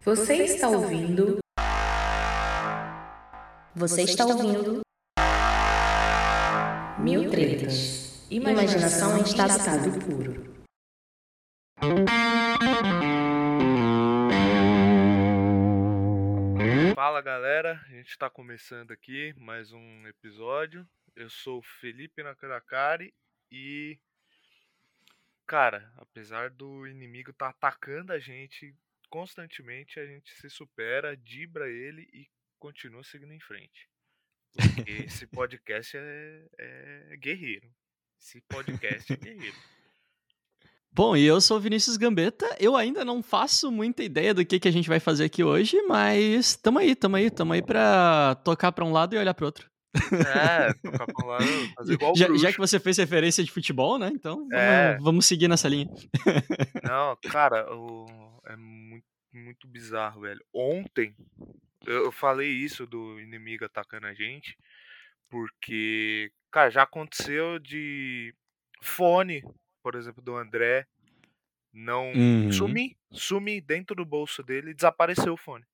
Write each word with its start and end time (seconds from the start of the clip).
Você 0.00 0.44
está 0.44 0.68
ouvindo? 0.68 1.38
Você 3.74 4.02
está 4.02 4.24
ouvindo? 4.24 4.80
Mil 7.00 7.28
tretas. 7.28 8.24
Imaginação 8.30 9.18
em 9.18 9.22
estado 9.22 9.90
puro. 10.06 10.54
Fala 16.94 17.20
galera, 17.20 17.84
a 17.84 17.90
gente 17.90 18.10
está 18.10 18.30
começando 18.30 18.92
aqui 18.92 19.34
mais 19.36 19.72
um 19.72 20.06
episódio. 20.06 20.88
Eu 21.16 21.28
sou 21.28 21.58
o 21.58 21.62
Felipe 21.80 22.22
Nakaracari 22.22 23.12
e. 23.50 23.98
Cara, 25.44 25.92
apesar 25.96 26.50
do 26.50 26.86
inimigo 26.86 27.32
estar 27.32 27.52
tá 27.52 27.68
atacando 27.68 28.12
a 28.12 28.18
gente 28.18 28.74
constantemente, 29.08 29.98
a 29.98 30.06
gente 30.06 30.30
se 30.34 30.48
supera, 30.50 31.16
dibra 31.16 31.68
ele 31.68 32.02
e 32.12 32.26
continua 32.58 33.02
seguindo 33.04 33.32
em 33.32 33.40
frente. 33.40 33.88
Porque 34.54 34.90
esse 35.06 35.26
podcast 35.28 35.96
é, 35.96 36.44
é 36.58 37.16
guerreiro. 37.16 37.68
Esse 38.20 38.40
podcast 38.48 39.12
é 39.12 39.16
guerreiro. 39.16 39.56
Bom, 40.90 41.16
e 41.16 41.24
eu 41.24 41.40
sou 41.40 41.58
o 41.58 41.60
Vinícius 41.60 41.96
Gambetta. 41.96 42.56
Eu 42.58 42.74
ainda 42.74 43.04
não 43.04 43.22
faço 43.22 43.70
muita 43.70 44.02
ideia 44.02 44.34
do 44.34 44.44
que, 44.44 44.58
que 44.58 44.66
a 44.66 44.70
gente 44.72 44.88
vai 44.88 44.98
fazer 44.98 45.26
aqui 45.26 45.44
hoje, 45.44 45.80
mas 45.82 46.56
tamo 46.56 46.78
aí, 46.78 46.96
tamo 46.96 47.16
aí, 47.16 47.30
tamo 47.30 47.52
aí 47.52 47.62
pra 47.62 48.34
tocar 48.44 48.72
pra 48.72 48.84
um 48.84 48.90
lado 48.90 49.14
e 49.14 49.18
olhar 49.18 49.34
pro 49.34 49.46
outro. 49.46 49.70
É, 49.94 50.72
tocar 50.82 51.06
pra 51.06 51.24
um 51.24 51.28
lado, 51.28 51.44
fazer 51.76 51.92
igual 51.92 52.16
já, 52.16 52.26
já 52.36 52.52
que 52.52 52.58
você 52.58 52.80
fez 52.80 52.96
referência 52.96 53.44
de 53.44 53.50
futebol, 53.50 53.98
né? 53.98 54.08
Então 54.12 54.36
vamos, 54.38 54.52
É. 54.52 54.98
vamos 55.00 55.26
seguir 55.26 55.46
nessa 55.46 55.68
linha. 55.68 55.86
Não, 56.82 57.16
cara, 57.30 57.72
o- 57.72 58.27
é 58.48 58.56
muito, 58.56 59.06
muito 59.32 59.68
bizarro, 59.68 60.22
velho. 60.22 60.44
Ontem, 60.52 61.14
eu, 61.86 62.10
falei 62.10 62.50
isso 62.50 62.86
do 62.86 63.20
inimigo 63.20 63.64
atacando 63.64 64.06
a 64.06 64.14
gente, 64.14 64.56
porque, 65.28 66.32
cara, 66.50 66.70
já 66.70 66.82
aconteceu 66.82 67.58
de 67.58 68.34
fone, 68.82 69.42
por 69.82 69.94
exemplo, 69.94 70.22
do 70.22 70.36
André, 70.36 70.86
não 71.72 72.12
Uhum. 72.14 72.50
sumir, 72.50 72.96
sumir 73.12 73.60
dentro 73.60 73.94
do 73.94 74.04
bolso 74.04 74.42
dele 74.42 74.70
e 74.70 74.74
desapareceu 74.74 75.34
o 75.34 75.36
fone. 75.38 75.64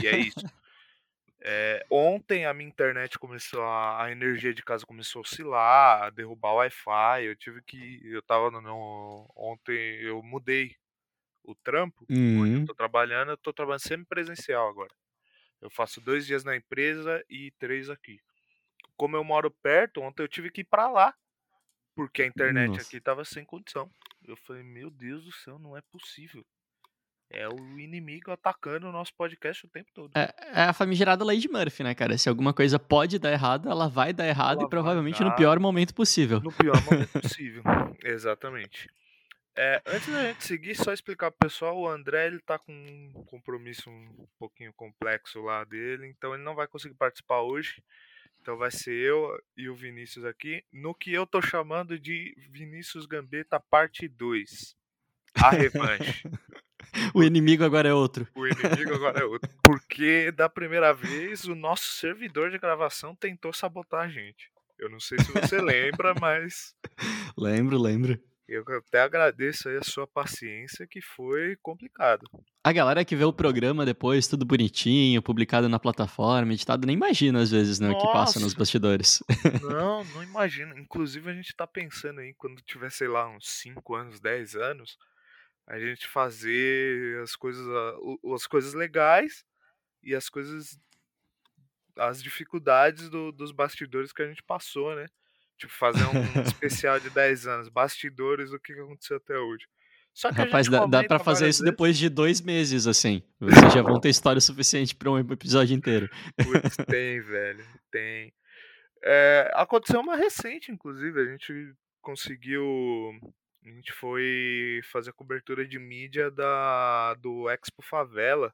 E 0.00 0.06
é 0.06 0.16
isso. 0.18 0.46
É, 1.40 1.86
ontem 1.88 2.44
a 2.46 2.52
minha 2.52 2.68
internet 2.68 3.16
começou 3.18 3.62
a, 3.62 4.04
a 4.04 4.10
energia 4.10 4.52
de 4.52 4.62
casa 4.62 4.84
começou 4.84 5.20
a 5.20 5.22
oscilar, 5.22 6.02
a 6.02 6.10
derrubar 6.10 6.52
o 6.52 6.56
Wi-Fi. 6.56 7.24
Eu 7.24 7.36
tive 7.36 7.62
que, 7.62 8.00
eu 8.04 8.20
tava 8.22 8.50
no, 8.50 8.60
no- 8.60 9.32
ontem 9.36 10.00
eu 10.02 10.20
mudei 10.22 10.74
o 11.50 11.54
trampo 11.54 12.04
onde 12.10 12.18
Uhum. 12.20 12.60
eu 12.60 12.66
tô 12.66 12.74
trabalhando, 12.74 13.30
eu 13.30 13.36
tô 13.36 13.52
trabalhando 13.52 13.80
semi-presencial 13.80 14.68
agora. 14.68 14.92
Eu 15.60 15.70
faço 15.70 16.00
dois 16.00 16.26
dias 16.26 16.44
na 16.44 16.54
empresa 16.54 17.24
e 17.28 17.50
três 17.58 17.88
aqui. 17.90 18.20
Como 18.96 19.16
eu 19.16 19.24
moro 19.24 19.50
perto, 19.50 20.00
ontem 20.02 20.22
eu 20.22 20.28
tive 20.28 20.50
que 20.50 20.60
ir 20.60 20.64
pra 20.64 20.88
lá, 20.90 21.14
porque 21.96 22.22
a 22.22 22.26
internet 22.26 22.68
Nossa. 22.68 22.82
aqui 22.82 23.00
tava 23.00 23.24
sem 23.24 23.44
condição. 23.44 23.90
Eu 24.26 24.36
falei, 24.36 24.62
meu 24.62 24.90
Deus 24.90 25.24
do 25.24 25.32
céu, 25.32 25.58
não 25.58 25.76
é 25.76 25.80
possível. 25.90 26.44
É 27.30 27.46
o 27.48 27.78
inimigo 27.78 28.30
atacando 28.30 28.88
o 28.88 28.92
nosso 28.92 29.14
podcast 29.14 29.66
o 29.66 29.68
tempo 29.68 29.90
todo. 29.92 30.10
É, 30.16 30.32
é 30.54 30.62
a 30.62 30.72
famigerada 30.72 31.24
de 31.36 31.48
Murphy, 31.48 31.82
né, 31.82 31.94
cara? 31.94 32.16
Se 32.16 32.28
alguma 32.28 32.54
coisa 32.54 32.78
pode 32.78 33.18
dar 33.18 33.30
errado, 33.32 33.68
ela 33.68 33.86
vai 33.88 34.12
dar 34.14 34.26
errado 34.26 34.58
Ela 34.60 34.66
e 34.66 34.70
provavelmente 34.70 35.22
no 35.22 35.34
pior 35.36 35.58
momento 35.58 35.94
possível. 35.94 36.40
No 36.40 36.52
pior 36.52 36.82
momento 36.84 37.10
possível. 37.38 37.62
Exatamente. 38.02 38.88
É, 39.60 39.82
antes 39.86 40.06
da 40.06 40.22
gente 40.22 40.44
seguir, 40.44 40.76
só 40.76 40.92
explicar 40.92 41.32
pro 41.32 41.48
pessoal, 41.48 41.76
o 41.76 41.88
André 41.88 42.28
ele 42.28 42.38
tá 42.38 42.60
com 42.60 42.72
um 42.72 43.24
compromisso 43.24 43.90
um 43.90 44.28
pouquinho 44.38 44.72
complexo 44.72 45.42
lá 45.42 45.64
dele, 45.64 46.06
então 46.06 46.32
ele 46.32 46.44
não 46.44 46.54
vai 46.54 46.68
conseguir 46.68 46.94
participar 46.94 47.40
hoje. 47.40 47.82
Então 48.40 48.56
vai 48.56 48.70
ser 48.70 48.92
eu 48.92 49.36
e 49.56 49.68
o 49.68 49.74
Vinícius 49.74 50.24
aqui, 50.24 50.64
no 50.72 50.94
que 50.94 51.12
eu 51.12 51.26
tô 51.26 51.42
chamando 51.42 51.98
de 51.98 52.36
Vinícius 52.50 53.04
Gambetta 53.04 53.58
parte 53.58 54.06
2. 54.06 54.76
A 55.34 55.50
revanche. 55.50 56.22
O 57.12 57.22
inimigo 57.22 57.64
agora 57.64 57.88
é 57.88 57.92
outro. 57.92 58.26
O 58.34 58.46
inimigo 58.46 58.94
agora 58.94 59.20
é 59.20 59.24
outro. 59.24 59.50
Porque 59.62 60.32
da 60.32 60.48
primeira 60.48 60.94
vez 60.94 61.44
o 61.44 61.54
nosso 61.54 61.84
servidor 61.92 62.50
de 62.50 62.58
gravação 62.58 63.14
tentou 63.14 63.52
sabotar 63.52 64.04
a 64.04 64.08
gente. 64.08 64.50
Eu 64.78 64.88
não 64.88 64.98
sei 64.98 65.18
se 65.18 65.30
você 65.30 65.60
lembra, 65.60 66.14
mas 66.18 66.74
Lembro, 67.36 67.76
lembro. 67.78 68.18
Eu 68.48 68.64
até 68.78 69.02
agradeço 69.02 69.68
aí 69.68 69.76
a 69.76 69.82
sua 69.82 70.06
paciência, 70.06 70.86
que 70.86 71.02
foi 71.02 71.54
complicado. 71.62 72.26
A 72.64 72.72
galera 72.72 73.04
que 73.04 73.14
vê 73.14 73.22
o 73.24 73.32
programa 73.32 73.84
depois, 73.84 74.26
tudo 74.26 74.46
bonitinho, 74.46 75.20
publicado 75.20 75.68
na 75.68 75.78
plataforma, 75.78 76.52
editado, 76.52 76.86
nem 76.86 76.96
imagina 76.96 77.40
às 77.42 77.50
vezes, 77.50 77.78
né, 77.78 77.90
o 77.90 77.98
que 77.98 78.06
passa 78.06 78.40
nos 78.40 78.54
bastidores. 78.54 79.22
Não, 79.62 80.02
não 80.14 80.22
imagino. 80.22 80.78
Inclusive, 80.78 81.30
a 81.30 81.34
gente 81.34 81.54
tá 81.54 81.66
pensando 81.66 82.20
aí, 82.20 82.32
quando 82.34 82.62
tiver, 82.62 82.90
sei 82.90 83.06
lá, 83.08 83.28
uns 83.28 83.46
5 83.50 83.94
anos, 83.94 84.18
10 84.18 84.56
anos, 84.56 84.96
a 85.66 85.78
gente 85.78 86.06
fazer 86.08 87.22
as 87.22 87.36
coisas, 87.36 87.66
as 88.34 88.46
coisas 88.46 88.72
legais 88.72 89.44
e 90.02 90.14
as 90.14 90.30
coisas. 90.30 90.78
as 91.96 92.22
dificuldades 92.22 93.10
do- 93.10 93.32
dos 93.32 93.50
bastidores 93.52 94.12
que 94.12 94.22
a 94.22 94.26
gente 94.28 94.42
passou, 94.42 94.94
né? 94.94 95.06
Tipo, 95.58 95.72
fazer 95.72 96.04
um 96.04 96.42
especial 96.42 97.00
de 97.00 97.10
10 97.10 97.46
anos, 97.46 97.68
bastidores 97.68 98.50
do 98.50 98.60
que 98.60 98.72
aconteceu 98.72 99.16
até 99.16 99.36
hoje. 99.38 99.66
Só 100.14 100.30
que 100.30 100.38
Rapaz, 100.38 100.68
dá, 100.68 100.86
dá 100.86 101.04
pra 101.04 101.18
fazer 101.18 101.48
isso 101.48 101.60
vezes- 101.62 101.70
depois 101.72 101.96
de 101.98 102.08
dois 102.08 102.40
meses, 102.40 102.86
assim. 102.86 103.22
Vocês 103.38 103.72
já 103.72 103.82
vão 103.82 104.00
ter 104.00 104.08
história 104.08 104.40
suficiente 104.40 104.94
pra 104.94 105.10
um 105.10 105.18
episódio 105.18 105.76
inteiro. 105.76 106.08
Putz, 106.36 106.76
tem, 106.88 107.20
velho, 107.20 107.64
tem. 107.90 108.32
É, 109.04 109.50
aconteceu 109.54 110.00
uma 110.00 110.16
recente, 110.16 110.72
inclusive, 110.72 111.20
a 111.20 111.24
gente 111.24 111.72
conseguiu. 112.00 112.64
A 113.64 113.68
gente 113.70 113.92
foi 113.92 114.80
fazer 114.90 115.10
a 115.10 115.12
cobertura 115.12 115.66
de 115.66 115.78
mídia 115.78 116.30
da, 116.30 117.14
do 117.14 117.48
Expo 117.50 117.82
Favela, 117.82 118.52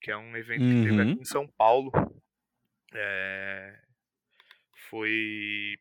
que 0.00 0.10
é 0.10 0.16
um 0.16 0.34
evento 0.36 0.60
que 0.60 0.82
teve 0.82 0.90
Uhum. 0.92 1.12
aqui 1.12 1.20
em 1.20 1.24
São 1.24 1.46
Paulo. 1.46 1.90
É, 2.94 3.74
foi. 4.90 5.78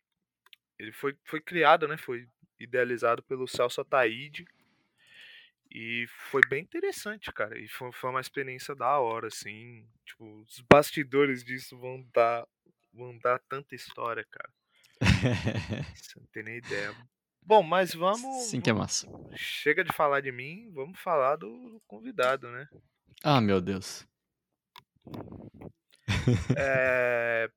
Ele 0.79 0.91
foi, 0.91 1.15
foi 1.23 1.41
criado, 1.41 1.87
né? 1.87 1.97
Foi 1.97 2.27
idealizado 2.59 3.23
pelo 3.23 3.47
Celso 3.47 3.81
Ataíde. 3.81 4.45
E 5.69 6.05
foi 6.31 6.41
bem 6.49 6.63
interessante, 6.63 7.31
cara. 7.31 7.59
E 7.59 7.67
foi, 7.67 7.91
foi 7.91 8.09
uma 8.09 8.21
experiência 8.21 8.73
da 8.75 8.99
hora, 8.99 9.27
assim. 9.27 9.85
Tipo, 10.05 10.41
os 10.41 10.61
bastidores 10.71 11.43
disso 11.43 11.77
vão 11.77 12.05
dar, 12.13 12.47
vão 12.93 13.17
dar 13.17 13.39
tanta 13.49 13.75
história, 13.75 14.25
cara. 14.29 14.49
Você 15.95 16.19
não 16.19 16.27
tem 16.27 16.43
nem 16.43 16.57
ideia. 16.57 16.95
Bom, 17.41 17.63
mas 17.63 17.93
vamos. 17.93 18.47
Sim 18.47 18.61
que 18.61 18.69
é 18.69 18.73
massa. 18.73 19.07
Chega 19.35 19.83
de 19.83 19.93
falar 19.93 20.21
de 20.21 20.31
mim, 20.31 20.69
vamos 20.73 20.99
falar 20.99 21.35
do 21.35 21.81
convidado, 21.87 22.49
né? 22.49 22.67
Ah, 23.23 23.41
meu 23.41 23.61
Deus. 23.61 24.07
É, 26.57 27.49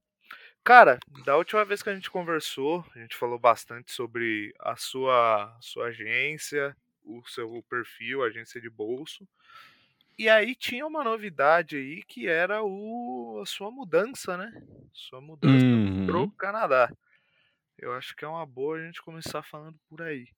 Cara, 0.64 0.98
da 1.24 1.36
última 1.36 1.64
vez 1.64 1.82
que 1.82 1.88
a 1.90 1.94
gente 1.94 2.10
conversou, 2.10 2.84
a 2.94 2.98
gente 2.98 3.16
falou 3.16 3.38
bastante 3.38 3.92
sobre 3.92 4.54
a 4.60 4.76
sua, 4.76 5.56
sua 5.60 5.86
agência, 5.86 6.76
o 7.02 7.22
seu 7.26 7.62
perfil, 7.68 8.22
agência 8.22 8.60
de 8.60 8.68
bolso. 8.68 9.26
E 10.18 10.28
aí 10.28 10.54
tinha 10.54 10.86
uma 10.86 11.02
novidade 11.02 11.76
aí 11.76 12.02
que 12.06 12.28
era 12.28 12.62
o, 12.62 13.40
a 13.42 13.46
sua 13.46 13.70
mudança, 13.70 14.36
né? 14.36 14.52
Sua 14.92 15.20
mudança 15.20 15.64
Uhum. 15.66 16.06
pro 16.06 16.30
Canadá. 16.32 16.92
Eu 17.78 17.92
acho 17.94 18.14
que 18.14 18.24
é 18.24 18.28
uma 18.28 18.46
boa 18.46 18.76
a 18.78 18.82
gente 18.86 19.02
começar 19.02 19.42
falando 19.42 19.78
por 19.88 20.02
aí. 20.02 20.28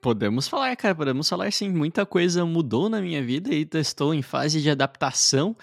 Podemos 0.00 0.46
falar, 0.48 0.74
cara, 0.76 0.94
podemos 0.94 1.28
falar 1.28 1.52
sim. 1.52 1.70
Muita 1.70 2.06
coisa 2.06 2.44
mudou 2.44 2.88
na 2.88 3.00
minha 3.00 3.22
vida 3.22 3.52
e 3.54 3.66
estou 3.74 4.14
em 4.14 4.22
fase 4.22 4.60
de 4.60 4.70
adaptação 4.70 5.56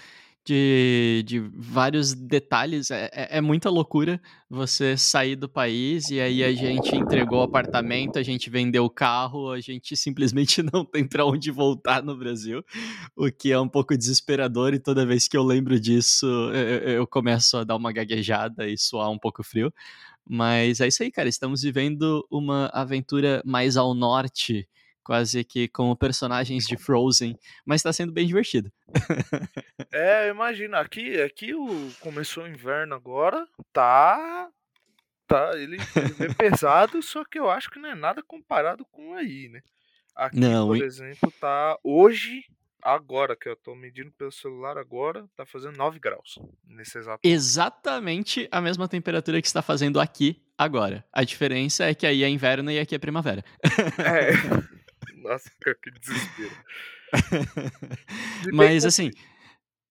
de, 0.50 1.24
de 1.28 1.40
vários 1.40 2.14
detalhes. 2.16 2.90
É, 2.90 3.10
é- 3.14 3.38
é 3.38 3.42
muita 3.42 3.70
loucura 3.70 4.20
você 4.50 4.98
sair 4.98 5.36
do 5.36 5.48
país 5.48 6.10
e 6.10 6.20
aí 6.20 6.44
a 6.44 6.52
gente 6.54 6.96
entregou 6.96 7.40
o 7.40 7.44
apartamento, 7.44 8.18
a 8.18 8.24
gente 8.24 8.50
vendeu 8.50 8.84
o 8.84 8.90
carro, 8.90 9.52
a 9.52 9.60
gente 9.60 9.96
simplesmente 9.96 10.64
não 10.74 10.84
tem 10.84 11.08
pra 11.08 11.24
onde 11.24 11.52
voltar 11.52 12.02
no 12.02 12.18
Brasil, 12.18 12.64
o 13.16 13.32
que 13.32 13.52
é 13.52 13.60
um 13.60 13.70
pouco 13.70 13.96
desesperador 13.96 14.74
e 14.74 14.80
toda 14.80 15.06
vez 15.06 15.28
que 15.28 15.38
eu 15.38 15.44
lembro 15.44 15.80
disso 15.80 16.26
eu- 16.26 16.90
eu 17.02 17.08
começo 17.08 17.58
a 17.58 17.64
dar 17.64 17.76
uma 17.76 17.92
gaguejada 17.92 18.68
e 18.68 18.76
suar 18.78 19.12
um 19.12 19.20
pouco 19.20 19.44
frio. 19.44 19.72
Mas 20.28 20.80
é 20.80 20.88
isso 20.88 21.02
aí, 21.04 21.12
cara. 21.12 21.28
Estamos 21.30 21.62
vivendo 21.64 22.26
uma 22.30 22.68
aventura 22.74 23.42
mais 23.46 23.78
ao 23.78 23.94
norte, 23.96 24.68
quase 25.10 25.44
que 25.44 25.68
como 25.68 25.96
personagens 25.96 26.68
de 26.68 26.78
Frozen, 26.78 27.36
mas 27.66 27.82
tá 27.82 27.92
sendo 27.92 28.14
bem 28.14 28.28
divertido. 28.28 28.72
É, 29.92 30.28
eu 30.28 30.36
imagino. 30.36 30.78
Aqui, 30.78 31.20
aqui 31.20 31.56
o, 31.56 31.90
começou 32.00 32.44
o 32.44 32.48
inverno 32.48 32.94
agora, 32.94 33.48
tá. 33.74 34.48
Tá, 35.26 35.52
ele, 35.56 35.78
ele 35.78 36.32
é 36.32 36.34
pesado, 36.36 37.02
só 37.02 37.26
que 37.26 37.40
eu 37.40 37.50
acho 37.50 37.72
que 37.72 37.80
não 37.80 37.90
é 37.90 37.96
nada 37.96 38.22
comparado 38.22 38.86
com 38.92 39.16
aí, 39.16 39.50
né? 39.50 39.62
Aqui, 40.16 40.40
Não, 40.40 40.68
por 40.68 40.84
exemplo, 40.84 41.34
tá. 41.40 41.76
Hoje 41.84 42.44
agora 42.84 43.36
que 43.36 43.50
eu 43.50 43.56
tô 43.56 43.74
medindo 43.74 44.12
pelo 44.12 44.32
celular 44.32 44.78
agora, 44.78 45.28
tá 45.36 45.44
fazendo 45.44 45.76
9 45.76 46.00
graus 46.00 46.38
nesse 46.68 47.00
exato. 47.00 47.20
Exatamente 47.24 48.48
a 48.52 48.62
mesma 48.62 48.88
temperatura 48.88 49.42
que 49.42 49.48
está 49.48 49.64
fazendo 49.64 50.00
aqui 50.00 50.40
agora. 50.56 51.04
A 51.12 51.24
diferença 51.24 51.86
é 51.86 51.96
que 51.96 52.06
aí 52.06 52.24
é 52.24 52.30
inverno 52.30 52.70
e 52.70 52.78
aqui 52.78 52.94
é 52.94 53.00
primavera. 53.00 53.44
É. 53.98 54.70
Nossa, 55.24 55.50
que 55.82 55.92
desespero. 55.92 56.52
Mas 58.54 58.86
assim, 58.86 59.12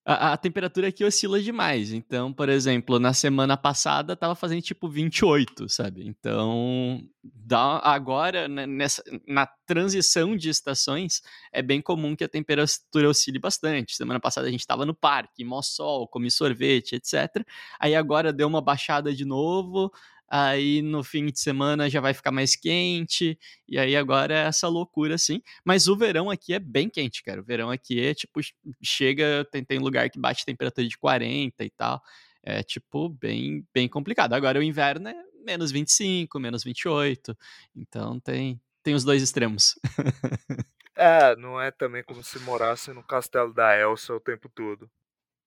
a, 0.08 0.32
a, 0.32 0.36
temperatura 0.38 0.88
aqui 0.88 1.04
oscila 1.04 1.38
demais. 1.38 1.92
Então, 1.92 2.32
por 2.32 2.48
exemplo, 2.48 2.98
na 2.98 3.12
semana 3.12 3.58
passada 3.58 4.16
tava 4.16 4.34
fazendo 4.34 4.62
tipo 4.62 4.88
28, 4.88 5.68
sabe? 5.68 6.06
Então, 6.06 7.02
dá, 7.22 7.78
agora, 7.84 8.48
né, 8.48 8.66
nessa, 8.66 9.02
na 9.26 9.46
transição 9.66 10.34
de 10.34 10.48
estações, 10.48 11.20
é 11.52 11.60
bem 11.60 11.82
comum 11.82 12.16
que 12.16 12.24
a 12.24 12.28
temperatura 12.28 13.10
oscile 13.10 13.38
bastante. 13.38 13.94
Semana 13.94 14.18
passada 14.18 14.48
a 14.48 14.50
gente 14.50 14.66
tava 14.66 14.86
no 14.86 14.94
parque, 14.94 15.44
mó 15.44 15.60
sol, 15.60 16.08
comi 16.08 16.30
sorvete, 16.30 16.94
etc. 16.94 17.44
Aí 17.78 17.94
agora 17.94 18.32
deu 18.32 18.48
uma 18.48 18.62
baixada 18.62 19.12
de 19.12 19.26
novo, 19.26 19.92
aí 20.28 20.82
no 20.82 21.02
fim 21.02 21.26
de 21.26 21.40
semana 21.40 21.88
já 21.88 22.00
vai 22.00 22.12
ficar 22.12 22.30
mais 22.30 22.54
quente, 22.54 23.38
e 23.66 23.78
aí 23.78 23.96
agora 23.96 24.34
é 24.34 24.46
essa 24.46 24.68
loucura 24.68 25.14
assim. 25.14 25.42
Mas 25.64 25.88
o 25.88 25.96
verão 25.96 26.30
aqui 26.30 26.52
é 26.52 26.58
bem 26.58 26.88
quente, 26.88 27.22
cara. 27.22 27.40
O 27.40 27.44
verão 27.44 27.70
aqui 27.70 28.00
é 28.00 28.14
tipo, 28.14 28.40
chega, 28.82 29.46
tem, 29.50 29.64
tem 29.64 29.78
lugar 29.78 30.10
que 30.10 30.18
bate 30.18 30.44
temperatura 30.44 30.86
de 30.86 30.98
40 30.98 31.64
e 31.64 31.70
tal. 31.70 32.02
É 32.42 32.62
tipo 32.62 33.08
bem, 33.08 33.66
bem 33.74 33.88
complicado. 33.88 34.34
Agora 34.34 34.58
o 34.58 34.62
inverno 34.62 35.08
é 35.08 35.14
menos 35.44 35.70
25, 35.70 36.38
menos 36.38 36.62
28. 36.62 37.36
Então 37.74 38.20
tem, 38.20 38.60
tem 38.82 38.94
os 38.94 39.04
dois 39.04 39.22
extremos. 39.22 39.78
é, 40.94 41.34
não 41.36 41.60
é 41.60 41.70
também 41.70 42.02
como 42.04 42.22
se 42.22 42.38
morasse 42.40 42.92
no 42.92 43.02
castelo 43.02 43.52
da 43.52 43.78
Elsa 43.78 44.14
o 44.14 44.20
tempo 44.20 44.48
todo. 44.48 44.90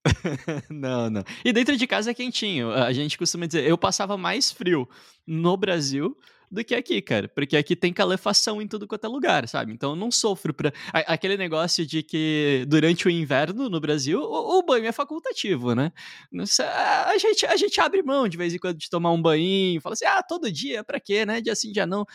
não, 0.70 1.10
não. 1.10 1.24
E 1.46 1.54
dentro 1.54 1.78
de 1.78 1.86
casa 1.88 2.12
é 2.12 2.14
quentinho. 2.14 2.72
A 2.72 2.92
gente 2.92 3.18
costuma 3.18 3.46
dizer, 3.46 3.66
eu 3.66 3.78
passava 3.78 4.18
mais 4.18 4.52
frio 4.52 4.88
no 5.26 5.56
Brasil 5.56 6.18
do 6.52 6.64
que 6.66 6.76
aqui, 6.76 7.02
cara. 7.02 7.30
Porque 7.30 7.56
aqui 7.56 7.76
tem 7.76 7.94
calefação 7.94 8.62
em 8.62 8.68
tudo 8.68 8.86
quanto 8.86 9.06
é 9.06 9.08
lugar, 9.08 9.48
sabe? 9.48 9.72
Então 9.72 9.92
eu 9.92 9.96
não 9.96 10.12
sofro 10.12 10.54
pra. 10.54 10.74
Aquele 10.92 11.38
negócio 11.38 11.86
de 11.86 12.04
que 12.04 12.66
durante 12.68 13.08
o 13.08 13.10
inverno 13.10 13.70
no 13.70 13.80
Brasil, 13.80 14.20
o, 14.20 14.60
o 14.60 14.64
banho 14.64 14.86
é 14.86 14.92
facultativo, 14.92 15.74
né? 15.74 15.94
A 17.08 17.18
gente, 17.18 17.46
a 17.46 17.56
gente 17.56 17.80
abre 17.80 18.04
mão 18.04 18.28
de 18.28 18.38
vez 18.38 18.54
em 18.54 18.60
quando 18.60 18.78
de 18.78 18.90
tomar 18.90 19.12
um 19.12 19.22
banho, 19.22 19.80
fala 19.80 19.94
assim, 19.94 20.06
ah, 20.06 20.22
todo 20.22 20.52
dia, 20.52 20.84
pra 20.84 21.00
quê, 21.00 21.26
né? 21.26 21.40
Dia 21.40 21.56
sim, 21.56 21.72
dia 21.72 21.86
não, 21.86 22.06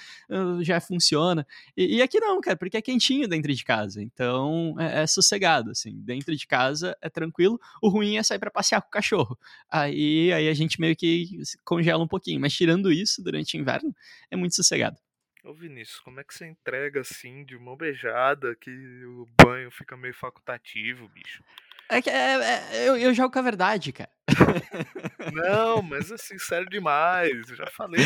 já 0.61 0.81
funciona. 0.81 1.47
E, 1.75 1.97
e 1.97 2.03
aqui 2.03 2.21
não, 2.21 2.39
cara, 2.41 2.57
porque 2.57 2.77
é 2.77 2.83
quentinho 2.83 3.27
dentro 3.27 3.55
de 3.55 3.65
casa. 3.65 4.03
Então 4.03 4.75
é, 4.79 5.03
é 5.03 5.07
sossegado, 5.07 5.71
assim. 5.71 5.95
Dentro 6.05 6.37
de 6.37 6.47
casa 6.47 6.95
é 7.01 7.09
tranquilo. 7.09 7.59
O 7.83 7.89
ruim 7.89 8.17
é 8.17 8.23
sair 8.23 8.39
para 8.39 8.51
passear 8.51 8.83
com 8.83 8.89
o 8.89 8.91
cachorro. 8.91 9.39
Aí, 9.71 10.31
aí 10.33 10.49
a 10.49 10.55
gente 10.55 10.79
meio 10.79 10.95
que 10.95 11.41
congela 11.65 12.05
um 12.05 12.09
pouquinho. 12.09 12.41
Mas 12.41 12.53
tirando 12.53 12.93
isso, 12.93 13.23
durante 13.23 13.57
o 13.57 13.61
inverno, 13.61 13.95
é 14.31 14.37
muito 14.37 14.55
sossegado. 14.55 14.97
Ô 15.45 15.55
Vinícius, 15.55 16.01
como 16.01 16.19
é 16.19 16.25
que 16.25 16.35
você 16.35 16.47
entrega 16.47 17.01
assim, 17.01 17.45
de 17.45 17.57
mão 17.57 17.77
beijada, 17.77 18.57
que 18.57 18.71
o 19.05 19.27
banho 19.45 19.71
fica 19.71 19.97
meio 19.97 20.15
facultativo, 20.15 21.09
bicho? 21.09 21.43
É 21.89 22.03
que 22.03 22.11
é, 22.11 22.35
é, 22.43 22.89
eu, 22.89 22.97
eu 22.97 23.15
jogo 23.15 23.33
com 23.33 23.39
a 23.39 23.43
verdade, 23.43 23.93
cara. 23.93 24.11
Não, 25.33 25.83
mas 25.83 26.11
é 26.11 26.17
sincero 26.17 26.67
demais. 26.67 27.49
Eu 27.49 27.55
já 27.55 27.67
falei, 27.69 28.03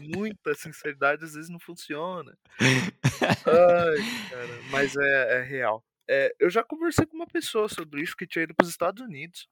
muita 0.00 0.54
sinceridade 0.54 1.24
às 1.24 1.34
vezes 1.34 1.48
não 1.48 1.60
funciona. 1.60 2.36
Ai, 2.60 4.30
cara, 4.30 4.62
mas 4.70 4.96
é, 4.96 5.38
é 5.38 5.42
real. 5.42 5.84
É, 6.08 6.34
eu 6.40 6.50
já 6.50 6.64
conversei 6.64 7.06
com 7.06 7.14
uma 7.14 7.28
pessoa 7.28 7.68
sobre 7.68 8.02
isso 8.02 8.16
que 8.16 8.26
tinha 8.26 8.42
ido 8.42 8.54
para 8.56 8.64
os 8.64 8.70
Estados 8.70 9.00
Unidos. 9.00 9.48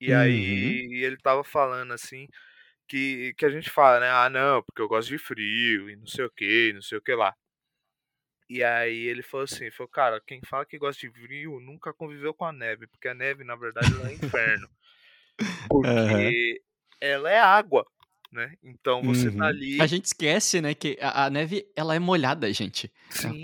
E 0.00 0.10
uhum. 0.10 0.18
aí 0.18 1.04
ele 1.04 1.18
tava 1.18 1.44
falando 1.44 1.92
assim 1.92 2.26
que, 2.88 3.34
que 3.34 3.44
a 3.44 3.50
gente 3.50 3.70
fala, 3.70 4.00
né? 4.00 4.10
Ah, 4.10 4.28
não, 4.30 4.62
porque 4.62 4.80
eu 4.80 4.88
gosto 4.88 5.08
de 5.08 5.18
frio 5.18 5.90
e 5.90 5.96
não 5.96 6.06
sei 6.06 6.24
o 6.24 6.30
que, 6.30 6.72
não 6.74 6.82
sei 6.82 6.98
o 6.98 7.02
que 7.02 7.14
lá. 7.14 7.34
E 8.48 8.62
aí 8.62 9.06
ele 9.06 9.22
falou 9.22 9.44
assim, 9.44 9.70
falou, 9.70 9.88
cara, 9.88 10.20
quem 10.20 10.40
fala 10.44 10.66
que 10.66 10.78
gosta 10.78 11.00
de 11.00 11.10
frio 11.10 11.60
nunca 11.60 11.94
conviveu 11.94 12.34
com 12.34 12.44
a 12.44 12.52
neve, 12.52 12.86
porque 12.86 13.08
a 13.08 13.14
neve, 13.14 13.42
na 13.42 13.56
verdade, 13.56 13.88
é 14.06 14.12
inferno. 14.12 14.68
Porque 15.68 15.90
uhum. 15.90 16.64
ela 17.00 17.28
é 17.28 17.40
água 17.40 17.84
né? 18.34 18.52
Então 18.64 19.00
você 19.02 19.26
tá 19.26 19.32
uhum. 19.32 19.38
tá 19.38 19.46
ali. 19.46 19.80
A 19.80 19.86
gente 19.86 20.06
esquece, 20.06 20.60
né, 20.60 20.74
que 20.74 20.98
a, 21.00 21.26
a 21.26 21.30
neve 21.30 21.66
ela 21.76 21.94
é 21.94 21.98
molhada, 22.00 22.52
gente. 22.52 22.92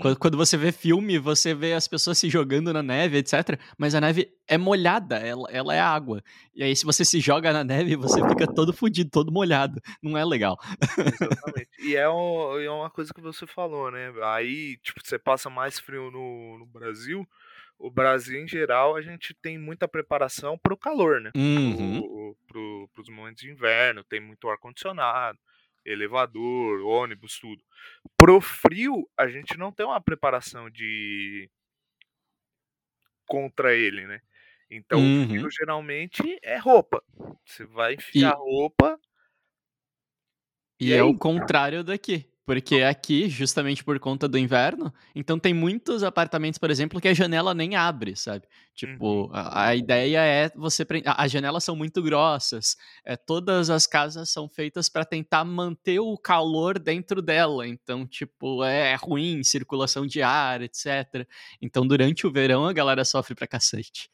Quando, 0.01 0.19
quando, 0.19 0.37
você 0.37 0.57
vê 0.57 0.71
filme, 0.71 1.17
você 1.17 1.55
vê 1.55 1.73
as 1.73 1.87
pessoas 1.87 2.17
se 2.17 2.29
jogando 2.29 2.73
na 2.73 2.83
neve, 2.83 3.17
etc. 3.17 3.57
Mas 3.77 3.95
a 3.95 4.01
neve 4.01 4.29
é 4.47 4.57
molhada, 4.57 5.15
ela, 5.17 5.49
ela 5.49 5.73
é 5.73 5.79
água. 5.79 6.21
E 6.53 6.61
aí, 6.61 6.75
se 6.75 6.83
você 6.83 7.05
se 7.05 7.21
joga 7.21 7.53
na 7.53 7.63
neve, 7.63 7.95
você 7.95 8.19
fica 8.27 8.45
todo 8.45 8.73
fudido, 8.73 9.09
todo 9.09 9.31
molhado. 9.31 9.81
Não 10.03 10.17
é 10.17 10.25
legal. 10.25 10.59
Exatamente. 10.97 11.69
e 11.79 11.95
é, 11.95 12.09
um, 12.09 12.59
é 12.59 12.69
uma 12.69 12.89
coisa 12.89 13.13
que 13.13 13.21
você 13.21 13.47
falou, 13.47 13.89
né? 13.89 14.11
Aí, 14.23 14.77
tipo, 14.83 14.99
você 15.01 15.17
passa 15.17 15.49
mais 15.49 15.79
frio 15.79 16.11
no, 16.11 16.59
no 16.59 16.65
Brasil 16.65 17.25
o 17.81 17.89
Brasil 17.89 18.39
em 18.39 18.47
geral 18.47 18.95
a 18.95 19.01
gente 19.01 19.33
tem 19.33 19.57
muita 19.57 19.87
preparação 19.87 20.57
para 20.57 20.73
o 20.73 20.77
calor, 20.77 21.19
né? 21.19 21.31
Uhum. 21.35 22.35
Para 22.47 23.01
os 23.01 23.09
momentos 23.09 23.41
de 23.41 23.49
inverno, 23.49 24.03
tem 24.03 24.19
muito 24.19 24.47
ar 24.49 24.57
condicionado, 24.57 25.39
elevador, 25.83 26.81
ônibus, 26.81 27.39
tudo. 27.39 27.63
Pro 28.15 28.39
frio 28.39 29.09
a 29.17 29.27
gente 29.27 29.57
não 29.57 29.71
tem 29.71 29.85
uma 29.85 29.99
preparação 29.99 30.69
de 30.69 31.49
contra 33.25 33.73
ele, 33.73 34.05
né? 34.05 34.21
Então 34.69 34.99
uhum. 34.99 35.23
o 35.23 35.27
frio 35.27 35.43
uhum. 35.43 35.51
geralmente 35.51 36.39
é 36.43 36.57
roupa. 36.57 37.03
Você 37.45 37.65
vai 37.65 37.95
enfiar 37.95 38.33
e... 38.33 38.37
roupa. 38.37 38.99
E, 40.79 40.89
e 40.89 40.93
é 40.93 40.97
aí... 40.97 41.01
o 41.01 41.17
contrário 41.17 41.83
daqui. 41.83 42.30
Porque 42.45 42.81
aqui, 42.81 43.29
justamente 43.29 43.83
por 43.83 43.99
conta 43.99 44.27
do 44.27 44.37
inverno, 44.37 44.91
então 45.13 45.37
tem 45.37 45.53
muitos 45.53 46.03
apartamentos, 46.03 46.57
por 46.57 46.71
exemplo, 46.71 46.99
que 46.99 47.07
a 47.07 47.13
janela 47.13 47.53
nem 47.53 47.75
abre, 47.75 48.15
sabe? 48.15 48.47
Tipo, 48.73 49.25
uhum. 49.25 49.29
a, 49.31 49.67
a, 49.67 49.75
ideia 49.75 50.19
é 50.19 50.49
você. 50.55 50.85
As 51.05 51.31
janelas 51.31 51.63
são 51.63 51.75
muito 51.75 52.01
grossas, 52.01 52.75
é, 53.05 53.15
todas 53.15 53.69
as 53.69 53.85
casas 53.85 54.29
são 54.31 54.49
feitas 54.49 54.89
para 54.89 55.05
tentar 55.05 55.45
manter 55.45 55.99
o 55.99 56.17
calor 56.17 56.79
dentro 56.79 57.21
dela. 57.21 57.67
Então, 57.67 58.07
tipo, 58.07 58.63
é, 58.63 58.93
é 58.93 58.95
ruim, 58.95 59.43
circulação 59.43 60.07
de 60.07 60.23
ar, 60.23 60.61
etc. 60.63 61.27
Então, 61.61 61.85
durante 61.85 62.25
o 62.25 62.31
verão, 62.31 62.65
a 62.65 62.73
galera 62.73 63.05
sofre 63.05 63.35
pra 63.35 63.45
cacete. 63.45 64.09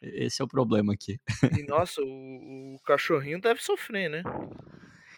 Esse 0.00 0.40
é 0.40 0.44
o 0.44 0.48
problema 0.48 0.92
aqui. 0.92 1.18
E 1.58 1.64
nossa, 1.66 2.00
o, 2.00 2.74
o 2.74 2.80
cachorrinho 2.84 3.40
deve 3.40 3.62
sofrer, 3.62 4.08
né? 4.08 4.22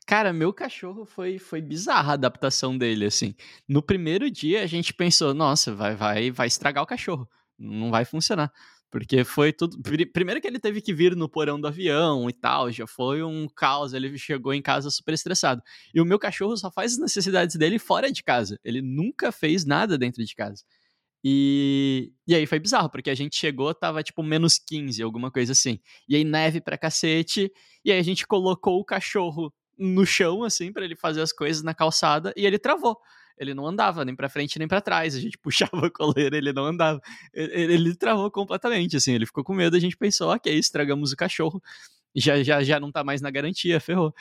Cara, 0.06 0.32
meu 0.34 0.52
cachorro 0.52 1.06
foi, 1.06 1.38
foi 1.38 1.62
bizarra 1.62 2.12
a 2.12 2.14
adaptação 2.14 2.76
dele, 2.76 3.06
assim. 3.06 3.34
No 3.66 3.82
primeiro 3.82 4.30
dia 4.30 4.62
a 4.62 4.66
gente 4.66 4.92
pensou, 4.92 5.32
nossa, 5.32 5.75
vai, 5.75 5.94
vai, 5.94 6.30
vai 6.30 6.46
estragar 6.46 6.82
o 6.82 6.87
cachorro. 6.87 7.28
Não 7.58 7.90
vai 7.90 8.04
funcionar. 8.04 8.52
Porque 8.90 9.25
foi 9.25 9.52
tudo. 9.52 9.76
Primeiro 10.12 10.40
que 10.40 10.46
ele 10.46 10.61
teve 10.61 10.80
que 10.80 10.94
vir 10.94 11.16
no 11.16 11.28
porão 11.28 11.61
do 11.61 11.66
avião 11.66 12.28
e 12.28 12.32
tal, 12.32 12.70
já 12.70 12.87
foi 12.87 13.23
um 13.25 13.49
caos. 13.49 13.92
Ele 13.94 14.16
chegou 14.18 14.52
em 14.54 14.62
casa 14.62 14.90
super 14.90 15.14
estressado. 15.14 15.62
E 15.92 16.00
o 16.00 16.04
meu 16.04 16.18
cachorro 16.18 16.56
só 16.56 16.70
faz 16.70 16.92
as 16.92 16.99
necessidades 16.99 17.56
dele 17.56 17.78
fora 17.78 18.12
de 18.12 18.23
casa. 18.23 18.58
Ele 18.62 18.82
nunca 18.82 19.32
fez 19.32 19.64
nada 19.64 19.99
dentro 19.99 20.25
de 20.25 20.34
casa. 20.34 20.62
E, 21.25 22.12
e 22.26 22.34
aí 22.34 22.46
foi 22.46 22.61
bizarro, 22.61 22.90
porque 22.90 23.11
a 23.11 23.14
gente 23.14 23.34
chegou, 23.37 23.75
tava 23.75 24.02
tipo 24.02 24.23
menos 24.23 24.58
15, 24.58 25.02
alguma 25.02 25.30
coisa 25.30 25.52
assim. 25.52 25.80
E 26.08 26.14
aí 26.14 26.23
neve 26.23 26.61
pra 26.61 26.78
cacete. 26.78 27.50
E 27.84 27.90
aí 27.90 27.99
a 27.99 28.02
gente 28.02 28.26
colocou 28.26 28.78
o 28.78 28.84
cachorro 28.84 29.52
no 29.78 30.06
chão, 30.06 30.44
assim, 30.44 30.72
para 30.72 30.84
ele 30.84 30.96
fazer 30.96 31.20
as 31.20 31.32
coisas 31.32 31.62
na 31.62 31.74
calçada, 31.74 32.32
e 32.36 32.46
ele 32.46 32.58
travou. 32.58 32.98
Ele 33.36 33.52
não 33.52 33.66
andava 33.66 34.04
nem 34.04 34.14
para 34.14 34.28
frente 34.28 34.58
nem 34.58 34.68
para 34.68 34.80
trás. 34.80 35.14
A 35.14 35.20
gente 35.20 35.36
puxava 35.42 35.86
a 35.86 35.90
coleira, 35.90 36.36
ele 36.36 36.52
não 36.52 36.66
andava. 36.66 37.00
Ele, 37.32 37.74
ele, 37.74 37.96
travou 37.96 38.30
completamente, 38.30 38.96
assim. 38.96 39.12
Ele 39.12 39.26
ficou 39.26 39.42
com 39.42 39.54
medo. 39.54 39.76
A 39.76 39.80
gente 39.80 39.96
pensou, 39.96 40.32
ok, 40.32 40.52
estragamos 40.56 41.12
o 41.12 41.16
cachorro. 41.16 41.62
Já, 42.16 42.40
já, 42.44 42.62
já 42.62 42.78
não 42.78 42.92
tá 42.92 43.02
mais 43.02 43.20
na 43.20 43.28
garantia, 43.28 43.80
ferrou. 43.80 44.14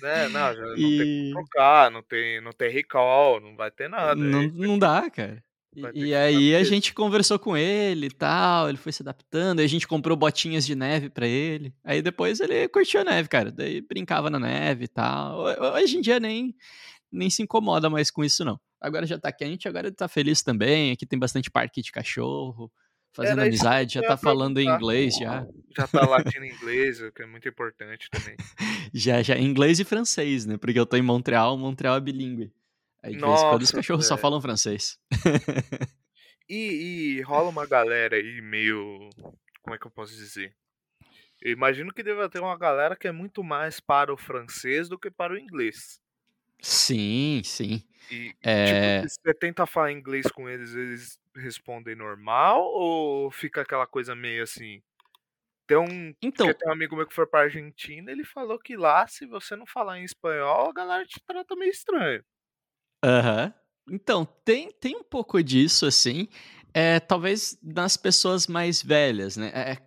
É, 0.00 0.28
não, 0.28 0.54
já 0.54 0.62
não 0.62 0.76
e... 0.76 0.98
tem 0.98 1.06
que 1.06 1.30
trocar, 1.32 1.90
não 1.90 2.02
tem, 2.04 2.40
não 2.40 2.52
tem 2.52 2.70
recall, 2.70 3.40
não 3.40 3.56
vai 3.56 3.68
ter 3.70 3.88
nada. 3.88 4.14
Não, 4.14 4.42
não 4.42 4.78
dá, 4.78 5.10
cara. 5.10 5.42
E, 5.74 6.06
e 6.06 6.14
aí 6.14 6.56
a 6.56 6.64
gente 6.64 6.92
conversou 6.92 7.38
com 7.38 7.56
ele 7.56 8.06
e 8.06 8.10
tal, 8.10 8.68
ele 8.68 8.78
foi 8.78 8.90
se 8.90 9.02
adaptando, 9.02 9.60
aí 9.60 9.64
a 9.64 9.68
gente 9.68 9.86
comprou 9.86 10.16
botinhas 10.16 10.66
de 10.66 10.74
neve 10.74 11.08
para 11.08 11.26
ele. 11.26 11.72
Aí 11.84 12.02
depois 12.02 12.40
ele 12.40 12.68
curtiu 12.68 13.00
a 13.00 13.04
neve, 13.04 13.28
cara. 13.28 13.52
Daí 13.52 13.80
brincava 13.80 14.28
na 14.28 14.38
neve 14.38 14.84
e 14.84 14.88
tal. 14.88 15.44
Hoje 15.74 15.98
em 15.98 16.00
dia 16.00 16.18
nem, 16.18 16.54
nem 17.10 17.30
se 17.30 17.42
incomoda 17.42 17.88
mais 17.88 18.10
com 18.10 18.24
isso, 18.24 18.44
não. 18.44 18.58
Agora 18.80 19.06
já 19.06 19.18
tá 19.18 19.30
quente, 19.30 19.68
agora 19.68 19.88
ele 19.88 19.96
tá 19.96 20.08
feliz 20.08 20.42
também. 20.42 20.90
Aqui 20.90 21.06
tem 21.06 21.18
bastante 21.18 21.50
parque 21.50 21.82
de 21.82 21.92
cachorro, 21.92 22.72
fazendo 23.12 23.40
Era 23.40 23.48
amizade, 23.48 23.94
já 23.94 24.02
tá 24.02 24.16
falando 24.16 24.60
inglês 24.60 25.14
já. 25.16 25.46
Já 25.76 25.86
tá 25.86 26.06
latindo 26.06 26.46
inglês, 26.46 27.00
o 27.00 27.12
que 27.12 27.22
é 27.22 27.26
muito 27.26 27.48
importante 27.48 28.08
também. 28.10 28.36
já, 28.92 29.22
já, 29.22 29.38
inglês 29.38 29.78
e 29.78 29.84
francês, 29.84 30.46
né? 30.46 30.56
Porque 30.56 30.78
eu 30.78 30.86
tô 30.86 30.96
em 30.96 31.02
Montreal, 31.02 31.56
Montreal 31.56 31.96
é 31.96 32.00
bilíngue. 32.00 32.50
Aí 33.02 33.14
de 33.14 33.20
Nossa, 33.20 33.32
vez 33.32 33.42
em 33.42 33.48
quando 33.50 33.62
os 33.62 33.70
cachorros 33.70 34.06
só 34.06 34.16
falam 34.16 34.40
francês. 34.40 34.98
E, 36.52 37.18
e 37.18 37.22
rola 37.22 37.48
uma 37.48 37.64
galera 37.64 38.16
aí 38.16 38.40
meio. 38.42 39.08
Como 39.62 39.72
é 39.72 39.78
que 39.78 39.86
eu 39.86 39.90
posso 39.90 40.12
dizer? 40.16 40.52
Eu 41.40 41.52
imagino 41.52 41.94
que 41.94 42.02
deva 42.02 42.28
ter 42.28 42.40
uma 42.40 42.58
galera 42.58 42.96
que 42.96 43.06
é 43.06 43.12
muito 43.12 43.44
mais 43.44 43.78
para 43.78 44.12
o 44.12 44.16
francês 44.16 44.88
do 44.88 44.98
que 44.98 45.10
para 45.10 45.32
o 45.32 45.38
inglês. 45.38 46.00
Sim, 46.60 47.40
sim. 47.44 47.82
E, 48.10 48.34
É... 48.42 49.02
tipo, 49.02 49.08
você 49.08 49.34
tenta 49.34 49.64
falar 49.64 49.92
inglês 49.92 50.26
com 50.26 50.48
eles, 50.48 50.74
eles 50.74 51.20
respondem 51.36 51.94
normal? 51.94 52.60
Ou 52.62 53.30
fica 53.30 53.62
aquela 53.62 53.86
coisa 53.86 54.14
meio 54.16 54.42
assim? 54.42 54.82
Tem 55.68 55.78
um, 55.78 56.12
Então, 56.20 56.52
tem 56.52 56.68
um 56.68 56.72
amigo 56.72 56.96
meu 56.96 57.06
que 57.06 57.14
foi 57.14 57.28
pra 57.28 57.42
Argentina, 57.42 58.10
ele 58.10 58.24
falou 58.24 58.58
que 58.58 58.76
lá, 58.76 59.06
se 59.06 59.24
você 59.24 59.54
não 59.54 59.64
falar 59.64 60.00
em 60.00 60.04
espanhol, 60.04 60.68
a 60.68 60.72
galera 60.72 61.06
te 61.06 61.20
trata 61.24 61.54
meio 61.54 61.70
estranho. 61.70 62.24
Aham. 63.02 63.52
Então, 63.90 64.24
tem, 64.44 64.70
tem 64.72 64.96
um 64.96 65.02
pouco 65.02 65.42
disso, 65.42 65.86
assim. 65.86 66.28
É, 66.72 67.00
talvez 67.00 67.58
nas 67.62 67.96
pessoas 67.96 68.46
mais 68.46 68.80
velhas, 68.82 69.36
né? 69.36 69.50
É, 69.54 69.78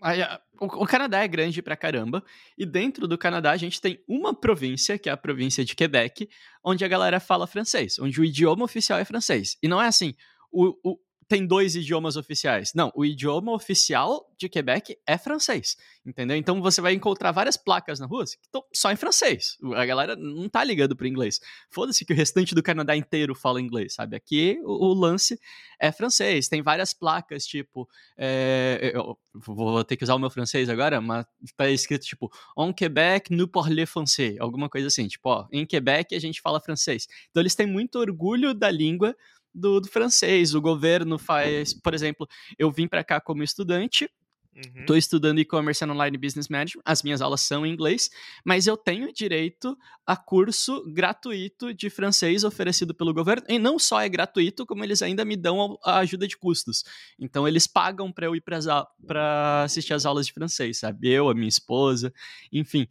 a- 0.00 0.34
a- 0.34 0.40
o, 0.60 0.82
o 0.82 0.86
Canadá 0.86 1.20
é 1.22 1.28
grande 1.28 1.62
pra 1.62 1.76
caramba. 1.76 2.24
E 2.58 2.66
dentro 2.66 3.06
do 3.06 3.16
Canadá 3.16 3.52
a 3.52 3.56
gente 3.56 3.80
tem 3.80 4.02
uma 4.08 4.34
província, 4.34 4.98
que 4.98 5.08
é 5.08 5.12
a 5.12 5.16
província 5.16 5.64
de 5.64 5.76
Quebec, 5.76 6.28
onde 6.64 6.84
a 6.84 6.88
galera 6.88 7.20
fala 7.20 7.46
francês, 7.46 7.98
onde 8.00 8.20
o 8.20 8.24
idioma 8.24 8.64
oficial 8.64 8.98
é 8.98 9.04
francês. 9.04 9.56
E 9.62 9.68
não 9.68 9.80
é 9.80 9.86
assim, 9.86 10.14
o, 10.50 10.74
o- 10.82 10.98
tem 11.32 11.46
dois 11.46 11.74
idiomas 11.74 12.16
oficiais. 12.16 12.74
Não, 12.74 12.92
o 12.94 13.06
idioma 13.06 13.52
oficial 13.52 14.30
de 14.36 14.50
Quebec 14.50 14.98
é 15.06 15.16
francês, 15.16 15.78
entendeu? 16.04 16.36
Então 16.36 16.60
você 16.60 16.82
vai 16.82 16.92
encontrar 16.92 17.32
várias 17.32 17.56
placas 17.56 17.98
na 17.98 18.04
rua 18.04 18.26
que 18.26 18.36
estão 18.44 18.62
só 18.70 18.92
em 18.92 18.96
francês. 18.96 19.56
A 19.74 19.86
galera 19.86 20.14
não 20.14 20.46
tá 20.46 20.62
ligando 20.62 20.94
pro 20.94 21.06
inglês. 21.06 21.40
Foda-se 21.70 22.04
que 22.04 22.12
o 22.12 22.16
restante 22.16 22.54
do 22.54 22.62
Canadá 22.62 22.94
inteiro 22.94 23.34
fala 23.34 23.62
inglês, 23.62 23.94
sabe? 23.94 24.14
Aqui 24.14 24.60
o, 24.62 24.88
o 24.88 24.92
lance 24.92 25.40
é 25.80 25.90
francês. 25.90 26.48
Tem 26.48 26.60
várias 26.60 26.92
placas, 26.92 27.46
tipo. 27.46 27.88
é, 28.18 28.92
eu 28.92 29.18
vou 29.32 29.82
ter 29.84 29.96
que 29.96 30.04
usar 30.04 30.14
o 30.14 30.18
meu 30.18 30.28
francês 30.28 30.68
agora, 30.68 31.00
mas 31.00 31.24
tá 31.56 31.70
escrito 31.70 32.04
tipo: 32.04 32.30
En 32.58 32.74
Québec, 32.74 33.34
nous 33.34 33.48
parlons 33.48 33.88
français. 33.88 34.36
Alguma 34.38 34.68
coisa 34.68 34.88
assim. 34.88 35.08
Tipo, 35.08 35.30
ó, 35.30 35.46
em 35.50 35.64
Quebec 35.64 36.14
a 36.14 36.20
gente 36.20 36.42
fala 36.42 36.60
francês. 36.60 37.08
Então 37.30 37.40
eles 37.40 37.54
têm 37.54 37.66
muito 37.66 37.98
orgulho 37.98 38.52
da 38.52 38.70
língua. 38.70 39.16
Do, 39.54 39.80
do 39.80 39.88
francês, 39.88 40.54
o 40.54 40.60
governo 40.60 41.18
faz, 41.18 41.74
por 41.74 41.94
exemplo, 41.94 42.26
eu 42.58 42.70
vim 42.70 42.88
para 42.88 43.04
cá 43.04 43.20
como 43.20 43.42
estudante, 43.42 44.08
Uhum. 44.54 44.80
Estou 44.80 44.96
estudando 44.96 45.38
e-commerce 45.38 45.82
and 45.82 45.90
online 45.90 46.18
business 46.18 46.48
management. 46.48 46.82
As 46.84 47.02
minhas 47.02 47.22
aulas 47.22 47.40
são 47.40 47.64
em 47.64 47.72
inglês, 47.72 48.10
mas 48.44 48.66
eu 48.66 48.76
tenho 48.76 49.12
direito 49.12 49.76
a 50.06 50.14
curso 50.14 50.84
gratuito 50.92 51.72
de 51.72 51.88
francês 51.88 52.44
oferecido 52.44 52.94
pelo 52.94 53.14
governo. 53.14 53.46
E 53.48 53.58
não 53.58 53.78
só 53.78 54.00
é 54.00 54.08
gratuito, 54.08 54.66
como 54.66 54.84
eles 54.84 55.00
ainda 55.00 55.24
me 55.24 55.36
dão 55.36 55.78
a 55.82 55.98
ajuda 55.98 56.28
de 56.28 56.36
custos. 56.36 56.84
Então 57.18 57.48
eles 57.48 57.66
pagam 57.66 58.12
para 58.12 58.26
eu 58.26 58.36
ir 58.36 58.42
para 58.42 59.62
assistir 59.64 59.94
as 59.94 60.04
aulas 60.04 60.26
de 60.26 60.32
francês, 60.32 60.78
sabe? 60.78 61.08
Eu, 61.08 61.30
a 61.30 61.34
minha 61.34 61.48
esposa, 61.48 62.12
enfim. 62.52 62.86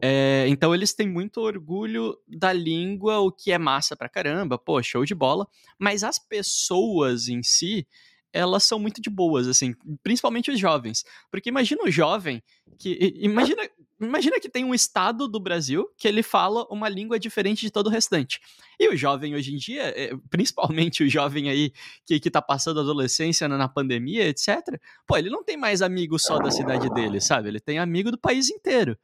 É, 0.00 0.44
então 0.48 0.74
eles 0.74 0.92
têm 0.92 1.08
muito 1.08 1.40
orgulho 1.40 2.18
da 2.28 2.52
língua, 2.52 3.18
o 3.20 3.32
que 3.32 3.50
é 3.50 3.58
massa 3.58 3.96
pra 3.96 4.08
caramba, 4.08 4.58
pô, 4.58 4.82
show 4.82 5.04
de 5.04 5.14
bola. 5.14 5.46
Mas 5.78 6.04
as 6.04 6.18
pessoas 6.18 7.28
em 7.28 7.42
si, 7.42 7.86
elas 8.32 8.64
são 8.64 8.78
muito 8.78 9.00
de 9.00 9.08
boas, 9.08 9.48
assim, 9.48 9.74
principalmente 10.02 10.50
os 10.50 10.58
jovens. 10.58 11.04
Porque 11.30 11.48
imagina 11.48 11.82
o 11.82 11.90
jovem 11.90 12.42
que. 12.78 13.14
Imagina, 13.16 13.62
imagina 13.98 14.38
que 14.38 14.50
tem 14.50 14.64
um 14.64 14.74
estado 14.74 15.26
do 15.26 15.40
Brasil 15.40 15.88
que 15.96 16.06
ele 16.06 16.22
fala 16.22 16.66
uma 16.70 16.88
língua 16.88 17.18
diferente 17.18 17.62
de 17.62 17.70
todo 17.70 17.86
o 17.86 17.90
restante. 17.90 18.38
E 18.78 18.88
o 18.90 18.96
jovem 18.96 19.34
hoje 19.34 19.54
em 19.54 19.56
dia, 19.56 19.84
é, 19.96 20.10
principalmente 20.28 21.02
o 21.02 21.08
jovem 21.08 21.48
aí 21.48 21.72
que, 22.04 22.20
que 22.20 22.30
tá 22.30 22.42
passando 22.42 22.80
a 22.80 22.82
adolescência 22.82 23.48
na, 23.48 23.56
na 23.56 23.68
pandemia, 23.68 24.28
etc., 24.28 24.78
pô, 25.06 25.16
ele 25.16 25.30
não 25.30 25.42
tem 25.42 25.56
mais 25.56 25.80
amigo 25.80 26.18
só 26.18 26.38
da 26.38 26.50
cidade 26.50 26.90
dele, 26.90 27.18
sabe? 27.18 27.48
Ele 27.48 27.60
tem 27.60 27.78
amigo 27.78 28.10
do 28.10 28.18
país 28.18 28.50
inteiro. 28.50 28.98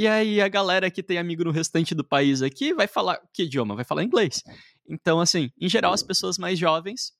E 0.00 0.08
aí 0.08 0.40
a 0.40 0.48
galera 0.48 0.90
que 0.90 1.02
tem 1.02 1.18
amigo 1.18 1.44
no 1.44 1.50
restante 1.50 1.94
do 1.94 2.02
país 2.02 2.40
aqui 2.40 2.72
vai 2.72 2.86
falar 2.86 3.20
que 3.34 3.42
idioma? 3.42 3.76
Vai 3.76 3.84
falar 3.84 4.02
inglês. 4.02 4.42
Então, 4.88 5.20
assim, 5.20 5.50
em 5.60 5.68
geral, 5.68 5.92
as 5.92 6.02
pessoas 6.02 6.38
mais 6.38 6.58
jovens 6.58 7.12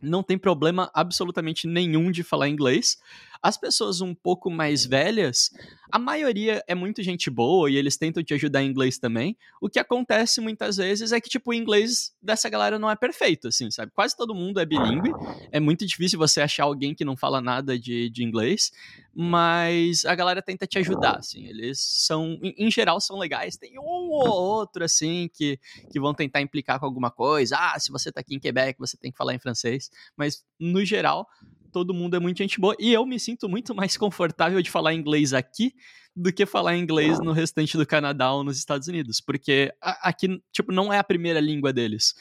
não 0.00 0.22
tem 0.22 0.38
problema 0.38 0.90
absolutamente 0.94 1.66
nenhum 1.66 2.10
de 2.10 2.22
falar 2.22 2.48
inglês. 2.48 2.96
As 3.42 3.58
pessoas 3.58 4.00
um 4.00 4.14
pouco 4.14 4.50
mais 4.50 4.86
velhas, 4.86 5.50
a 5.92 5.98
maioria 5.98 6.64
é 6.66 6.74
muito 6.74 7.02
gente 7.02 7.28
boa 7.28 7.70
e 7.70 7.76
eles 7.76 7.98
tentam 7.98 8.22
te 8.22 8.32
ajudar 8.32 8.62
em 8.62 8.70
inglês 8.70 8.96
também. 8.96 9.36
O 9.60 9.68
que 9.68 9.78
acontece 9.78 10.40
muitas 10.40 10.78
vezes 10.78 11.12
é 11.12 11.20
que, 11.20 11.28
tipo, 11.28 11.50
o 11.50 11.54
inglês 11.54 12.14
dessa 12.22 12.48
galera 12.48 12.78
não 12.78 12.90
é 12.90 12.96
perfeito, 12.96 13.48
assim, 13.48 13.70
sabe? 13.70 13.92
Quase 13.94 14.16
todo 14.16 14.34
mundo 14.34 14.60
é 14.60 14.64
bilíngue. 14.64 15.10
É 15.52 15.60
muito 15.60 15.84
difícil 15.86 16.18
você 16.18 16.40
achar 16.40 16.64
alguém 16.64 16.94
que 16.94 17.04
não 17.04 17.18
fala 17.18 17.42
nada 17.42 17.78
de, 17.78 18.08
de 18.08 18.24
inglês. 18.24 18.72
Mas 19.16 20.04
a 20.04 20.14
galera 20.14 20.42
tenta 20.42 20.66
te 20.66 20.78
ajudar, 20.78 21.18
assim. 21.18 21.46
Eles 21.46 21.78
são, 21.80 22.38
em, 22.42 22.70
geral, 22.70 23.00
são 23.00 23.16
legais. 23.16 23.56
Tem 23.56 23.78
um 23.78 24.10
ou 24.10 24.28
outro, 24.28 24.84
assim, 24.84 25.30
que, 25.32 25.58
que 25.90 26.00
vão 26.00 26.12
tentar 26.12 26.40
implicar 26.40 26.80
com 26.80 26.86
alguma 26.86 27.10
coisa. 27.10 27.56
Ah, 27.58 27.78
se 27.78 27.92
você 27.92 28.10
tá 28.10 28.20
aqui 28.20 28.34
em 28.34 28.40
Quebec, 28.40 28.78
você 28.78 28.96
tem 28.96 29.12
que 29.12 29.16
falar 29.16 29.34
em 29.34 29.38
francês. 29.38 29.88
Mas, 30.16 30.44
no 30.58 30.84
geral, 30.84 31.28
todo 31.72 31.94
mundo 31.94 32.16
é 32.16 32.20
muito 32.20 32.38
gente 32.38 32.60
boa. 32.60 32.74
E 32.78 32.92
eu 32.92 33.06
me 33.06 33.20
sinto 33.20 33.48
muito 33.48 33.74
mais 33.74 33.96
confortável 33.96 34.60
de 34.60 34.70
falar 34.70 34.94
inglês 34.94 35.32
aqui 35.32 35.72
do 36.16 36.32
que 36.32 36.46
falar 36.46 36.76
inglês 36.76 37.18
no 37.18 37.32
restante 37.32 37.76
do 37.76 37.84
Canadá 37.84 38.32
ou 38.32 38.44
nos 38.44 38.56
Estados 38.56 38.86
Unidos. 38.86 39.20
Porque 39.20 39.72
aqui, 39.80 40.40
tipo, 40.52 40.72
não 40.72 40.92
é 40.92 40.98
a 40.98 41.04
primeira 41.04 41.40
língua 41.40 41.72
deles. 41.72 42.14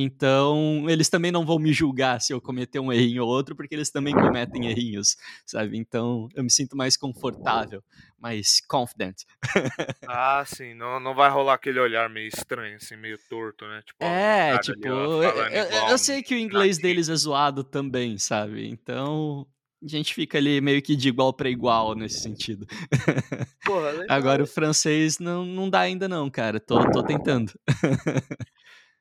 Então, 0.00 0.88
eles 0.88 1.08
também 1.08 1.32
não 1.32 1.44
vão 1.44 1.58
me 1.58 1.72
julgar 1.72 2.20
se 2.20 2.32
eu 2.32 2.40
cometer 2.40 2.78
um 2.78 2.92
errinho 2.92 3.24
ou 3.24 3.28
outro, 3.28 3.56
porque 3.56 3.74
eles 3.74 3.90
também 3.90 4.14
cometem 4.14 4.66
errinhos, 4.66 5.16
sabe? 5.44 5.76
Então, 5.76 6.28
eu 6.36 6.44
me 6.44 6.50
sinto 6.50 6.76
mais 6.76 6.96
confortável, 6.96 7.82
mais 8.16 8.60
confident. 8.68 9.22
Ah, 10.10 10.42
sim, 10.46 10.72
não, 10.74 10.98
não 11.00 11.14
vai 11.14 11.28
rolar 11.28 11.54
aquele 11.54 11.78
olhar 11.80 12.08
meio 12.08 12.28
estranho, 12.28 12.76
assim, 12.76 12.96
meio 12.96 13.18
torto, 13.28 13.66
né? 13.66 13.82
Tipo, 13.84 14.04
É, 14.04 14.52
cara 14.52 14.58
tipo, 14.62 14.88
eu, 14.88 15.22
eu- 15.22 15.88
eu 15.90 15.98
sei 15.98 16.22
que 16.22 16.34
o 16.34 16.38
inglês 16.38 16.78
deles 16.78 17.08
é 17.08 17.14
zoado 17.16 17.62
também, 17.64 18.16
sabe? 18.16 18.66
Então, 18.68 19.46
a 19.82 19.88
gente 19.88 20.14
fica 20.14 20.38
ali 20.38 20.60
meio 20.60 20.80
que 20.80 20.96
de 20.96 21.08
igual 21.08 21.32
para 21.32 21.50
igual 21.50 21.94
nesse 21.94 22.20
sentido. 22.20 22.66
Porra. 23.66 24.06
Agora, 24.08 24.42
o 24.42 24.46
francês 24.46 25.18
não, 25.18 25.44
não 25.44 25.68
dá 25.68 25.80
ainda 25.80 26.08
não, 26.08 26.30
cara. 26.30 26.58
Tô, 26.58 26.78
tô 26.90 27.02
tentando. 27.02 27.52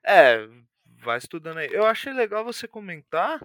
É, 0.05 0.47
vai 0.97 1.17
estudando 1.17 1.57
aí. 1.57 1.69
Eu 1.71 1.85
achei 1.85 2.11
legal 2.13 2.43
você 2.43 2.67
comentar 2.67 3.39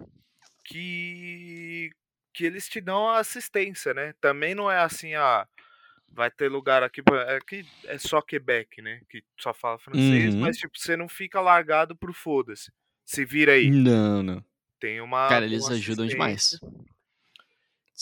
que 0.65 1.91
que 2.35 2.45
eles 2.45 2.67
te 2.67 2.81
dão 2.81 3.07
a 3.07 3.19
assistência, 3.19 3.93
né? 3.93 4.13
Também 4.19 4.55
não 4.55 4.69
é 4.71 4.79
assim, 4.79 5.13
ah, 5.13 5.47
vai 6.09 6.31
ter 6.31 6.49
lugar 6.49 6.81
aqui, 6.81 7.03
pra- 7.03 7.31
é 7.31 7.39
que 7.39 7.63
é 7.85 7.99
só 7.99 8.23
Quebec, 8.23 8.81
né? 8.81 9.01
Que 9.07 9.23
só 9.39 9.53
fala 9.53 9.77
francês, 9.77 10.33
Uhum. 10.33 10.39
mas 10.41 10.57
tipo, 10.57 10.75
você 10.75 10.97
não 10.97 11.07
fica 11.07 11.39
largado 11.39 11.95
pro 11.95 12.11
foda-se. 12.11 12.71
Se 13.05 13.23
vira 13.23 13.51
aí. 13.51 13.69
Não, 13.69 14.23
não. 14.23 14.43
Tem 14.79 14.99
uma 14.99 15.29
Cara, 15.29 15.45
eles 15.45 15.69
ajudam 15.69 16.07
demais. 16.07 16.59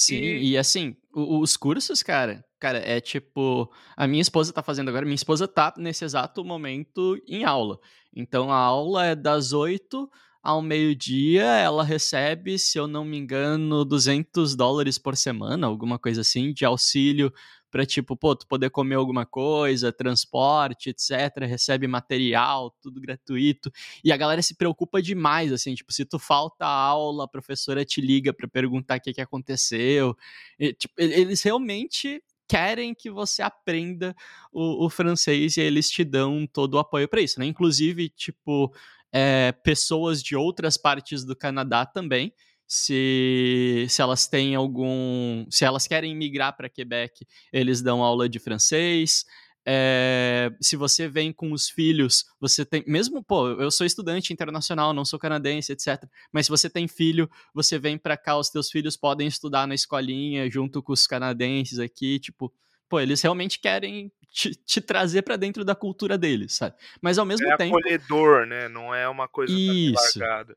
Sim, 0.03 0.15
E- 0.15 0.51
e 0.51 0.58
assim, 0.58 0.96
os 1.13 1.55
cursos, 1.58 2.01
cara, 2.01 2.43
cara, 2.60 2.79
é 2.79 3.00
tipo, 3.00 3.72
a 3.96 4.08
minha 4.08 4.22
esposa 4.22 4.53
tá 4.53 4.63
fazendo 4.63 4.89
agora, 4.89 5.05
minha 5.05 5.15
esposa 5.15 5.48
tá 5.48 5.74
nesse 5.77 6.03
exato 6.05 6.43
momento 6.43 7.17
em 7.27 7.43
aula. 7.43 7.79
Então 8.15 8.51
a 8.51 8.58
aula 8.58 9.05
é 9.08 9.15
das 9.15 9.53
8 9.53 10.10
ao 10.43 10.62
meio-dia, 10.62 11.43
ela 11.43 11.84
recebe, 11.84 12.58
se 12.58 12.77
eu 12.79 12.88
não 12.88 13.05
me 13.05 13.15
engano, 13.17 13.86
200 13.86 14.55
dólares 14.55 14.98
por 14.98 15.15
semana, 15.15 15.67
alguma 15.67 16.00
coisa 16.00 16.22
assim, 16.22 16.51
de 16.51 16.65
auxílio 16.65 17.31
pra 17.72 17.86
tipo, 17.86 18.18
pô, 18.18 18.36
tu 18.36 18.46
poder 18.46 18.70
comer 18.70 18.96
alguma 18.96 19.25
coisa, 19.25 19.92
transporte, 19.92 20.90
etc, 20.90 21.46
recebe 21.48 21.88
material, 21.88 22.75
tudo 22.82 23.00
gratuito. 23.00 23.72
E 24.04 24.12
a 24.12 24.18
galera 24.18 24.42
se 24.42 24.56
preocupa 24.56 25.01
demais, 25.01 25.51
assim, 25.54 25.74
tipo, 25.74 25.92
se 25.94 26.06
tu 26.06 26.20
falta 26.20 26.66
aula, 26.66 27.24
a 27.24 27.28
professora 27.28 27.86
te 27.86 28.01
liga 28.01 28.34
pra 28.34 28.48
perguntar 28.48 28.98
o 28.98 29.01
que, 29.01 29.13
que 29.13 29.22
aconteceu. 29.22 30.16
E, 30.60 30.74
tipo, 30.74 30.94
eles 30.98 31.42
realmente 31.42 32.22
querem 32.48 32.94
que 32.94 33.10
você 33.10 33.42
aprenda 33.42 34.13
o, 34.51 34.86
o 34.86 34.90
francês 34.90 35.56
e 35.56 35.62
eles 35.62 35.90
te 35.90 36.04
dão 36.04 36.46
todo 36.46 36.74
o 36.74 36.80
apoio 36.80 37.08
pra 37.08 37.22
isso, 37.22 37.40
né? 37.40 37.46
Inclusive, 37.46 38.10
tipo, 38.10 38.74
é, 39.10 39.54
pessoas 39.63 40.22
de 40.22 40.36
outras 40.36 40.75
partes 40.78 41.24
do 41.24 41.34
Canadá 41.34 41.86
também. 41.86 42.34
Se, 42.74 43.86
se 43.90 44.01
elas 44.01 44.28
têm 44.30 44.56
algum. 44.56 45.46
Se 45.50 45.66
elas 45.66 45.88
querem 45.88 46.16
migrar 46.16 46.56
para 46.56 46.70
Quebec, 46.70 47.28
eles 47.51 47.82
dão 47.82 48.01
aula 48.01 48.30
de 48.30 48.40
francês. 48.40 49.25
É, 49.68 50.50
se 50.62 50.78
você 50.78 51.06
vem 51.10 51.34
com 51.34 51.51
os 51.51 51.70
filhos, 51.70 52.24
você 52.40 52.63
tem. 52.63 52.82
Mesmo, 52.88 53.22
pô, 53.22 53.50
eu 53.50 53.70
sou 53.70 53.86
estudante 53.86 54.32
internacional, 54.32 54.94
não 54.94 55.04
sou 55.04 55.20
canadense, 55.20 55.74
etc. 55.74 56.01
Mas 56.32 56.46
se 56.46 56.50
você 56.50 56.70
tem 56.70 56.88
filho, 56.88 57.30
você 57.54 57.78
vem 57.78 57.98
pra 57.98 58.16
cá, 58.16 58.38
os 58.38 58.50
teus 58.50 58.72
filhos 58.72 58.96
podem 58.96 59.28
estudar 59.28 59.68
na 59.68 59.75
escolinha 59.75 60.50
junto 60.50 60.82
com 60.82 60.94
os 60.94 61.06
canadenses 61.06 61.78
aqui, 61.78 62.20
tipo. 62.20 62.54
Pô, 62.88 63.01
eles 63.01 63.22
realmente 63.22 63.60
querem 63.60 64.10
te, 64.32 64.56
te 64.56 64.80
trazer 64.80 65.24
pra 65.24 65.36
dentro 65.36 65.66
da 65.66 65.75
cultura 65.75 66.18
deles, 66.18 66.56
sabe? 66.56 66.78
Mas 67.01 67.18
ao 67.18 67.25
mesmo 67.25 67.51
É 67.51 67.58
tempo. 67.58 67.78
acolhedor, 67.78 68.46
né? 68.46 68.70
Não 68.70 68.96
é 68.96 69.10
uma 69.10 69.28
coisa 69.28 69.54
Isso. 69.54 70.18
largada. 70.20 70.56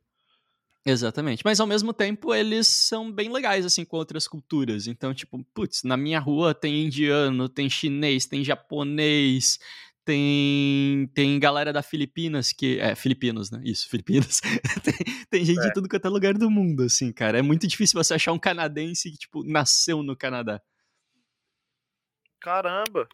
Exatamente. 0.87 1.43
Mas 1.45 1.61
ao 1.61 1.67
mesmo 1.67 1.95
tempo 1.95 2.35
eles 2.35 2.69
são 2.69 3.11
bem 3.11 3.33
legais, 3.33 3.65
assim, 3.65 3.85
com 3.85 3.97
outras 3.97 4.29
culturas. 4.29 4.87
Então, 4.87 5.15
tipo, 5.15 5.43
putz, 5.55 5.83
na 5.83 5.97
minha 5.97 6.21
rua 6.21 6.55
tem 6.55 6.85
indiano, 6.85 7.49
tem 7.49 7.71
chinês, 7.71 8.27
tem 8.27 8.45
japonês, 8.45 9.59
tem, 10.05 11.11
tem 11.15 11.41
galera 11.41 11.73
da 11.73 11.83
Filipinas 11.83 12.53
que. 12.53 12.79
É, 12.79 12.95
Filipinos, 12.95 13.51
né? 13.51 13.63
Isso, 13.65 13.89
Filipinas. 13.89 14.41
tem, 14.85 14.95
tem, 15.31 15.45
gente 15.45 15.61
é. 15.61 15.69
de 15.69 15.73
tudo 15.73 15.89
quanto 15.89 16.07
é 16.07 16.11
lugar 16.11 16.35
do 16.35 16.51
mundo, 16.51 16.83
assim, 16.83 17.11
cara. 17.11 17.39
É 17.39 17.43
muito 17.43 17.67
difícil 17.67 18.03
você 18.03 18.13
achar 18.13 18.33
um 18.33 18.39
canadense 18.39 19.11
que, 19.11 19.17
tipo, 19.17 19.43
nasceu 19.43 20.03
no 20.03 20.15
Canadá. 20.15 20.61
Caramba! 22.39 23.09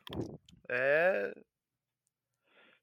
É. 0.68 1.32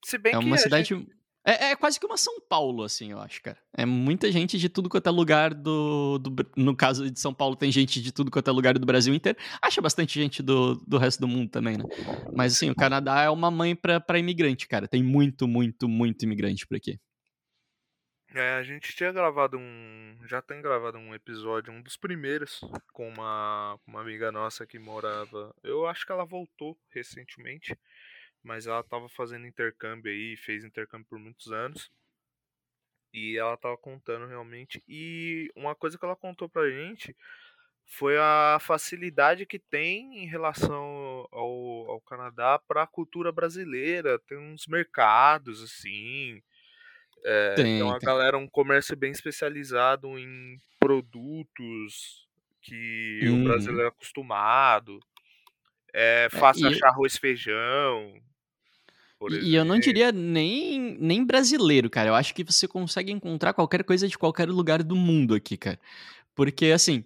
Se 0.05 0.17
bem 0.17 0.33
é 0.33 0.39
que 0.39 0.45
uma 0.45 0.57
cidade. 0.57 0.87
Gente... 0.87 1.16
É, 1.49 1.71
é, 1.71 1.75
quase 1.77 1.97
que 1.97 2.05
uma 2.05 2.17
São 2.17 2.41
Paulo, 2.41 2.83
assim, 2.83 3.13
eu 3.13 3.21
acho, 3.21 3.41
cara. 3.41 3.57
É 3.73 3.85
muita 3.85 4.29
gente 4.29 4.59
de 4.59 4.67
tudo 4.67 4.89
quanto 4.89 5.07
é 5.07 5.09
lugar 5.09 5.53
do, 5.53 6.17
do, 6.17 6.45
No 6.57 6.75
caso 6.75 7.09
de 7.09 7.17
São 7.17 7.33
Paulo, 7.33 7.55
tem 7.55 7.71
gente 7.71 8.01
de 8.01 8.11
tudo 8.11 8.29
quanto 8.29 8.49
é 8.49 8.51
lugar 8.51 8.77
do 8.77 8.85
Brasil 8.85 9.13
inteiro. 9.13 9.39
Acha 9.61 9.79
bastante 9.81 10.19
gente 10.19 10.43
do, 10.43 10.75
do 10.85 10.97
resto 10.97 11.21
do 11.21 11.27
mundo 11.27 11.49
também, 11.49 11.77
né? 11.77 11.85
Mas, 12.35 12.53
assim, 12.53 12.69
o 12.69 12.75
Canadá 12.75 13.21
é 13.21 13.29
uma 13.29 13.49
mãe 13.49 13.73
pra 13.73 14.19
imigrante, 14.19 14.67
cara. 14.67 14.89
Tem 14.89 15.01
muito, 15.01 15.47
muito, 15.47 15.87
muito 15.87 16.23
imigrante 16.23 16.67
por 16.67 16.75
aqui. 16.75 16.99
É, 18.35 18.55
a 18.55 18.63
gente 18.63 18.93
tinha 18.93 19.13
gravado 19.13 19.57
um. 19.57 20.17
Já 20.25 20.41
tem 20.41 20.61
gravado 20.61 20.97
um 20.97 21.15
episódio, 21.15 21.71
um 21.71 21.81
dos 21.81 21.95
primeiros, 21.95 22.59
com 22.91 23.07
uma, 23.07 23.79
uma 23.87 24.01
amiga 24.01 24.33
nossa 24.33 24.67
que 24.67 24.77
morava. 24.77 25.55
Eu 25.63 25.87
acho 25.87 26.05
que 26.05 26.11
ela 26.11 26.25
voltou 26.25 26.77
recentemente 26.89 27.73
mas 28.43 28.67
ela 28.67 28.79
estava 28.81 29.09
fazendo 29.09 29.47
intercâmbio 29.47 30.11
aí, 30.11 30.35
fez 30.37 30.63
intercâmbio 30.63 31.07
por 31.09 31.19
muitos 31.19 31.51
anos. 31.51 31.91
E 33.13 33.37
ela 33.37 33.55
estava 33.55 33.77
contando 33.77 34.27
realmente. 34.27 34.83
E 34.87 35.51
uma 35.55 35.73
coisa 35.73 35.97
que 35.97 36.05
ela 36.05 36.15
contou 36.15 36.47
pra 36.47 36.69
gente 36.69 37.15
foi 37.85 38.17
a 38.17 38.57
facilidade 38.59 39.45
que 39.45 39.57
tem 39.57 40.23
em 40.23 40.27
relação 40.27 41.27
ao, 41.31 41.91
ao 41.91 42.01
Canadá 42.01 42.59
para 42.59 42.83
a 42.83 42.87
cultura 42.87 43.31
brasileira. 43.31 44.19
Tem 44.19 44.37
uns 44.37 44.67
mercados 44.67 45.63
assim. 45.63 46.41
É, 47.23 47.55
tem, 47.55 47.77
então 47.77 47.89
a 47.89 47.99
tem. 47.99 48.05
galera, 48.05 48.37
um 48.37 48.47
comércio 48.47 48.95
bem 48.95 49.11
especializado 49.11 50.17
em 50.19 50.59
produtos 50.79 52.27
que 52.61 53.21
o 53.23 53.31
uhum. 53.31 53.43
brasileiro 53.45 53.85
é 53.85 53.87
acostumado. 53.87 54.99
É 55.99 56.29
fácil 56.29 56.67
é, 56.67 56.69
achar 56.69 56.89
arroz 56.89 57.17
feijão. 57.17 58.13
E 59.41 59.55
eu 59.55 59.65
não 59.65 59.79
diria 59.79 60.11
nem, 60.11 60.95
nem 60.99 61.25
brasileiro, 61.25 61.89
cara. 61.89 62.09
Eu 62.09 62.15
acho 62.15 62.35
que 62.35 62.43
você 62.43 62.67
consegue 62.67 63.11
encontrar 63.11 63.51
qualquer 63.51 63.83
coisa 63.83 64.07
de 64.07 64.15
qualquer 64.15 64.47
lugar 64.47 64.83
do 64.83 64.95
mundo 64.95 65.33
aqui, 65.33 65.57
cara. 65.57 65.79
Porque, 66.35 66.67
assim, 66.67 67.03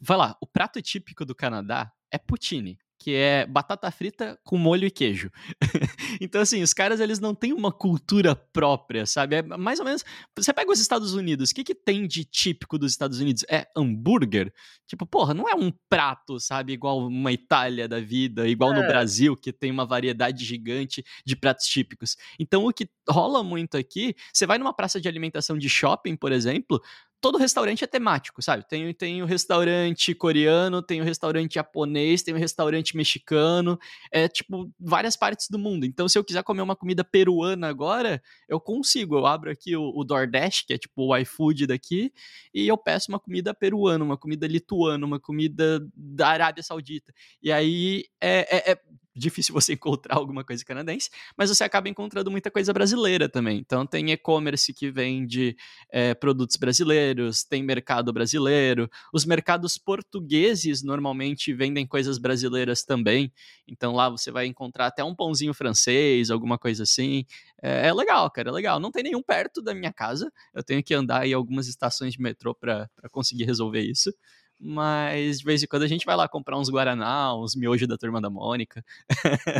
vai 0.00 0.16
lá, 0.16 0.36
o 0.40 0.48
prato 0.48 0.82
típico 0.82 1.24
do 1.24 1.32
Canadá 1.32 1.92
é 2.10 2.18
poutine 2.18 2.76
que 3.04 3.14
é 3.14 3.44
batata 3.44 3.90
frita 3.90 4.40
com 4.42 4.56
molho 4.56 4.86
e 4.86 4.90
queijo. 4.90 5.30
então, 6.22 6.40
assim, 6.40 6.62
os 6.62 6.72
caras, 6.72 7.00
eles 7.00 7.20
não 7.20 7.34
têm 7.34 7.52
uma 7.52 7.70
cultura 7.70 8.34
própria, 8.34 9.04
sabe? 9.04 9.36
É 9.36 9.42
mais 9.42 9.78
ou 9.78 9.84
menos... 9.84 10.02
Você 10.34 10.54
pega 10.54 10.72
os 10.72 10.80
Estados 10.80 11.12
Unidos, 11.12 11.50
o 11.50 11.54
que 11.54 11.64
que 11.64 11.74
tem 11.74 12.06
de 12.06 12.24
típico 12.24 12.78
dos 12.78 12.92
Estados 12.92 13.20
Unidos? 13.20 13.44
É 13.46 13.66
hambúrguer? 13.76 14.50
Tipo, 14.86 15.04
porra, 15.04 15.34
não 15.34 15.46
é 15.46 15.54
um 15.54 15.70
prato, 15.86 16.40
sabe? 16.40 16.72
Igual 16.72 17.06
uma 17.06 17.30
Itália 17.30 17.86
da 17.86 18.00
vida, 18.00 18.48
igual 18.48 18.72
é. 18.72 18.80
no 18.80 18.88
Brasil, 18.88 19.36
que 19.36 19.52
tem 19.52 19.70
uma 19.70 19.84
variedade 19.84 20.42
gigante 20.42 21.04
de 21.26 21.36
pratos 21.36 21.66
típicos. 21.66 22.16
Então, 22.38 22.64
o 22.64 22.72
que 22.72 22.88
rola 23.06 23.44
muito 23.44 23.76
aqui, 23.76 24.16
você 24.32 24.46
vai 24.46 24.56
numa 24.56 24.72
praça 24.72 24.98
de 24.98 25.06
alimentação 25.06 25.58
de 25.58 25.68
shopping, 25.68 26.16
por 26.16 26.32
exemplo, 26.32 26.80
todo 27.20 27.38
restaurante 27.38 27.82
é 27.82 27.86
temático, 27.86 28.42
sabe? 28.42 28.66
Tem, 28.68 28.92
tem 28.92 29.22
o 29.22 29.26
restaurante 29.26 30.14
coreano, 30.14 30.82
tem 30.82 31.00
o 31.00 31.04
restaurante 31.04 31.54
japonês, 31.54 32.22
tem 32.22 32.34
o 32.34 32.38
restaurante 32.38 32.96
mexicano, 32.96 33.78
é 34.12 34.28
tipo 34.28 34.70
várias 34.78 35.16
partes 35.16 35.48
do 35.48 35.58
mundo. 35.58 35.86
Então, 35.86 36.08
se 36.08 36.18
eu 36.18 36.24
quiser 36.24 36.42
comer 36.42 36.62
uma 36.62 36.76
comida 36.76 37.02
peruana 37.02 37.68
agora, 37.68 38.22
eu 38.48 38.60
consigo. 38.60 39.16
Eu 39.16 39.26
abro 39.26 39.50
aqui 39.50 39.74
o, 39.76 39.92
o 39.94 40.04
DoorDash, 40.04 40.62
que 40.66 40.74
é 40.74 40.78
tipo 40.78 41.06
o 41.06 41.16
iFood 41.16 41.66
daqui, 41.66 42.12
e 42.52 42.68
eu 42.68 42.76
peço 42.76 43.10
uma 43.10 43.18
comida 43.18 43.54
peruana, 43.54 44.04
uma 44.04 44.18
comida 44.18 44.46
lituana, 44.46 45.06
uma 45.06 45.18
comida 45.18 45.80
da 45.96 46.28
Arábia 46.28 46.62
Saudita. 46.62 47.12
E 47.42 47.50
aí 47.50 48.04
é, 48.20 48.70
é, 48.70 48.72
é 48.72 48.80
difícil 49.14 49.54
você 49.54 49.74
encontrar 49.74 50.16
alguma 50.16 50.44
coisa 50.44 50.64
canadense, 50.64 51.10
mas 51.36 51.48
você 51.48 51.64
acaba 51.64 51.88
encontrando 51.88 52.30
muita 52.30 52.50
coisa 52.50 52.72
brasileira 52.72 53.28
também. 53.28 53.58
Então 53.58 53.86
tem 53.86 54.10
e-commerce 54.10 54.72
que 54.72 54.90
vende 54.90 55.56
é, 55.90 56.14
produtos 56.14 56.56
brasileiros, 56.56 57.44
tem 57.44 57.62
mercado 57.62 58.12
brasileiro, 58.12 58.90
os 59.12 59.24
mercados 59.24 59.78
portugueses 59.78 60.82
normalmente 60.82 61.52
vendem 61.52 61.86
coisas 61.86 62.18
brasileiras 62.18 62.82
também. 62.82 63.32
Então 63.66 63.94
lá 63.94 64.08
você 64.08 64.30
vai 64.30 64.46
encontrar 64.46 64.86
até 64.86 65.02
um 65.04 65.14
pãozinho 65.14 65.54
francês, 65.54 66.30
alguma 66.30 66.58
coisa 66.58 66.82
assim. 66.82 67.24
É, 67.62 67.88
é 67.88 67.94
legal, 67.94 68.30
cara, 68.30 68.50
é 68.50 68.52
legal. 68.52 68.80
Não 68.80 68.90
tem 68.90 69.02
nenhum 69.02 69.22
perto 69.22 69.62
da 69.62 69.74
minha 69.74 69.92
casa. 69.92 70.32
Eu 70.52 70.62
tenho 70.62 70.82
que 70.82 70.94
andar 70.94 71.26
em 71.26 71.32
algumas 71.32 71.66
estações 71.66 72.12
de 72.12 72.20
metrô 72.20 72.54
para 72.54 72.88
conseguir 73.10 73.44
resolver 73.44 73.82
isso 73.82 74.12
mas 74.58 75.38
de 75.38 75.44
vez 75.44 75.62
em 75.62 75.66
quando 75.66 75.82
a 75.82 75.88
gente 75.88 76.06
vai 76.06 76.16
lá 76.16 76.28
comprar 76.28 76.58
uns 76.58 76.70
Guaraná, 76.70 77.34
uns 77.36 77.54
miojos 77.54 77.88
da 77.88 77.98
Turma 77.98 78.20
da 78.20 78.30
Mônica. 78.30 78.84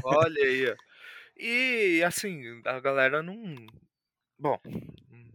Olha 0.03 0.43
aí, 0.43 0.75
E 1.37 2.03
assim, 2.05 2.63
a 2.65 2.79
galera 2.79 3.23
não. 3.23 3.57
Bom, 4.39 4.59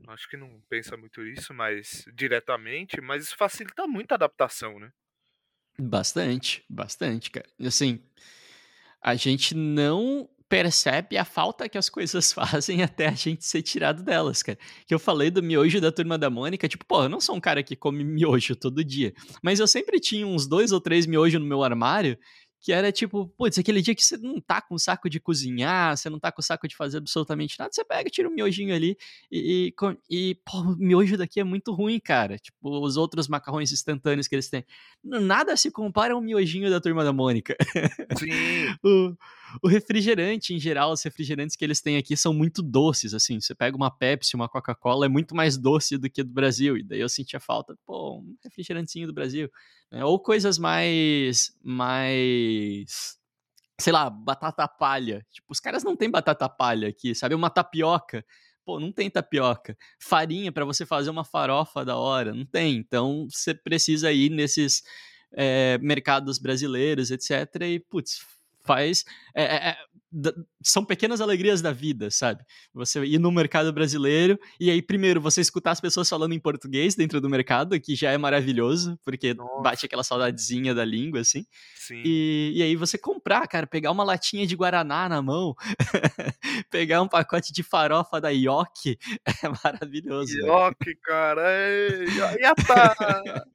acho 0.07 0.29
que 0.29 0.37
não 0.37 0.61
pensa 0.69 0.95
muito 0.95 1.21
isso, 1.25 1.53
mas 1.53 2.05
diretamente, 2.13 3.01
mas 3.01 3.23
isso 3.25 3.35
facilita 3.37 3.85
muito 3.87 4.11
a 4.11 4.15
adaptação, 4.15 4.79
né? 4.79 4.91
Bastante, 5.77 6.65
bastante, 6.69 7.31
cara. 7.31 7.47
Assim, 7.59 8.01
a 9.01 9.15
gente 9.15 9.55
não 9.55 10.29
percebe 10.49 11.15
a 11.15 11.23
falta 11.23 11.69
que 11.69 11.77
as 11.77 11.87
coisas 11.87 12.33
fazem 12.33 12.81
até 12.81 13.07
a 13.07 13.13
gente 13.13 13.45
ser 13.45 13.61
tirado 13.61 14.03
delas, 14.03 14.41
cara. 14.41 14.57
Que 14.85 14.93
eu 14.93 14.99
falei 14.99 15.29
do 15.29 15.43
miojo 15.43 15.79
da 15.79 15.91
turma 15.91 16.17
da 16.17 16.29
Mônica, 16.29 16.67
tipo, 16.67 16.85
pô, 16.85 17.03
eu 17.03 17.09
não 17.09 17.21
sou 17.21 17.35
um 17.35 17.39
cara 17.39 17.61
que 17.61 17.75
come 17.75 18.03
miojo 18.03 18.55
todo 18.55 18.83
dia, 18.83 19.13
mas 19.43 19.59
eu 19.59 19.67
sempre 19.67 19.99
tinha 19.99 20.25
uns 20.25 20.47
dois 20.47 20.71
ou 20.71 20.81
três 20.81 21.05
miojos 21.05 21.39
no 21.39 21.47
meu 21.47 21.63
armário 21.63 22.17
que 22.61 22.73
era 22.73 22.91
tipo, 22.91 23.27
putz, 23.37 23.57
aquele 23.57 23.81
dia 23.81 23.95
que 23.95 24.03
você 24.03 24.17
não 24.17 24.41
tá 24.41 24.61
com 24.61 24.77
saco 24.77 25.09
de 25.09 25.19
cozinhar, 25.19 25.95
você 25.95 26.09
não 26.09 26.19
tá 26.19 26.31
com 26.31 26.41
saco 26.41 26.67
de 26.67 26.75
fazer 26.75 26.97
absolutamente 26.97 27.57
nada, 27.57 27.71
você 27.71 27.85
pega, 27.85 28.09
tira 28.09 28.27
um 28.27 28.33
miojinho 28.33 28.75
ali 28.75 28.97
e, 29.31 29.73
e, 30.09 30.29
e 30.29 30.35
pô, 30.35 30.59
o 30.59 30.75
miojo 30.75 31.17
daqui 31.17 31.39
é 31.39 31.43
muito 31.43 31.73
ruim, 31.73 31.99
cara. 31.99 32.37
Tipo, 32.37 32.85
os 32.85 32.97
outros 32.97 33.27
macarrões 33.27 33.71
instantâneos 33.71 34.27
que 34.27 34.35
eles 34.35 34.49
têm. 34.49 34.65
Nada 35.03 35.55
se 35.55 35.71
compara 35.71 36.13
ao 36.13 36.21
miojinho 36.21 36.69
da 36.69 36.81
Turma 36.81 37.03
da 37.03 37.13
Mônica. 37.13 37.55
Sim. 38.17 38.29
o, 38.83 39.15
o 39.63 39.67
refrigerante, 39.67 40.53
em 40.53 40.59
geral, 40.59 40.91
os 40.91 41.03
refrigerantes 41.03 41.55
que 41.55 41.63
eles 41.63 41.81
têm 41.81 41.97
aqui 41.97 42.15
são 42.15 42.33
muito 42.33 42.61
doces, 42.61 43.13
assim. 43.13 43.39
Você 43.39 43.55
pega 43.55 43.75
uma 43.75 43.89
Pepsi, 43.89 44.35
uma 44.35 44.49
Coca-Cola, 44.49 45.05
é 45.05 45.09
muito 45.09 45.35
mais 45.35 45.57
doce 45.57 45.97
do 45.97 46.09
que 46.09 46.23
do 46.23 46.33
Brasil. 46.33 46.77
E 46.77 46.83
daí 46.83 46.99
eu 46.99 47.09
sentia 47.09 47.39
falta, 47.39 47.75
pô, 47.85 48.19
um 48.19 48.35
refrigerantezinho 48.43 49.07
do 49.07 49.13
Brasil. 49.13 49.49
Né? 49.91 50.03
Ou 50.05 50.19
coisas 50.19 50.57
mais. 50.57 51.51
mais. 51.63 52.48
Sei 53.79 53.93
lá, 53.93 54.09
batata 54.09 54.67
palha. 54.67 55.25
Tipo, 55.31 55.51
os 55.51 55.59
caras 55.59 55.83
não 55.83 55.95
têm 55.95 56.09
batata 56.09 56.49
palha 56.49 56.89
aqui, 56.89 57.15
sabe? 57.15 57.35
Uma 57.35 57.49
tapioca. 57.49 58.25
Pô, 58.65 58.79
não 58.79 58.91
tem 58.91 59.09
tapioca. 59.09 59.77
Farinha 60.01 60.51
para 60.51 60.65
você 60.65 60.85
fazer 60.85 61.09
uma 61.09 61.23
farofa 61.23 61.85
da 61.85 61.97
hora. 61.97 62.33
Não 62.33 62.45
tem. 62.45 62.75
Então, 62.75 63.27
você 63.29 63.53
precisa 63.53 64.11
ir 64.11 64.29
nesses 64.29 64.83
é, 65.33 65.77
mercados 65.79 66.39
brasileiros, 66.39 67.11
etc. 67.11 67.31
E, 67.61 67.79
putz, 67.79 68.19
faz. 68.61 69.03
É, 69.35 69.43
é, 69.43 69.69
é 69.69 69.77
são 70.61 70.83
pequenas 70.83 71.21
alegrias 71.21 71.61
da 71.61 71.71
vida, 71.71 72.09
sabe? 72.09 72.43
Você 72.73 73.03
ir 73.05 73.19
no 73.19 73.31
mercado 73.31 73.71
brasileiro 73.71 74.39
e 74.59 74.71
aí, 74.71 74.81
primeiro, 74.81 75.21
você 75.21 75.39
escutar 75.39 75.71
as 75.71 75.79
pessoas 75.79 76.09
falando 76.09 76.33
em 76.33 76.39
português 76.39 76.95
dentro 76.95 77.21
do 77.21 77.29
mercado, 77.29 77.79
que 77.79 77.95
já 77.95 78.11
é 78.11 78.17
maravilhoso, 78.17 78.99
porque 79.05 79.33
Nossa. 79.33 79.61
bate 79.61 79.85
aquela 79.85 80.03
saudadezinha 80.03 80.73
da 80.73 80.83
língua, 80.83 81.21
assim. 81.21 81.45
Sim. 81.75 82.01
E, 82.03 82.53
e 82.55 82.63
aí 82.63 82.75
você 82.75 82.97
comprar, 82.97 83.47
cara, 83.47 83.67
pegar 83.67 83.91
uma 83.91 84.03
latinha 84.03 84.47
de 84.47 84.55
Guaraná 84.55 85.07
na 85.07 85.21
mão, 85.21 85.53
pegar 86.71 87.01
um 87.01 87.07
pacote 87.07 87.53
de 87.53 87.61
farofa 87.61 88.19
da 88.19 88.29
Yoki, 88.29 88.97
é 89.43 89.49
maravilhoso. 89.63 90.33
Yoki, 90.39 90.95
cara. 91.03 91.43
Yata! 92.39 93.45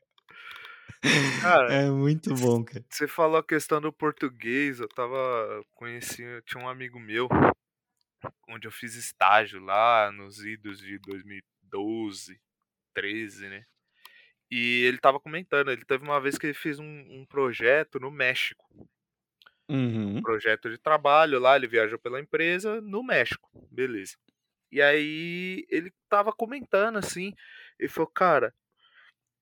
Cara, 1.40 1.72
é 1.72 1.90
muito 1.90 2.34
bom, 2.34 2.64
cara. 2.64 2.84
Você 2.88 3.06
falou 3.06 3.38
a 3.38 3.44
questão 3.44 3.80
do 3.80 3.92
português, 3.92 4.80
eu 4.80 4.88
tava 4.88 5.64
conhecendo, 5.74 6.42
tinha 6.42 6.62
um 6.62 6.68
amigo 6.68 6.98
meu 6.98 7.28
onde 8.48 8.66
eu 8.66 8.72
fiz 8.72 8.94
estágio 8.94 9.60
lá 9.60 10.10
nos 10.12 10.44
idos 10.44 10.78
de 10.78 10.98
2012, 10.98 12.40
13, 12.94 13.48
né? 13.48 13.64
E 14.50 14.84
ele 14.84 14.98
tava 14.98 15.18
comentando, 15.18 15.70
ele 15.70 15.84
teve 15.84 16.04
uma 16.04 16.20
vez 16.20 16.38
que 16.38 16.46
ele 16.46 16.54
fez 16.54 16.78
um, 16.78 16.84
um 16.84 17.26
projeto 17.26 17.98
no 17.98 18.10
México. 18.10 18.64
Uhum. 19.68 20.18
Um 20.18 20.22
projeto 20.22 20.70
de 20.70 20.78
trabalho 20.78 21.38
lá, 21.38 21.56
ele 21.56 21.66
viajou 21.66 21.98
pela 21.98 22.20
empresa 22.20 22.80
no 22.80 23.02
México, 23.02 23.50
beleza. 23.70 24.16
E 24.70 24.82
aí 24.82 25.64
ele 25.68 25.92
tava 26.08 26.32
comentando 26.32 26.98
assim, 26.98 27.34
ele 27.78 27.88
falou, 27.88 28.08
cara, 28.08 28.54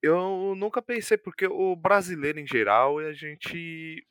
Eu 0.03 0.55
nunca 0.57 0.83
pensei, 0.83 1.17
porque 1.17 1.47
o 1.47 1.77
brasileiro 1.77 2.41
em 2.41 2.47
geral, 2.47 2.99
a 2.99 3.13
gente. 3.13 4.05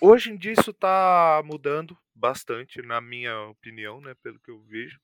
Hoje 0.00 0.32
em 0.32 0.36
dia 0.36 0.52
isso 0.52 0.72
tá 0.72 1.40
mudando 1.44 1.96
bastante, 2.14 2.82
na 2.82 3.00
minha 3.00 3.38
opinião, 3.42 4.00
né? 4.00 4.14
Pelo 4.22 4.40
que 4.40 4.50
eu 4.50 4.60
vejo. 4.62 5.00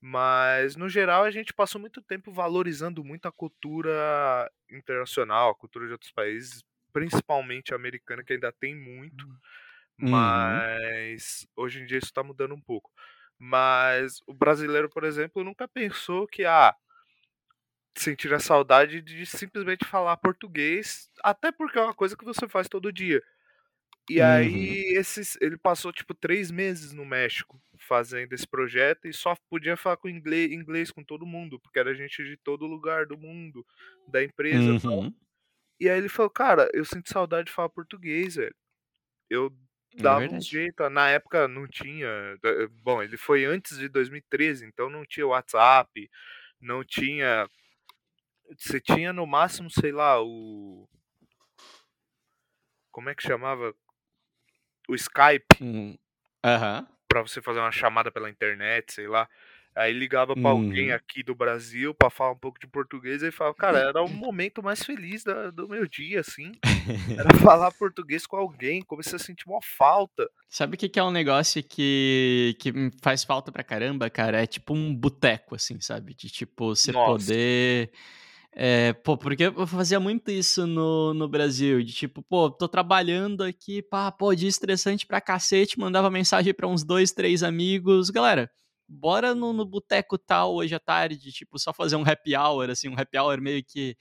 Mas, 0.00 0.76
no 0.76 0.88
geral, 0.88 1.24
a 1.24 1.30
gente 1.30 1.52
passou 1.52 1.80
muito 1.80 2.00
tempo 2.00 2.32
valorizando 2.32 3.02
muito 3.02 3.26
a 3.26 3.32
cultura 3.32 4.48
internacional, 4.70 5.50
a 5.50 5.54
cultura 5.54 5.86
de 5.86 5.92
outros 5.92 6.12
países, 6.12 6.62
principalmente 6.92 7.72
a 7.72 7.76
americana, 7.76 8.22
que 8.22 8.34
ainda 8.34 8.52
tem 8.52 8.76
muito. 8.76 9.26
Uhum. 10.00 10.10
Mas 10.10 11.48
hoje 11.56 11.80
em 11.80 11.86
dia 11.86 11.98
isso 11.98 12.12
tá 12.12 12.22
mudando 12.22 12.54
um 12.54 12.60
pouco. 12.60 12.92
Mas 13.38 14.20
o 14.26 14.32
brasileiro, 14.32 14.88
por 14.88 15.04
exemplo, 15.04 15.42
nunca 15.42 15.66
pensou 15.66 16.26
que, 16.26 16.44
ah, 16.44 16.74
sentir 18.00 18.32
a 18.34 18.40
saudade 18.40 19.00
de 19.02 19.26
simplesmente 19.26 19.84
falar 19.86 20.16
português, 20.18 21.08
até 21.22 21.52
porque 21.52 21.78
é 21.78 21.82
uma 21.82 21.94
coisa 21.94 22.16
que 22.16 22.24
você 22.24 22.48
faz 22.48 22.68
todo 22.68 22.92
dia. 22.92 23.22
E 24.08 24.20
Uhum. 24.20 24.22
aí, 24.22 24.94
esses, 24.96 25.36
ele 25.40 25.56
passou 25.58 25.92
tipo 25.92 26.14
três 26.14 26.50
meses 26.50 26.92
no 26.92 27.04
México 27.04 27.60
fazendo 27.78 28.32
esse 28.34 28.46
projeto 28.46 29.06
e 29.08 29.12
só 29.12 29.34
podia 29.50 29.76
falar 29.76 29.96
com 29.98 30.08
inglês, 30.08 30.52
inglês 30.52 30.90
com 30.92 31.04
todo 31.04 31.26
mundo, 31.26 31.60
porque 31.60 31.78
era 31.78 31.94
gente 31.94 32.24
de 32.24 32.36
todo 32.36 32.66
lugar 32.66 33.06
do 33.06 33.18
mundo, 33.18 33.66
da 34.06 34.22
empresa 34.24 34.72
e. 34.72 34.78
Uhum. 34.84 35.14
E 35.80 35.88
aí 35.90 35.98
ele 35.98 36.08
falou, 36.08 36.30
cara, 36.30 36.68
eu 36.72 36.84
sinto 36.84 37.10
saudade 37.12 37.46
de 37.48 37.52
falar 37.52 37.68
português, 37.68 38.36
velho. 38.36 38.54
Eu 39.30 39.52
É 39.98 40.02
dava 40.02 40.30
um 40.30 40.40
verdade. 40.40 40.46
jeito, 40.46 40.88
na 40.90 41.08
época 41.10 41.48
não 41.48 41.66
tinha. 41.68 42.08
Bom, 42.82 43.02
ele 43.02 43.16
foi 43.16 43.44
antes 43.44 43.78
de 43.78 43.88
2013, 43.88 44.66
então 44.66 44.90
não 44.90 45.04
tinha 45.06 45.26
WhatsApp, 45.26 46.10
não 46.60 46.84
tinha. 46.84 47.48
Você 48.58 48.80
tinha 48.80 49.12
no 49.12 49.26
máximo, 49.26 49.70
sei 49.70 49.92
lá, 49.92 50.22
o. 50.22 50.88
Como 52.90 53.08
é 53.10 53.14
que 53.14 53.22
chamava? 53.22 53.74
O 54.88 54.94
Skype, 54.94 55.46
Hum. 55.60 55.96
Aham. 56.44 56.86
pra 57.08 57.22
você 57.22 57.42
fazer 57.42 57.58
uma 57.60 57.72
chamada 57.72 58.10
pela 58.10 58.30
internet, 58.30 58.92
sei 58.92 59.08
lá. 59.08 59.28
Aí 59.74 59.92
ligava 59.92 60.34
pra 60.34 60.50
alguém 60.50 60.88
Uhum. 60.90 60.94
aqui 60.96 61.22
do 61.22 61.34
Brasil 61.34 61.92
pra 61.94 62.08
falar 62.08 62.32
um 62.32 62.38
pouco 62.38 62.58
de 62.58 62.66
português 62.66 63.22
e 63.22 63.30
falava, 63.30 63.54
cara, 63.56 63.78
era 63.80 64.02
o 64.02 64.08
momento 64.08 64.62
mais 64.62 64.82
feliz 64.82 65.22
da- 65.22 65.50
do 65.50 65.68
meu 65.68 65.86
dia, 65.86 66.20
assim. 66.20 66.52
Era 67.18 67.28
falar 67.52 67.70
português 67.72 68.26
com 68.26 68.36
alguém, 68.36 68.80
comecei 68.80 69.16
a 69.16 69.18
sentir 69.18 69.46
uma 69.46 69.60
falta. 69.60 70.30
Sabe 70.48 70.76
o 70.76 70.78
que, 70.78 70.88
que 70.88 70.98
é 70.98 71.04
um 71.04 71.10
negócio 71.10 71.62
que, 71.62 72.56
que 72.58 72.72
faz 73.02 73.22
falta 73.22 73.52
pra 73.52 73.62
caramba, 73.64 74.08
cara? 74.08 74.42
É 74.42 74.46
tipo 74.46 74.72
um 74.72 74.94
boteco, 74.94 75.54
assim, 75.56 75.78
sabe? 75.80 76.14
De 76.14 76.30
tipo, 76.30 76.74
você 76.74 76.92
Nossa. 76.92 77.26
poder. 77.26 77.90
É, 78.58 78.94
pô, 78.94 79.18
porque 79.18 79.42
eu 79.44 79.66
fazia 79.66 80.00
muito 80.00 80.30
isso 80.30 80.66
no, 80.66 81.12
no 81.12 81.28
Brasil, 81.28 81.82
de 81.82 81.92
tipo, 81.92 82.22
pô, 82.22 82.50
tô 82.50 82.66
trabalhando 82.66 83.42
aqui, 83.44 83.82
pá, 83.82 84.10
pô, 84.10 84.34
dia 84.34 84.48
estressante 84.48 85.06
pra 85.06 85.20
cacete, 85.20 85.78
mandava 85.78 86.10
mensagem 86.10 86.54
pra 86.54 86.66
uns 86.66 86.82
dois, 86.82 87.12
três 87.12 87.42
amigos, 87.42 88.08
galera, 88.08 88.50
bora 88.88 89.34
no, 89.34 89.52
no 89.52 89.66
boteco 89.66 90.16
tal 90.16 90.54
hoje 90.54 90.74
à 90.74 90.80
tarde, 90.80 91.30
tipo, 91.32 91.58
só 91.58 91.70
fazer 91.70 91.96
um 91.96 92.02
happy 92.08 92.34
hour, 92.34 92.70
assim, 92.70 92.88
um 92.88 92.98
happy 92.98 93.18
hour 93.18 93.42
meio 93.42 93.62
que 93.62 93.94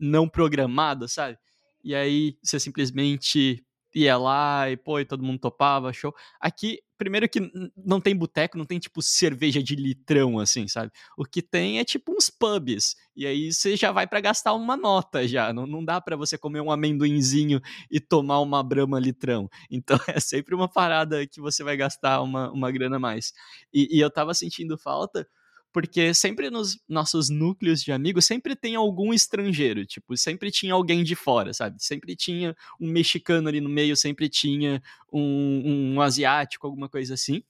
não 0.00 0.26
programado, 0.30 1.06
sabe? 1.06 1.36
E 1.82 1.94
aí 1.94 2.38
você 2.42 2.58
simplesmente 2.58 3.62
ia 3.94 4.16
lá 4.16 4.70
e, 4.70 4.76
pô, 4.76 4.98
e 5.00 5.04
todo 5.04 5.22
mundo 5.22 5.38
topava, 5.38 5.92
show. 5.92 6.14
Aqui, 6.40 6.80
primeiro 6.98 7.28
que 7.28 7.40
não 7.76 8.00
tem 8.00 8.16
boteco, 8.16 8.58
não 8.58 8.64
tem, 8.64 8.78
tipo, 8.78 9.00
cerveja 9.02 9.62
de 9.62 9.76
litrão, 9.76 10.38
assim, 10.38 10.66
sabe? 10.68 10.90
O 11.16 11.24
que 11.24 11.40
tem 11.42 11.78
é, 11.78 11.84
tipo, 11.84 12.12
uns 12.12 12.28
pubs. 12.30 12.96
E 13.16 13.26
aí 13.26 13.52
você 13.52 13.76
já 13.76 13.92
vai 13.92 14.06
pra 14.06 14.20
gastar 14.20 14.52
uma 14.54 14.76
nota 14.76 15.26
já. 15.28 15.52
Não, 15.52 15.66
não 15.66 15.84
dá 15.84 16.00
pra 16.00 16.16
você 16.16 16.36
comer 16.36 16.60
um 16.60 16.70
amendoinzinho 16.70 17.60
e 17.90 18.00
tomar 18.00 18.40
uma 18.40 18.62
brama 18.62 18.98
litrão. 18.98 19.48
Então 19.70 19.98
é 20.08 20.20
sempre 20.20 20.54
uma 20.54 20.68
parada 20.68 21.26
que 21.26 21.40
você 21.40 21.62
vai 21.64 21.76
gastar 21.76 22.22
uma, 22.22 22.50
uma 22.52 22.70
grana 22.70 22.96
a 22.96 22.98
mais. 22.98 23.32
E, 23.72 23.96
e 23.96 24.00
eu 24.00 24.10
tava 24.10 24.32
sentindo 24.34 24.78
falta 24.78 25.26
porque 25.74 26.14
sempre 26.14 26.50
nos 26.50 26.78
nossos 26.88 27.28
núcleos 27.28 27.82
de 27.82 27.90
amigos 27.90 28.24
sempre 28.24 28.54
tem 28.54 28.76
algum 28.76 29.12
estrangeiro, 29.12 29.84
tipo, 29.84 30.16
sempre 30.16 30.48
tinha 30.52 30.72
alguém 30.72 31.02
de 31.02 31.16
fora, 31.16 31.52
sabe? 31.52 31.82
Sempre 31.82 32.14
tinha 32.14 32.56
um 32.80 32.88
mexicano 32.88 33.48
ali 33.48 33.60
no 33.60 33.68
meio, 33.68 33.96
sempre 33.96 34.28
tinha 34.28 34.80
um, 35.12 35.94
um 35.96 36.00
asiático, 36.00 36.64
alguma 36.64 36.88
coisa 36.88 37.14
assim. 37.14 37.42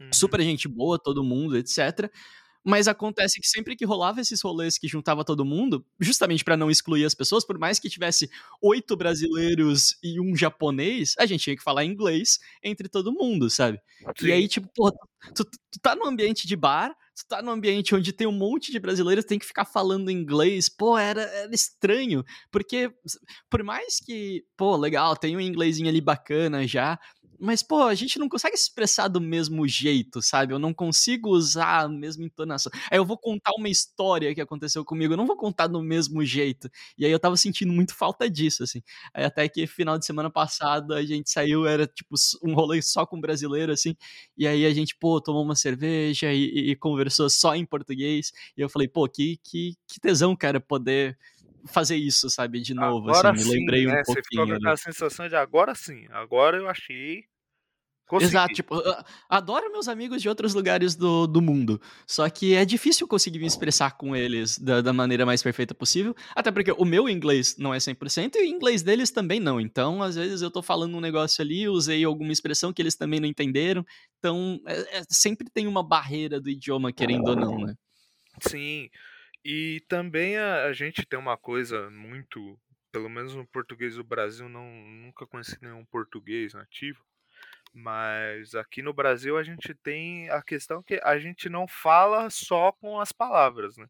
Uhum. 0.00 0.08
Super 0.10 0.40
gente 0.40 0.66
boa, 0.66 0.98
todo 0.98 1.22
mundo, 1.22 1.54
etc. 1.54 2.10
Mas 2.64 2.88
acontece 2.88 3.38
que 3.40 3.46
sempre 3.46 3.76
que 3.76 3.84
rolava 3.84 4.22
esses 4.22 4.40
rolês 4.40 4.78
que 4.78 4.88
juntava 4.88 5.22
todo 5.22 5.44
mundo, 5.44 5.84
justamente 6.00 6.42
pra 6.42 6.56
não 6.56 6.70
excluir 6.70 7.04
as 7.04 7.14
pessoas, 7.14 7.44
por 7.46 7.58
mais 7.58 7.78
que 7.78 7.90
tivesse 7.90 8.30
oito 8.62 8.96
brasileiros 8.96 9.98
e 10.02 10.18
um 10.18 10.34
japonês, 10.34 11.14
a 11.18 11.26
gente 11.26 11.42
tinha 11.44 11.56
que 11.56 11.62
falar 11.62 11.84
inglês 11.84 12.38
entre 12.64 12.88
todo 12.88 13.12
mundo, 13.12 13.50
sabe? 13.50 13.78
E 14.22 14.32
aí, 14.32 14.42
Sim. 14.42 14.48
tipo, 14.48 14.68
porra, 14.74 14.92
tu, 15.34 15.44
tu- 15.44 15.58
tu 15.70 15.78
tá 15.80 15.94
num 15.94 16.06
ambiente 16.06 16.46
de 16.46 16.56
bar, 16.56 16.96
tu 17.16 17.26
tá 17.26 17.40
num 17.40 17.50
ambiente 17.50 17.94
onde 17.94 18.12
tem 18.12 18.26
um 18.26 18.32
monte 18.32 18.70
de 18.70 18.78
brasileiros, 18.78 19.24
tem 19.24 19.38
que 19.38 19.46
ficar 19.46 19.64
falando 19.64 20.10
inglês, 20.10 20.68
pô, 20.68 20.98
era, 20.98 21.22
era 21.22 21.54
estranho, 21.54 22.22
porque 22.50 22.92
por 23.48 23.62
mais 23.62 23.98
que, 23.98 24.44
pô, 24.56 24.76
legal, 24.76 25.16
tem 25.16 25.34
um 25.34 25.40
inglesinho 25.40 25.88
ali 25.88 26.00
bacana 26.00 26.66
já, 26.66 26.98
mas, 27.40 27.62
pô, 27.62 27.82
a 27.82 27.94
gente 27.94 28.18
não 28.18 28.28
consegue 28.28 28.56
se 28.56 28.64
expressar 28.64 29.08
do 29.08 29.20
mesmo 29.20 29.66
jeito, 29.66 30.20
sabe? 30.22 30.52
Eu 30.54 30.58
não 30.58 30.72
consigo 30.74 31.30
usar 31.30 31.82
a 31.84 31.88
mesma 31.88 32.24
entonação. 32.24 32.70
Aí 32.90 32.98
eu 32.98 33.04
vou 33.04 33.18
contar 33.18 33.52
uma 33.58 33.68
história 33.68 34.34
que 34.34 34.40
aconteceu 34.40 34.84
comigo, 34.84 35.12
eu 35.12 35.16
não 35.16 35.26
vou 35.26 35.36
contar 35.36 35.66
do 35.66 35.82
mesmo 35.82 36.24
jeito. 36.24 36.70
E 36.98 37.04
aí 37.06 37.10
eu 37.12 37.18
tava 37.20 37.36
sentindo 37.36 37.72
muito 37.72 37.94
falta 37.94 38.28
disso, 38.30 38.62
assim. 38.62 38.82
Aí 39.14 39.24
até 39.24 39.48
que 39.48 39.66
final 39.66 39.98
de 39.98 40.06
semana 40.06 40.30
passado 40.30 40.94
a 40.94 41.02
gente 41.04 41.30
saiu, 41.30 41.66
era 41.66 41.86
tipo 41.86 42.14
um 42.42 42.54
rolê 42.54 42.80
só 42.82 43.06
com 43.06 43.20
brasileiro, 43.20 43.72
assim. 43.72 43.94
E 44.36 44.46
aí 44.46 44.64
a 44.66 44.72
gente, 44.74 44.94
pô, 44.96 45.20
tomou 45.20 45.42
uma 45.42 45.54
cerveja 45.56 46.32
e, 46.32 46.44
e- 46.44 46.70
e 46.72 46.76
conversou 46.76 47.28
só 47.30 47.54
em 47.54 47.64
português. 47.64 48.32
E 48.56 48.60
eu 48.60 48.68
falei, 48.68 48.88
pô, 48.88 49.08
que, 49.08 49.38
que, 49.44 49.74
que 49.86 50.00
tesão, 50.00 50.34
cara, 50.36 50.60
poder 50.60 51.16
fazer 51.66 51.96
isso, 51.96 52.28
sabe, 52.30 52.60
de 52.60 52.74
novo, 52.74 53.10
Agora 53.10 53.30
assim. 53.30 53.38
Me 53.38 53.44
sim, 53.44 53.58
lembrei 53.60 53.86
um 53.86 53.90
né? 53.90 54.04
Você 54.04 54.22
ficou 54.22 54.36
pouquinho 54.36 54.46
com 54.48 54.54
aquela 54.62 54.76
sensação 54.76 55.28
de 55.28 55.36
agora 55.36 55.74
sim, 55.74 56.06
agora 56.10 56.56
eu 56.56 56.68
achei. 56.68 57.24
Exato, 58.20 58.50
Consegui. 58.50 58.54
tipo, 58.54 58.76
eu 58.76 58.94
adoro 59.28 59.72
meus 59.72 59.88
amigos 59.88 60.22
de 60.22 60.28
outros 60.28 60.54
lugares 60.54 60.94
do, 60.94 61.26
do 61.26 61.42
mundo. 61.42 61.80
Só 62.06 62.28
que 62.30 62.54
é 62.54 62.64
difícil 62.64 63.08
conseguir 63.08 63.40
me 63.40 63.46
expressar 63.46 63.96
com 63.96 64.14
eles 64.14 64.58
da, 64.60 64.80
da 64.80 64.92
maneira 64.92 65.26
mais 65.26 65.42
perfeita 65.42 65.74
possível. 65.74 66.14
Até 66.32 66.52
porque 66.52 66.70
o 66.70 66.84
meu 66.84 67.08
inglês 67.08 67.56
não 67.58 67.74
é 67.74 67.78
100% 67.78 68.36
e 68.36 68.42
o 68.42 68.44
inglês 68.44 68.82
deles 68.84 69.10
também 69.10 69.40
não. 69.40 69.60
Então, 69.60 70.04
às 70.04 70.14
vezes 70.14 70.40
eu 70.40 70.52
tô 70.52 70.62
falando 70.62 70.96
um 70.96 71.00
negócio 71.00 71.42
ali, 71.42 71.68
usei 71.68 72.04
alguma 72.04 72.30
expressão 72.30 72.72
que 72.72 72.80
eles 72.80 72.94
também 72.94 73.18
não 73.18 73.26
entenderam. 73.26 73.84
Então, 74.20 74.60
é- 74.66 74.98
é- 74.98 75.02
sempre 75.10 75.50
tem 75.50 75.66
uma 75.66 75.82
barreira 75.82 76.40
do 76.40 76.48
idioma, 76.48 76.92
querendo 76.92 77.26
ou 77.26 77.36
não, 77.36 77.58
né? 77.58 77.74
Sim. 78.40 78.88
E 79.48 79.80
também 79.88 80.36
a, 80.36 80.64
a 80.64 80.72
gente 80.72 81.06
tem 81.06 81.18
uma 81.18 81.36
coisa 81.38 81.88
muito. 81.90 82.58
Pelo 82.92 83.08
menos 83.08 83.34
no 83.36 83.46
português 83.46 83.94
do 83.96 84.02
Brasil, 84.04 84.48
não, 84.48 84.66
nunca 84.68 85.26
conheci 85.26 85.56
nenhum 85.62 85.84
português 85.86 86.52
nativo. 86.54 87.04
Mas 87.74 88.54
aqui 88.54 88.82
no 88.82 88.94
Brasil 88.94 89.38
a 89.38 89.44
gente 89.44 89.74
tem 89.74 90.30
a 90.30 90.42
questão 90.42 90.82
que 90.82 91.00
a 91.02 91.18
gente 91.18 91.48
não 91.48 91.68
fala 91.68 92.30
só 92.30 92.72
com 92.72 93.00
as 93.00 93.12
palavras, 93.12 93.76
né? 93.78 93.88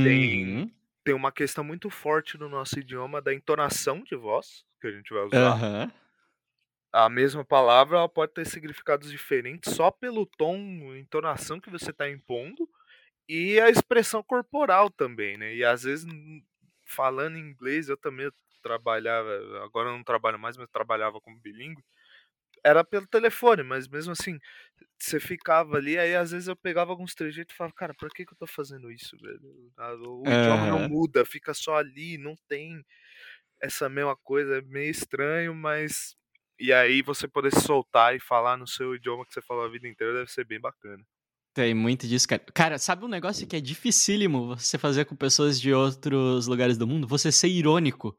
Tem, 0.00 0.56
Uhum. 0.56 0.70
tem 1.04 1.14
uma 1.14 1.32
questão 1.32 1.64
muito 1.64 1.90
forte 1.90 2.38
no 2.38 2.48
nosso 2.48 2.78
idioma 2.78 3.20
da 3.22 3.34
entonação 3.34 4.02
de 4.02 4.14
voz 4.16 4.64
que 4.80 4.86
a 4.86 4.92
gente 4.92 5.12
vai 5.12 5.24
usar. 5.24 5.58
Aham. 5.60 5.92
A 6.92 7.10
mesma 7.10 7.44
palavra 7.44 8.08
pode 8.08 8.32
ter 8.32 8.46
significados 8.46 9.10
diferentes 9.10 9.74
só 9.74 9.90
pelo 9.90 10.24
tom, 10.24 10.94
entonação 10.96 11.60
que 11.60 11.68
você 11.68 11.90
está 11.90 12.08
impondo 12.08 12.68
e 13.28 13.60
a 13.60 13.70
expressão 13.70 14.22
corporal 14.22 14.90
também, 14.90 15.36
né? 15.38 15.54
E 15.54 15.64
às 15.64 15.82
vezes 15.84 16.04
n- 16.06 16.44
falando 16.86 17.36
em 17.36 17.40
inglês, 17.40 17.88
eu 17.88 17.96
também 17.96 18.30
trabalhava, 18.62 19.30
agora 19.64 19.90
eu 19.90 19.94
não 19.96 20.04
trabalho 20.04 20.38
mais, 20.38 20.56
mas 20.56 20.68
trabalhava 20.70 21.20
como 21.20 21.40
bilíngue. 21.40 21.82
Era 22.64 22.84
pelo 22.84 23.06
telefone, 23.06 23.62
mas 23.62 23.88
mesmo 23.88 24.12
assim, 24.12 24.38
você 24.98 25.20
ficava 25.20 25.76
ali, 25.76 25.98
aí 25.98 26.16
às 26.16 26.32
vezes 26.32 26.48
eu 26.48 26.56
pegava 26.56 26.92
alguns 26.92 27.14
trejeitos 27.14 27.54
e 27.54 27.58
falava, 27.58 27.74
cara, 27.76 27.94
por 27.94 28.10
que, 28.10 28.26
que 28.26 28.32
eu 28.34 28.38
tô 28.38 28.46
fazendo 28.46 28.90
isso, 28.92 29.16
velho? 29.18 29.72
Ah, 29.78 29.94
O 29.96 30.32
idioma 30.34 30.66
não 30.66 30.80
muda, 30.80 31.24
fica 31.26 31.54
só 31.54 31.76
ali, 31.76 32.18
não 32.18 32.34
tem 32.48 32.84
essa 33.62 33.88
mesma 33.88 34.16
coisa, 34.16 34.58
é 34.58 34.62
meio 34.62 34.90
estranho, 34.90 35.54
mas. 35.54 36.16
E 36.58 36.72
aí 36.72 37.02
você 37.02 37.28
poder 37.28 37.52
se 37.52 37.60
soltar 37.62 38.14
e 38.16 38.20
falar 38.20 38.56
no 38.56 38.66
seu 38.66 38.94
idioma 38.94 39.26
que 39.26 39.34
você 39.34 39.42
falou 39.42 39.64
a 39.64 39.68
vida 39.70 39.88
inteira 39.88 40.14
deve 40.14 40.30
ser 40.30 40.44
bem 40.46 40.60
bacana. 40.60 41.04
Tem 41.54 41.72
muito 41.72 42.08
disso, 42.08 42.26
cara. 42.26 42.42
Cara, 42.52 42.78
sabe 42.78 43.04
um 43.04 43.08
negócio 43.08 43.46
que 43.46 43.54
é 43.54 43.60
dificílimo 43.60 44.56
você 44.56 44.76
fazer 44.76 45.04
com 45.04 45.14
pessoas 45.14 45.60
de 45.60 45.72
outros 45.72 46.48
lugares 46.48 46.76
do 46.76 46.84
mundo? 46.84 47.06
Você 47.06 47.30
ser 47.30 47.46
irônico. 47.46 48.18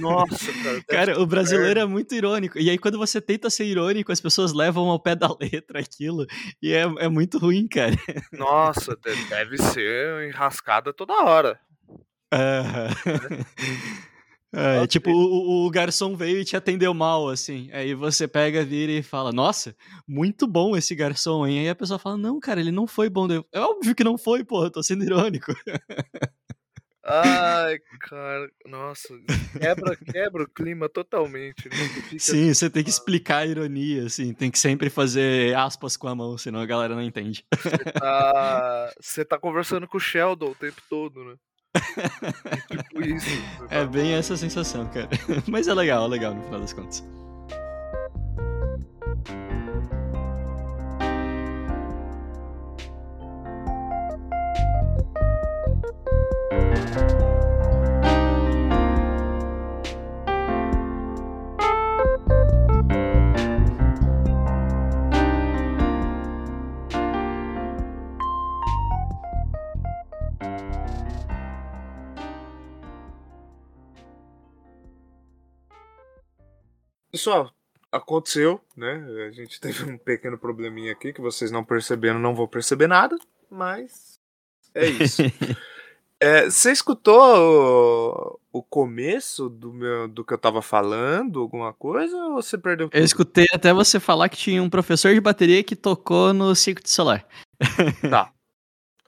Nossa, 0.00 0.52
cara. 0.52 0.82
Cara, 0.88 1.20
o 1.20 1.26
brasileiro 1.26 1.78
é 1.78 1.86
muito 1.86 2.12
irônico. 2.12 2.58
E 2.58 2.68
aí, 2.68 2.76
quando 2.76 2.98
você 2.98 3.20
tenta 3.20 3.48
ser 3.48 3.66
irônico, 3.66 4.10
as 4.10 4.20
pessoas 4.20 4.52
levam 4.52 4.88
ao 4.88 4.98
pé 4.98 5.14
da 5.14 5.28
letra 5.40 5.78
aquilo. 5.78 6.26
E 6.60 6.72
é, 6.72 6.82
é 6.98 7.08
muito 7.08 7.38
ruim, 7.38 7.68
cara. 7.68 7.94
Nossa, 8.32 8.98
deve 9.28 9.56
ser 9.58 10.28
enrascada 10.28 10.92
toda 10.92 11.14
hora. 11.22 11.60
Uhum. 12.32 13.44
É, 14.54 14.76
okay. 14.76 14.86
Tipo, 14.86 15.10
o, 15.10 15.66
o, 15.66 15.70
garçom 15.70 16.16
veio 16.16 16.38
e 16.40 16.44
te 16.44 16.56
atendeu 16.56 16.94
mal, 16.94 17.28
assim. 17.28 17.68
Aí 17.72 17.94
você 17.94 18.28
pega, 18.28 18.64
vira 18.64 18.92
e 18.92 19.02
fala, 19.02 19.32
nossa, 19.32 19.74
muito 20.06 20.46
bom 20.46 20.76
esse 20.76 20.94
garçom, 20.94 21.46
hein? 21.46 21.60
Aí 21.60 21.68
a 21.68 21.74
pessoa 21.74 21.98
fala, 21.98 22.16
não, 22.16 22.38
cara, 22.38 22.60
ele 22.60 22.70
não 22.70 22.86
foi 22.86 23.08
bom. 23.08 23.26
É 23.52 23.60
óbvio 23.60 23.94
que 23.94 24.04
não 24.04 24.16
foi, 24.16 24.44
porra, 24.44 24.70
tô 24.70 24.82
sendo 24.82 25.04
irônico. 25.04 25.52
Ai, 27.06 27.78
cara, 28.00 28.48
nossa, 28.64 29.08
quebra, 29.60 29.94
quebra 29.94 30.42
o 30.44 30.48
clima 30.48 30.88
totalmente. 30.88 31.68
Né? 31.68 32.18
Sim, 32.18 32.52
você 32.52 32.70
tem 32.70 32.82
que 32.82 32.88
explicar 32.88 33.38
a 33.38 33.46
ironia, 33.46 34.06
assim, 34.06 34.32
tem 34.32 34.50
que 34.50 34.58
sempre 34.58 34.88
fazer 34.88 35.54
aspas 35.54 35.98
com 35.98 36.08
a 36.08 36.14
mão, 36.14 36.38
senão 36.38 36.60
a 36.60 36.66
galera 36.66 36.94
não 36.94 37.02
entende. 37.02 37.44
Você 37.60 37.92
tá, 37.92 38.94
você 38.98 39.24
tá 39.24 39.38
conversando 39.38 39.86
com 39.86 39.98
o 39.98 40.00
Sheldon 40.00 40.52
o 40.52 40.54
tempo 40.54 40.80
todo, 40.88 41.22
né? 41.24 41.34
É 42.70 42.76
tipo 42.76 43.02
isso. 43.02 43.28
É 43.70 43.84
bem 43.84 44.14
essa 44.14 44.36
sensação, 44.36 44.86
cara. 44.88 45.08
Mas 45.48 45.68
é 45.68 45.74
legal, 45.74 46.04
é 46.06 46.08
legal 46.08 46.34
no 46.34 46.42
final 46.44 46.60
das 46.60 46.72
contas. 46.72 47.04
Pessoal, 77.24 77.50
aconteceu, 77.90 78.60
né? 78.76 79.02
A 79.26 79.30
gente 79.30 79.58
teve 79.58 79.90
um 79.90 79.96
pequeno 79.96 80.36
probleminha 80.36 80.92
aqui 80.92 81.10
que 81.10 81.22
vocês 81.22 81.50
não 81.50 81.64
perceberam, 81.64 82.18
não 82.18 82.34
vou 82.34 82.46
perceber 82.46 82.86
nada, 82.86 83.16
mas 83.50 84.20
é 84.74 84.84
isso. 84.84 85.22
é, 86.20 86.44
você 86.50 86.70
escutou 86.70 88.38
o, 88.52 88.58
o, 88.58 88.62
começo 88.62 89.48
do, 89.48 89.72
meu, 89.72 90.06
do 90.06 90.22
que 90.22 90.34
eu 90.34 90.38
tava 90.38 90.60
falando, 90.60 91.40
alguma 91.40 91.72
coisa, 91.72 92.14
ou 92.14 92.34
você 92.34 92.58
perdeu 92.58 92.90
tudo? 92.90 92.98
Eu 93.00 93.04
escutei 93.04 93.46
até 93.54 93.72
você 93.72 93.98
falar 93.98 94.28
que 94.28 94.36
tinha 94.36 94.62
um 94.62 94.68
professor 94.68 95.14
de 95.14 95.20
bateria 95.22 95.64
que 95.64 95.74
tocou 95.74 96.34
no 96.34 96.54
circuito 96.54 96.90
solar. 96.90 97.26
tá. 98.10 98.34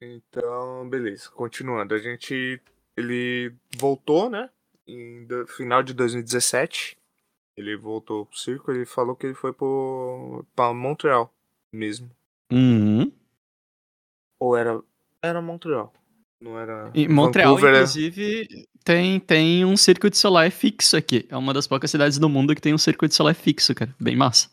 Então, 0.00 0.88
beleza. 0.88 1.28
Continuando, 1.32 1.94
a 1.94 1.98
gente. 1.98 2.62
Ele 2.96 3.52
voltou, 3.76 4.30
né? 4.30 4.48
Em 4.88 5.28
final 5.48 5.82
de 5.82 5.92
2017 5.92 6.95
ele 7.56 7.76
voltou 7.76 8.26
pro 8.26 8.38
circo, 8.38 8.70
ele 8.70 8.84
falou 8.84 9.16
que 9.16 9.26
ele 9.26 9.34
foi 9.34 9.52
pro, 9.52 10.44
pra 10.54 10.72
Montreal 10.74 11.32
mesmo. 11.72 12.10
Uhum. 12.52 13.10
Ou 14.38 14.56
era. 14.56 14.82
Era 15.22 15.40
Montreal. 15.40 15.92
Não 16.40 16.58
era. 16.58 16.90
E 16.94 17.08
Montreal, 17.08 17.54
Vancouver, 17.54 17.74
é 17.74 17.78
inclusive, 17.78 18.68
tem, 18.84 19.18
tem 19.18 19.64
um 19.64 19.76
circuito 19.76 20.16
solar 20.16 20.50
fixo 20.50 20.96
aqui. 20.96 21.26
É 21.30 21.36
uma 21.36 21.54
das 21.54 21.66
poucas 21.66 21.90
cidades 21.90 22.18
do 22.18 22.28
mundo 22.28 22.54
que 22.54 22.60
tem 22.60 22.74
um 22.74 22.78
circuito 22.78 23.14
solar 23.14 23.34
fixo, 23.34 23.74
cara. 23.74 23.94
Bem 23.98 24.14
massa. 24.14 24.50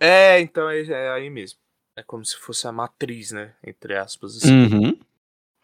É, 0.00 0.40
então 0.40 0.68
é, 0.68 0.82
é 0.82 1.10
aí 1.10 1.30
mesmo. 1.30 1.58
É 1.96 2.02
como 2.02 2.24
se 2.24 2.36
fosse 2.36 2.66
a 2.66 2.72
matriz, 2.72 3.30
né? 3.30 3.54
Entre 3.64 3.94
aspas. 3.96 4.38
Assim. 4.38 4.52
Uhum. 4.52 4.98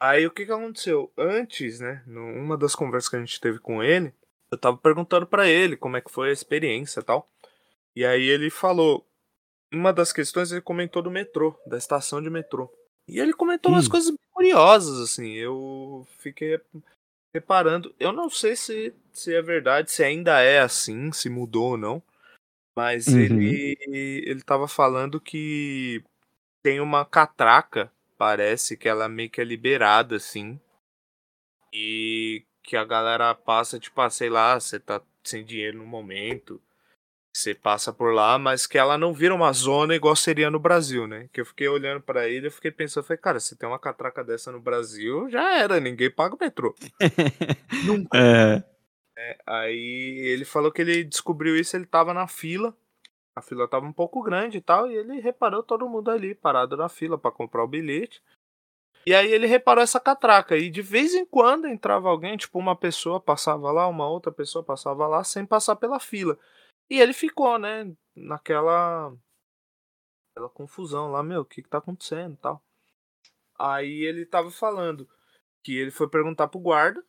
Aí 0.01 0.27
o 0.27 0.31
que, 0.31 0.47
que 0.47 0.53
aconteceu? 0.53 1.11
Antes, 1.17 1.81
né? 1.81 2.05
Numa 2.07 2.57
das 2.57 2.75
conversas 2.75 3.09
que 3.09 3.17
a 3.17 3.21
gente 3.21 3.41
teve 3.41 3.59
com 3.59 3.83
ele, 3.83 4.13
eu 4.51 4.59
tava 4.59 4.77
perguntando 4.77 5.27
para 5.27 5.49
ele 5.49 5.77
como 5.77 5.97
é 5.97 6.01
que 6.01 6.11
foi 6.11 6.31
a 6.31 6.33
experiência 6.33 7.01
e 7.01 7.03
tal. 7.03 7.29
E 7.95 8.05
aí 8.05 8.27
ele 8.27 8.51
falou. 8.51 9.05
Uma 9.71 9.93
das 9.93 10.15
questões 10.15 10.51
ele 10.51 10.63
comentou 10.63 11.03
do 11.03 11.11
metrô, 11.11 11.55
da 11.67 11.77
estação 11.77 12.23
de 12.23 12.31
metrô. 12.31 12.73
E 13.07 13.21
ele 13.21 13.35
comentou 13.35 13.71
hum. 13.71 13.75
umas 13.75 13.87
coisas 13.87 14.15
curiosas, 14.33 14.99
assim. 14.99 15.33
Eu 15.33 16.07
fiquei 16.19 16.59
reparando. 17.35 17.95
Eu 18.01 18.13
não 18.13 18.31
sei 18.31 18.57
se, 18.57 18.95
se 19.13 19.35
é 19.35 19.43
verdade, 19.43 19.91
se 19.91 20.03
ainda 20.03 20.41
é 20.41 20.61
assim, 20.61 21.13
se 21.13 21.29
mudou 21.29 21.73
ou 21.73 21.77
não. 21.77 22.03
Mas 22.77 23.09
uhum. 23.09 23.19
ele, 23.19 23.77
ele 24.25 24.43
tava 24.43 24.69
falando 24.69 25.21
que 25.21 26.03
tem 26.63 26.81
uma 26.81 27.05
catraca, 27.05 27.93
parece, 28.17 28.77
que 28.77 28.89
ela 28.89 29.09
meio 29.09 29.29
que 29.29 29.41
é 29.41 29.45
liberada, 29.45 30.17
assim. 30.17 30.61
E 31.73 32.45
que 32.69 32.77
a 32.77 32.85
galera 32.85 33.35
passa, 33.35 33.81
tipo, 33.81 33.99
ah, 33.99 34.11
sei 34.11 34.29
lá, 34.29 34.61
você 34.61 34.79
tá 34.79 35.01
sem 35.25 35.43
dinheiro 35.43 35.79
no 35.79 35.87
momento, 35.87 36.61
você 37.35 37.55
passa 37.55 37.95
por 37.95 38.13
lá, 38.13 38.39
mas 38.39 38.67
que 38.67 38.77
ela 38.77 38.99
não 38.99 39.15
vira 39.15 39.35
uma 39.35 39.51
zona 39.55 39.95
igual 39.95 40.15
seria 40.15 40.51
no 40.51 40.59
Brasil, 40.59 41.07
né? 41.07 41.31
Que 41.33 41.41
eu 41.41 41.47
fiquei 41.47 41.67
olhando 41.67 42.03
para 42.03 42.29
ele, 42.29 42.49
eu 42.49 42.51
fiquei 42.51 42.71
pensando, 42.71 43.05
falei, 43.05 43.23
cara, 43.23 43.41
se 43.41 43.57
tem 43.57 43.67
uma 43.67 43.79
catraca 43.79 44.23
dessa 44.23 44.53
no 44.53 44.61
Brasil, 44.61 45.31
já 45.31 45.59
era, 45.59 45.81
ninguém 45.81 46.11
paga 46.11 46.35
o 46.35 46.39
metrô. 46.39 46.75
Nunca. 47.87 48.19
É. 48.19 48.63
É, 49.17 49.39
aí 49.47 50.19
ele 50.27 50.45
falou 50.45 50.71
que 50.71 50.83
ele 50.83 51.05
descobriu 51.05 51.57
isso, 51.57 51.75
ele 51.75 51.87
tava 51.87 52.13
na 52.13 52.29
fila, 52.29 52.77
a 53.35 53.41
fila 53.41 53.67
tava 53.67 53.87
um 53.87 53.95
pouco 53.95 54.23
grande 54.23 54.59
e 54.59 54.61
tal, 54.61 54.91
e 54.91 54.95
ele 54.95 55.21
reparou 55.21 55.63
todo 55.63 55.89
mundo 55.89 56.11
ali 56.11 56.35
parado 56.35 56.77
na 56.77 56.91
fila 56.91 57.17
para 57.17 57.33
comprar 57.33 57.65
o 57.65 57.69
bilhete. 57.69 58.23
E 59.09 59.15
aí 59.15 59.33
ele 59.33 59.47
reparou 59.47 59.83
essa 59.83 59.99
catraca. 59.99 60.55
E 60.59 60.69
de 60.69 60.83
vez 60.83 61.15
em 61.15 61.25
quando 61.25 61.67
entrava 61.67 62.11
alguém, 62.11 62.37
tipo, 62.37 62.59
uma 62.59 62.77
pessoa 62.77 63.19
passava 63.19 63.73
lá, 63.73 63.89
uma 63.89 64.07
outra 64.07 64.31
pessoa 64.31 64.63
passava 64.63 65.07
lá, 65.07 65.25
sem 65.25 65.47
passar 65.47 65.77
pela 65.77 65.99
fila. 65.99 66.39
E 66.91 67.01
ele 67.01 67.15
ficou, 67.15 67.59
né, 67.59 67.91
naquela. 68.15 69.17
aquela 70.31 70.51
confusão 70.51 71.11
lá, 71.11 71.23
meu, 71.23 71.41
o 71.41 71.45
que, 71.47 71.63
que 71.63 71.71
tá 71.71 71.79
acontecendo 71.79 72.37
tal. 72.37 72.63
Aí 73.59 74.05
ele 74.05 74.27
tava 74.27 74.51
falando 74.51 75.09
que 75.65 75.75
ele 75.75 75.91
foi 75.91 76.07
perguntar 76.07 76.49
pro 76.49 76.61
guarda, 76.61 77.03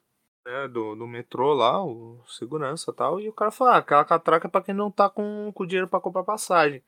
né, 0.45 0.69
do, 0.69 0.95
do 0.95 1.05
metrô 1.05 1.53
lá, 1.53 1.83
o 1.83 2.23
segurança 2.29 2.93
tal, 2.93 3.19
e 3.19 3.27
o 3.27 3.33
cara 3.33 3.51
falou, 3.51 3.73
ah, 3.73 3.77
aquela 3.79 4.05
catraca 4.05 4.47
é 4.47 4.49
pra 4.49 4.63
quem 4.63 4.73
não 4.73 4.89
tá 4.89 5.09
com, 5.09 5.51
com 5.53 5.65
dinheiro 5.67 5.89
para 5.89 5.99
comprar 5.99 6.23
passagem. 6.23 6.81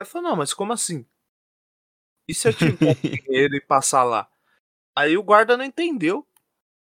Ele 0.00 0.08
falou, 0.08 0.30
não, 0.30 0.36
mas 0.36 0.54
como 0.54 0.72
assim? 0.72 1.04
E 2.26 2.32
se 2.32 2.48
eu 2.48 2.54
tiver 2.54 2.94
dinheiro 3.28 3.54
e 3.54 3.60
passar 3.60 4.04
lá? 4.04 4.30
Aí 4.98 5.16
o 5.16 5.22
guarda 5.22 5.56
não 5.56 5.64
entendeu. 5.64 6.26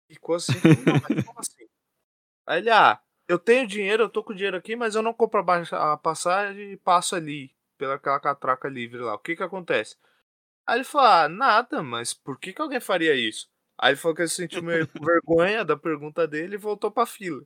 Ficou 0.10 0.36
assim, 0.36 0.52
não, 0.86 1.00
mas 1.08 1.26
como 1.26 1.40
assim? 1.40 1.66
Aí 2.46 2.60
ele, 2.60 2.70
ah, 2.70 3.00
eu 3.30 3.40
tenho 3.40 3.66
dinheiro, 3.66 4.04
eu 4.04 4.10
tô 4.10 4.22
com 4.22 4.34
dinheiro 4.34 4.58
aqui, 4.58 4.76
mas 4.76 4.94
eu 4.94 5.02
não 5.02 5.14
compro 5.14 5.40
a 5.72 5.98
passagem 5.98 6.74
e 6.74 6.78
passo 6.78 7.16
ali, 7.16 7.56
pelaquela 7.78 8.20
catraca 8.20 8.68
livre 8.68 9.00
lá. 9.00 9.14
O 9.16 9.20
que 9.20 9.38
que 9.38 9.44
acontece? 9.44 9.96
Aí 10.68 10.80
ele 10.80 10.84
falou, 10.84 11.08
ah, 11.08 11.30
nada, 11.30 11.82
mas 11.82 12.14
por 12.14 12.38
que 12.38 12.52
que 12.52 12.62
alguém 12.62 12.82
faria 12.82 13.16
isso? 13.16 13.50
Aí 13.78 13.92
ele 13.92 14.00
falou 14.00 14.16
que 14.16 14.24
ele 14.24 14.30
sentiu 14.30 14.62
meio 14.62 14.86
vergonha 15.02 15.64
da 15.64 15.78
pergunta 15.78 16.28
dele 16.28 16.56
e 16.56 16.60
voltou 16.60 16.92
pra 16.92 17.06
fila. 17.06 17.42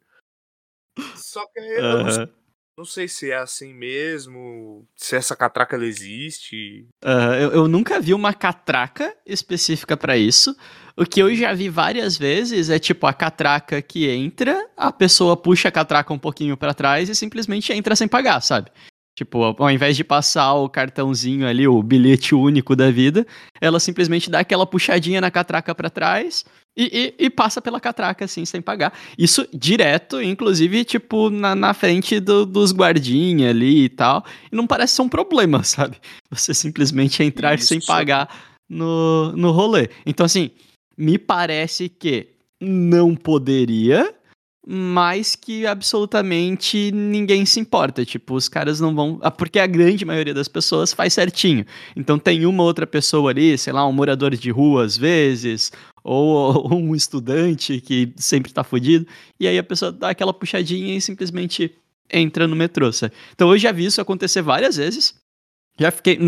Só 1.15 1.45
que 1.49 1.59
aí, 1.59 1.77
uhum. 1.77 2.03
não, 2.03 2.33
não, 2.77 2.85
sei 2.85 3.07
se 3.07 3.31
é 3.31 3.37
assim 3.37 3.73
mesmo, 3.73 4.85
se 4.95 5.15
essa 5.15 5.35
catraca 5.35 5.75
ela 5.75 5.85
existe. 5.85 6.87
Uh, 7.03 7.33
eu, 7.39 7.51
eu, 7.51 7.67
nunca 7.67 7.99
vi 7.99 8.13
uma 8.13 8.33
catraca 8.33 9.15
específica 9.25 9.97
para 9.97 10.17
isso. 10.17 10.55
O 10.95 11.05
que 11.05 11.21
eu 11.21 11.33
já 11.35 11.53
vi 11.53 11.69
várias 11.69 12.17
vezes 12.17 12.69
é 12.69 12.77
tipo 12.77 13.07
a 13.07 13.13
catraca 13.13 13.81
que 13.81 14.09
entra, 14.09 14.69
a 14.75 14.91
pessoa 14.91 15.35
puxa 15.35 15.69
a 15.69 15.71
catraca 15.71 16.13
um 16.13 16.19
pouquinho 16.19 16.55
para 16.55 16.73
trás 16.73 17.09
e 17.09 17.15
simplesmente 17.15 17.73
entra 17.73 17.95
sem 17.95 18.07
pagar, 18.07 18.41
sabe? 18.41 18.71
Tipo, 19.17 19.55
ao 19.57 19.71
invés 19.71 19.97
de 19.97 20.03
passar 20.03 20.53
o 20.53 20.69
cartãozinho 20.69 21.47
ali, 21.47 21.67
o 21.67 21.81
bilhete 21.81 22.35
único 22.35 22.75
da 22.75 22.91
vida, 22.91 23.25
ela 23.59 23.79
simplesmente 23.79 24.29
dá 24.29 24.41
aquela 24.41 24.67
puxadinha 24.67 25.19
na 25.19 25.31
catraca 25.31 25.73
para 25.73 25.89
trás 25.89 26.45
e, 26.77 27.15
e, 27.19 27.25
e, 27.25 27.29
passa 27.29 27.59
pela 27.59 27.79
catraca, 27.79 28.25
assim, 28.25 28.45
sem 28.45 28.61
pagar. 28.61 28.93
Isso 29.17 29.47
direto, 29.51 30.21
inclusive, 30.21 30.85
tipo, 30.85 31.31
na, 31.31 31.55
na 31.55 31.73
frente 31.73 32.19
do, 32.19 32.45
dos 32.45 32.71
guardinhas 32.71 33.49
ali 33.49 33.85
e 33.85 33.89
tal. 33.89 34.23
E 34.51 34.55
não 34.55 34.67
parece 34.67 34.93
ser 34.93 35.01
um 35.01 35.09
problema, 35.09 35.63
sabe? 35.65 35.97
Você 36.29 36.53
simplesmente 36.53 37.23
entrar 37.23 37.55
Isso. 37.55 37.67
sem 37.67 37.81
pagar 37.81 38.29
no, 38.69 39.31
no 39.31 39.51
rolê. 39.51 39.89
Então, 40.05 40.25
assim, 40.25 40.51
me 40.95 41.17
parece 41.17 41.89
que 41.89 42.27
não 42.61 43.15
poderia, 43.15 44.13
mas 44.69 45.33
que 45.33 45.65
absolutamente 45.65 46.91
ninguém 46.91 47.45
se 47.45 47.57
importa. 47.57 48.03
Tipo, 48.03 48.35
os 48.35 48.49
caras 48.49 48.81
não 48.81 48.93
vão. 48.93 49.17
Ah, 49.21 49.31
porque 49.31 49.59
a 49.59 49.65
grande 49.65 50.03
maioria 50.03 50.33
das 50.33 50.49
pessoas 50.49 50.91
faz 50.91 51.13
certinho. 51.13 51.65
Então 51.95 52.19
tem 52.19 52.45
uma 52.45 52.63
outra 52.63 52.85
pessoa 52.85 53.31
ali, 53.31 53.57
sei 53.57 53.71
lá, 53.71 53.87
um 53.87 53.93
morador 53.93 54.35
de 54.35 54.51
rua 54.51 54.83
às 54.83 54.97
vezes, 54.97 55.71
ou, 56.03 56.67
ou 56.69 56.73
um 56.73 56.93
estudante 56.93 57.79
que 57.79 58.11
sempre 58.17 58.51
tá 58.51 58.61
fudido, 58.61 59.07
e 59.39 59.47
aí 59.47 59.57
a 59.57 59.63
pessoa 59.63 59.89
dá 59.89 60.09
aquela 60.09 60.33
puxadinha 60.33 60.97
e 60.97 61.01
simplesmente 61.01 61.73
entra 62.11 62.45
no 62.45 62.55
metrô. 62.55 62.91
Sabe? 62.91 63.13
Então 63.33 63.49
eu 63.51 63.57
já 63.57 63.71
vi 63.71 63.85
isso 63.85 64.01
acontecer 64.01 64.41
várias 64.41 64.75
vezes. 64.75 65.15
Já 65.79 65.91
fiquei. 65.91 66.19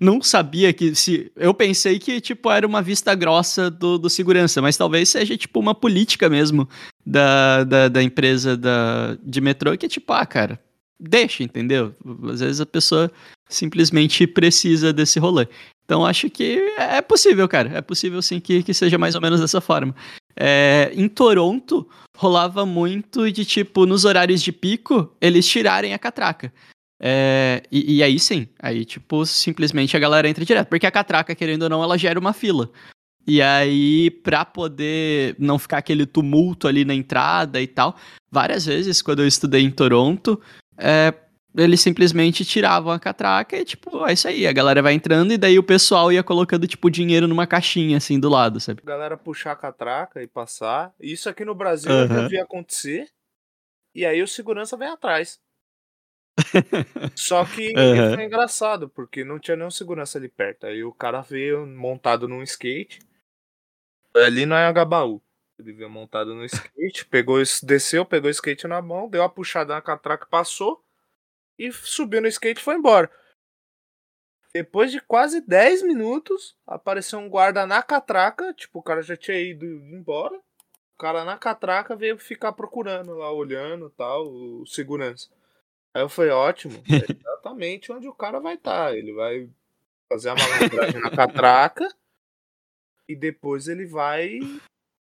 Não 0.00 0.20
sabia 0.22 0.72
que 0.72 0.94
se. 0.94 1.30
Eu 1.36 1.52
pensei 1.54 1.98
que, 1.98 2.20
tipo, 2.20 2.50
era 2.50 2.66
uma 2.66 2.80
vista 2.80 3.14
grossa 3.14 3.70
do, 3.70 3.98
do 3.98 4.08
segurança, 4.08 4.62
mas 4.62 4.76
talvez 4.76 5.10
seja, 5.10 5.36
tipo, 5.36 5.60
uma 5.60 5.74
política 5.74 6.28
mesmo 6.30 6.66
da, 7.04 7.64
da, 7.64 7.88
da 7.88 8.02
empresa 8.02 8.56
da, 8.56 9.16
de 9.22 9.40
metrô 9.40 9.76
que, 9.76 9.88
tipo, 9.88 10.12
ah, 10.12 10.24
cara, 10.24 10.58
deixa, 10.98 11.42
entendeu? 11.42 11.94
Às 12.30 12.40
vezes 12.40 12.60
a 12.60 12.66
pessoa 12.66 13.10
simplesmente 13.48 14.26
precisa 14.26 14.92
desse 14.92 15.18
rolê. 15.18 15.46
Então 15.84 16.04
acho 16.04 16.30
que 16.30 16.58
é 16.78 17.02
possível, 17.02 17.46
cara. 17.46 17.70
É 17.74 17.80
possível 17.82 18.22
sim 18.22 18.40
que, 18.40 18.62
que 18.62 18.72
seja 18.72 18.96
mais 18.96 19.14
ou 19.14 19.20
menos 19.20 19.40
dessa 19.40 19.60
forma. 19.60 19.94
É, 20.36 20.90
em 20.94 21.08
Toronto, 21.08 21.88
rolava 22.16 22.64
muito 22.64 23.30
de, 23.30 23.44
tipo, 23.44 23.86
nos 23.86 24.04
horários 24.04 24.42
de 24.42 24.50
pico, 24.50 25.14
eles 25.20 25.46
tirarem 25.46 25.92
a 25.92 25.98
catraca. 25.98 26.52
É, 27.00 27.62
e, 27.70 27.96
e, 27.96 28.02
aí 28.02 28.18
sim, 28.18 28.48
aí 28.58 28.84
tipo, 28.84 29.26
simplesmente 29.26 29.96
a 29.96 30.00
galera 30.00 30.28
entra 30.28 30.44
direto, 30.44 30.68
porque 30.68 30.86
a 30.86 30.90
catraca, 30.90 31.34
querendo 31.34 31.64
ou 31.64 31.68
não, 31.68 31.82
ela 31.82 31.98
gera 31.98 32.18
uma 32.18 32.32
fila. 32.32 32.70
E 33.26 33.40
aí, 33.40 34.10
pra 34.10 34.44
poder 34.44 35.34
não 35.38 35.58
ficar 35.58 35.78
aquele 35.78 36.04
tumulto 36.04 36.68
ali 36.68 36.84
na 36.84 36.94
entrada 36.94 37.60
e 37.60 37.66
tal, 37.66 37.96
várias 38.30 38.66
vezes, 38.66 39.00
quando 39.00 39.22
eu 39.22 39.26
estudei 39.26 39.62
em 39.62 39.70
Toronto, 39.70 40.40
é, 40.76 41.14
eles 41.56 41.80
simplesmente 41.80 42.44
tiravam 42.44 42.92
a 42.92 42.98
catraca 42.98 43.56
e, 43.56 43.64
tipo, 43.64 44.06
é 44.06 44.12
isso 44.12 44.26
aí, 44.28 44.46
a 44.46 44.52
galera 44.52 44.82
vai 44.82 44.92
entrando 44.92 45.32
e 45.32 45.38
daí 45.38 45.58
o 45.58 45.62
pessoal 45.62 46.12
ia 46.12 46.22
colocando, 46.22 46.66
tipo, 46.66 46.90
dinheiro 46.90 47.28
numa 47.28 47.46
caixinha, 47.46 47.96
assim, 47.96 48.18
do 48.18 48.28
lado, 48.28 48.60
sabe? 48.60 48.82
A 48.82 48.86
galera 48.86 49.16
puxar 49.16 49.52
a 49.52 49.56
catraca 49.56 50.22
e 50.22 50.26
passar. 50.26 50.92
Isso 51.00 51.28
aqui 51.28 51.44
no 51.44 51.54
Brasil 51.54 51.90
uhum. 51.90 52.22
eu 52.22 52.28
vi 52.28 52.38
acontecer. 52.38 53.08
E 53.94 54.04
aí 54.04 54.20
o 54.20 54.26
segurança 54.26 54.76
vem 54.76 54.88
atrás. 54.88 55.38
Só 57.14 57.44
que 57.44 57.72
uhum. 57.76 58.14
foi 58.14 58.24
engraçado, 58.24 58.88
porque 58.88 59.24
não 59.24 59.38
tinha 59.38 59.56
nenhum 59.56 59.70
segurança 59.70 60.18
ali 60.18 60.28
perto. 60.28 60.66
Aí 60.66 60.82
o 60.82 60.92
cara 60.92 61.20
veio 61.20 61.64
montado 61.64 62.26
num 62.26 62.42
skate. 62.42 62.98
Ali 64.16 64.46
no 64.46 64.54
Anhangabaú. 64.54 65.20
Ele 65.58 65.72
veio 65.72 65.90
montado 65.90 66.34
no 66.34 66.44
skate, 66.44 67.06
pegou, 67.06 67.40
desceu, 67.62 68.04
pegou 68.04 68.28
o 68.28 68.30
skate 68.30 68.66
na 68.66 68.82
mão, 68.82 69.08
deu 69.08 69.22
uma 69.22 69.28
puxada 69.28 69.74
na 69.74 69.80
catraca, 69.80 70.26
passou 70.26 70.84
e 71.58 71.70
subiu 71.72 72.20
no 72.20 72.26
skate 72.26 72.60
e 72.60 72.64
foi 72.64 72.74
embora. 72.74 73.10
Depois 74.52 74.90
de 74.90 75.00
quase 75.00 75.40
10 75.40 75.82
minutos, 75.82 76.56
apareceu 76.66 77.18
um 77.18 77.28
guarda 77.28 77.66
na 77.66 77.82
catraca, 77.82 78.52
tipo, 78.52 78.78
o 78.78 78.82
cara 78.82 79.02
já 79.02 79.16
tinha 79.16 79.38
ido 79.38 79.64
embora. 79.64 80.36
O 80.36 80.98
cara 80.98 81.24
na 81.24 81.36
catraca 81.36 81.96
veio 81.96 82.16
ficar 82.18 82.52
procurando 82.52 83.14
lá, 83.14 83.32
olhando 83.32 83.90
tal, 83.90 84.26
o 84.26 84.66
segurança. 84.66 85.28
Aí 85.92 86.08
foi 86.08 86.30
ótimo. 86.30 86.82
É 86.88 87.10
exatamente 87.12 87.92
onde 87.92 88.08
o 88.08 88.14
cara 88.14 88.38
vai 88.38 88.54
estar. 88.54 88.90
Tá. 88.90 88.96
Ele 88.96 89.12
vai 89.12 89.48
fazer 90.08 90.30
a 90.30 90.34
malandragem 90.34 91.00
na 91.00 91.10
catraca 91.10 91.88
e 93.08 93.14
depois 93.16 93.68
ele 93.68 93.86
vai 93.86 94.38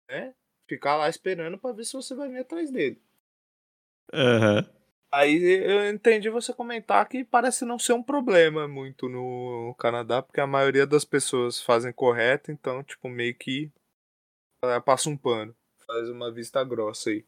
né, 0.09 0.35
ficar 0.69 0.97
lá 0.97 1.09
esperando 1.09 1.59
para 1.59 1.75
ver 1.75 1.85
se 1.85 1.93
você 1.93 2.15
vai 2.15 2.29
vir 2.29 2.41
atrás 2.41 2.71
dele. 2.71 3.01
Uhum. 4.13 4.83
Aí 5.11 5.43
eu 5.43 5.91
entendi 5.91 6.31
você 6.31 6.55
comentar 6.55 7.07
que 7.07 7.23
parece 7.23 7.67
não 7.67 7.79
ser 7.79 7.93
um 7.93 8.03
problema 8.03 8.67
muito 8.67 9.09
no 9.11 9.75
Canadá, 9.79 10.23
porque 10.23 10.41
a 10.41 10.47
maioria 10.47 10.87
das 10.87 11.05
pessoas 11.05 11.61
fazem 11.61 11.93
correto, 11.93 12.51
então, 12.51 12.83
tipo, 12.83 13.09
meio 13.11 13.35
que 13.35 13.71
passa 14.87 15.11
um 15.11 15.17
pano, 15.17 15.55
faz 15.87 16.09
uma 16.09 16.33
vista 16.33 16.65
grossa 16.65 17.11
aí. 17.11 17.27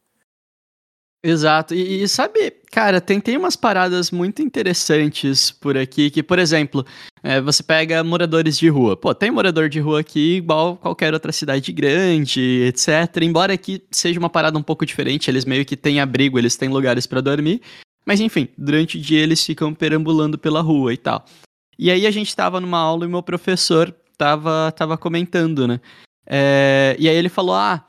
Exato. 1.26 1.74
E, 1.74 2.02
e, 2.02 2.06
sabe, 2.06 2.52
cara, 2.70 3.00
tem, 3.00 3.18
tem 3.18 3.38
umas 3.38 3.56
paradas 3.56 4.10
muito 4.10 4.42
interessantes 4.42 5.50
por 5.50 5.74
aqui, 5.74 6.10
que, 6.10 6.22
por 6.22 6.38
exemplo, 6.38 6.84
é, 7.22 7.40
você 7.40 7.62
pega 7.62 8.04
moradores 8.04 8.58
de 8.58 8.68
rua. 8.68 8.94
Pô, 8.94 9.14
tem 9.14 9.30
morador 9.30 9.70
de 9.70 9.80
rua 9.80 10.00
aqui 10.00 10.36
igual 10.36 10.76
qualquer 10.76 11.14
outra 11.14 11.32
cidade 11.32 11.72
grande, 11.72 12.64
etc. 12.66 13.22
Embora 13.22 13.54
aqui 13.54 13.82
seja 13.90 14.20
uma 14.20 14.28
parada 14.28 14.58
um 14.58 14.62
pouco 14.62 14.84
diferente, 14.84 15.30
eles 15.30 15.46
meio 15.46 15.64
que 15.64 15.78
têm 15.78 15.98
abrigo, 15.98 16.38
eles 16.38 16.56
têm 16.56 16.68
lugares 16.68 17.06
para 17.06 17.22
dormir. 17.22 17.62
Mas 18.04 18.20
enfim, 18.20 18.46
durante 18.58 18.98
o 18.98 19.00
dia 19.00 19.22
eles 19.22 19.42
ficam 19.42 19.72
perambulando 19.72 20.36
pela 20.36 20.60
rua 20.60 20.92
e 20.92 20.98
tal. 20.98 21.24
E 21.78 21.90
aí 21.90 22.06
a 22.06 22.10
gente 22.10 22.36
tava 22.36 22.60
numa 22.60 22.78
aula 22.78 23.06
e 23.06 23.08
meu 23.08 23.22
professor 23.22 23.94
tava, 24.18 24.70
tava 24.76 24.98
comentando, 24.98 25.66
né? 25.66 25.80
É, 26.26 26.94
e 26.98 27.08
aí 27.08 27.16
ele 27.16 27.30
falou: 27.30 27.54
ah 27.54 27.86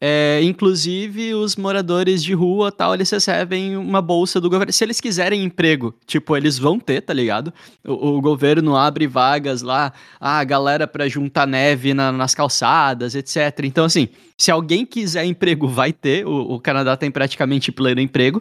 é, 0.00 0.40
inclusive, 0.44 1.34
os 1.34 1.56
moradores 1.56 2.22
de 2.22 2.32
rua 2.32 2.70
tal, 2.70 2.94
eles 2.94 3.10
recebem 3.10 3.76
uma 3.76 4.00
bolsa 4.00 4.40
do 4.40 4.48
governo. 4.48 4.72
Se 4.72 4.84
eles 4.84 5.00
quiserem 5.00 5.42
emprego, 5.42 5.92
tipo, 6.06 6.36
eles 6.36 6.56
vão 6.56 6.78
ter, 6.78 7.00
tá 7.00 7.12
ligado? 7.12 7.52
O, 7.84 8.16
o 8.16 8.20
governo 8.20 8.76
abre 8.76 9.08
vagas 9.08 9.60
lá, 9.60 9.92
a 10.20 10.42
galera 10.44 10.86
para 10.86 11.08
juntar 11.08 11.48
neve 11.48 11.94
na, 11.94 12.12
nas 12.12 12.32
calçadas, 12.32 13.16
etc. 13.16 13.64
Então, 13.64 13.84
assim, 13.84 14.08
se 14.36 14.52
alguém 14.52 14.86
quiser 14.86 15.24
emprego, 15.24 15.66
vai 15.66 15.92
ter. 15.92 16.24
O, 16.24 16.54
o 16.54 16.60
Canadá 16.60 16.96
tem 16.96 17.10
praticamente 17.10 17.72
pleno 17.72 18.00
emprego. 18.00 18.40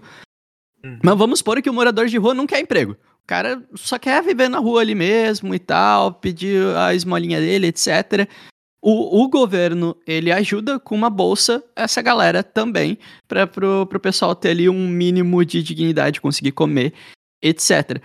Uhum. 0.86 1.00
Mas 1.04 1.17
vamos 1.17 1.39
supor 1.39 1.60
que 1.60 1.70
o 1.72 1.74
morador 1.74 2.06
de 2.06 2.17
rua 2.17 2.36
não 2.36 2.46
quer 2.46 2.60
emprego. 2.60 2.91
O 2.91 3.28
cara 3.28 3.63
só 3.74 3.98
quer 3.98 4.22
viver 4.22 4.48
na 4.48 4.60
rua 4.60 4.82
ali 4.82 4.93
mesmo 4.93 5.56
e 5.56 5.60
tal, 5.60 6.13
pedir 6.13 6.63
a 6.78 6.93
esmolinha 6.93 7.39
dele, 7.39 7.67
etc. 7.67 8.30
O, 8.89 9.21
o, 9.21 9.28
governo, 9.28 9.97
ele 10.08 10.32
ajuda 10.32 10.80
com 10.80 10.95
uma 10.95 11.10
bolsa 11.10 11.62
essa 11.76 12.02
galera 12.02 12.41
também, 12.41 12.97
para 13.28 13.45
pro, 13.45 13.86
pro 13.86 14.00
pessoal 14.00 14.34
ter 14.34 14.52
ali 14.52 14.69
um 14.69 14.88
mínimo 14.88 15.43
de 15.43 15.62
dignidade, 15.62 16.21
conseguir 16.21 16.54
comer, 16.54 16.93
etc. 17.41 18.02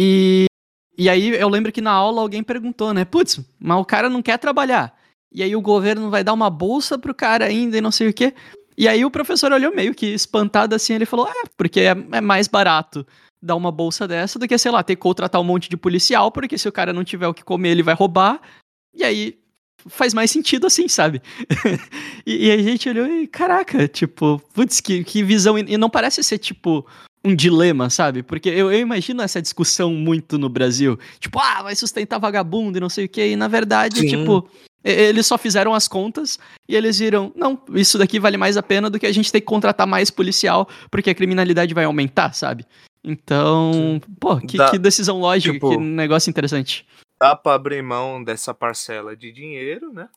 E, 0.00 0.46
e 0.96 1.10
aí 1.10 1.28
eu 1.38 1.50
lembro 1.50 1.70
que 1.70 1.82
na 1.82 1.90
aula 1.90 2.22
alguém 2.22 2.42
perguntou, 2.42 2.94
né? 2.94 3.04
Putz, 3.04 3.40
mas 3.60 3.78
o 3.78 3.84
cara 3.84 4.08
não 4.08 4.22
quer 4.22 4.38
trabalhar. 4.38 4.98
E 5.30 5.42
aí 5.42 5.54
o 5.54 5.60
governo 5.60 6.08
vai 6.08 6.24
dar 6.24 6.32
uma 6.32 6.48
bolsa 6.48 6.98
pro 6.98 7.14
cara 7.14 7.44
ainda 7.44 7.76
e 7.76 7.82
não 7.82 7.90
sei 7.90 8.08
o 8.08 8.14
quê. 8.14 8.32
E 8.74 8.88
aí 8.88 9.04
o 9.04 9.10
professor 9.10 9.52
olhou 9.52 9.76
meio 9.76 9.94
que 9.94 10.06
espantado 10.06 10.74
assim, 10.74 10.94
ele 10.94 11.04
falou, 11.04 11.28
é, 11.28 11.42
porque 11.58 11.80
é, 11.80 11.90
é 11.90 12.20
mais 12.22 12.48
barato 12.48 13.06
dar 13.42 13.54
uma 13.54 13.70
bolsa 13.70 14.08
dessa 14.08 14.38
do 14.38 14.48
que, 14.48 14.56
sei 14.56 14.72
lá, 14.72 14.82
ter 14.82 14.96
que 14.96 15.02
contratar 15.02 15.38
um 15.38 15.44
monte 15.44 15.68
de 15.68 15.76
policial, 15.76 16.32
porque 16.32 16.56
se 16.56 16.66
o 16.66 16.72
cara 16.72 16.90
não 16.90 17.04
tiver 17.04 17.28
o 17.28 17.34
que 17.34 17.44
comer, 17.44 17.68
ele 17.72 17.82
vai 17.82 17.94
roubar. 17.94 18.40
E 18.94 19.04
aí 19.04 19.41
faz 19.88 20.14
mais 20.14 20.30
sentido 20.30 20.66
assim, 20.66 20.88
sabe? 20.88 21.22
e, 22.26 22.46
e, 22.46 22.50
a 22.50 22.58
gente 22.58 22.88
olhou 22.88 23.06
e, 23.06 23.26
caraca, 23.26 23.86
tipo, 23.88 24.40
putz, 24.54 24.80
que, 24.80 25.04
que 25.04 25.22
visão. 25.22 25.58
E 25.58 25.76
não 25.76 25.90
parece 25.90 26.22
ser, 26.22 26.38
tipo, 26.38 26.86
um 27.24 27.34
dilema, 27.34 27.88
sabe? 27.90 28.22
Porque 28.22 28.48
eu, 28.48 28.72
eu 28.72 28.80
imagino 28.80 29.22
essa 29.22 29.40
discussão 29.40 29.92
muito 29.94 30.38
no 30.38 30.48
Brasil. 30.48 30.98
Tipo, 31.20 31.38
ah, 31.38 31.62
vai 31.62 31.76
sustentar 31.76 32.18
vagabundo 32.18 32.78
e 32.78 32.80
não 32.80 32.88
sei 32.88 33.04
o 33.04 33.08
quê. 33.08 33.28
E 33.28 33.36
na 33.36 33.48
verdade, 33.48 34.00
Sim. 34.00 34.08
tipo, 34.08 34.48
eles 34.84 35.26
só 35.26 35.38
fizeram 35.38 35.74
as 35.74 35.86
contas 35.86 36.38
e 36.68 36.74
eles 36.74 36.98
viram, 36.98 37.32
não, 37.36 37.58
isso 37.74 37.98
daqui 37.98 38.18
vale 38.18 38.36
mais 38.36 38.56
a 38.56 38.62
pena 38.62 38.90
do 38.90 38.98
que 38.98 39.06
a 39.06 39.12
gente 39.12 39.30
ter 39.30 39.40
que 39.40 39.46
contratar 39.46 39.86
mais 39.86 40.10
policial, 40.10 40.68
porque 40.90 41.10
a 41.10 41.14
criminalidade 41.14 41.72
vai 41.72 41.84
aumentar, 41.84 42.32
sabe? 42.32 42.66
Então, 43.04 44.00
pô, 44.20 44.36
que, 44.38 44.56
da, 44.56 44.70
que 44.70 44.78
decisão 44.78 45.18
lógica, 45.18 45.54
tipo, 45.54 45.70
que 45.70 45.76
negócio 45.76 46.30
interessante 46.30 46.86
dá 47.22 47.36
para 47.36 47.54
abrir 47.54 47.80
mão 47.84 48.22
dessa 48.22 48.52
parcela 48.52 49.14
de 49.14 49.30
dinheiro, 49.30 49.92
né? 49.92 50.08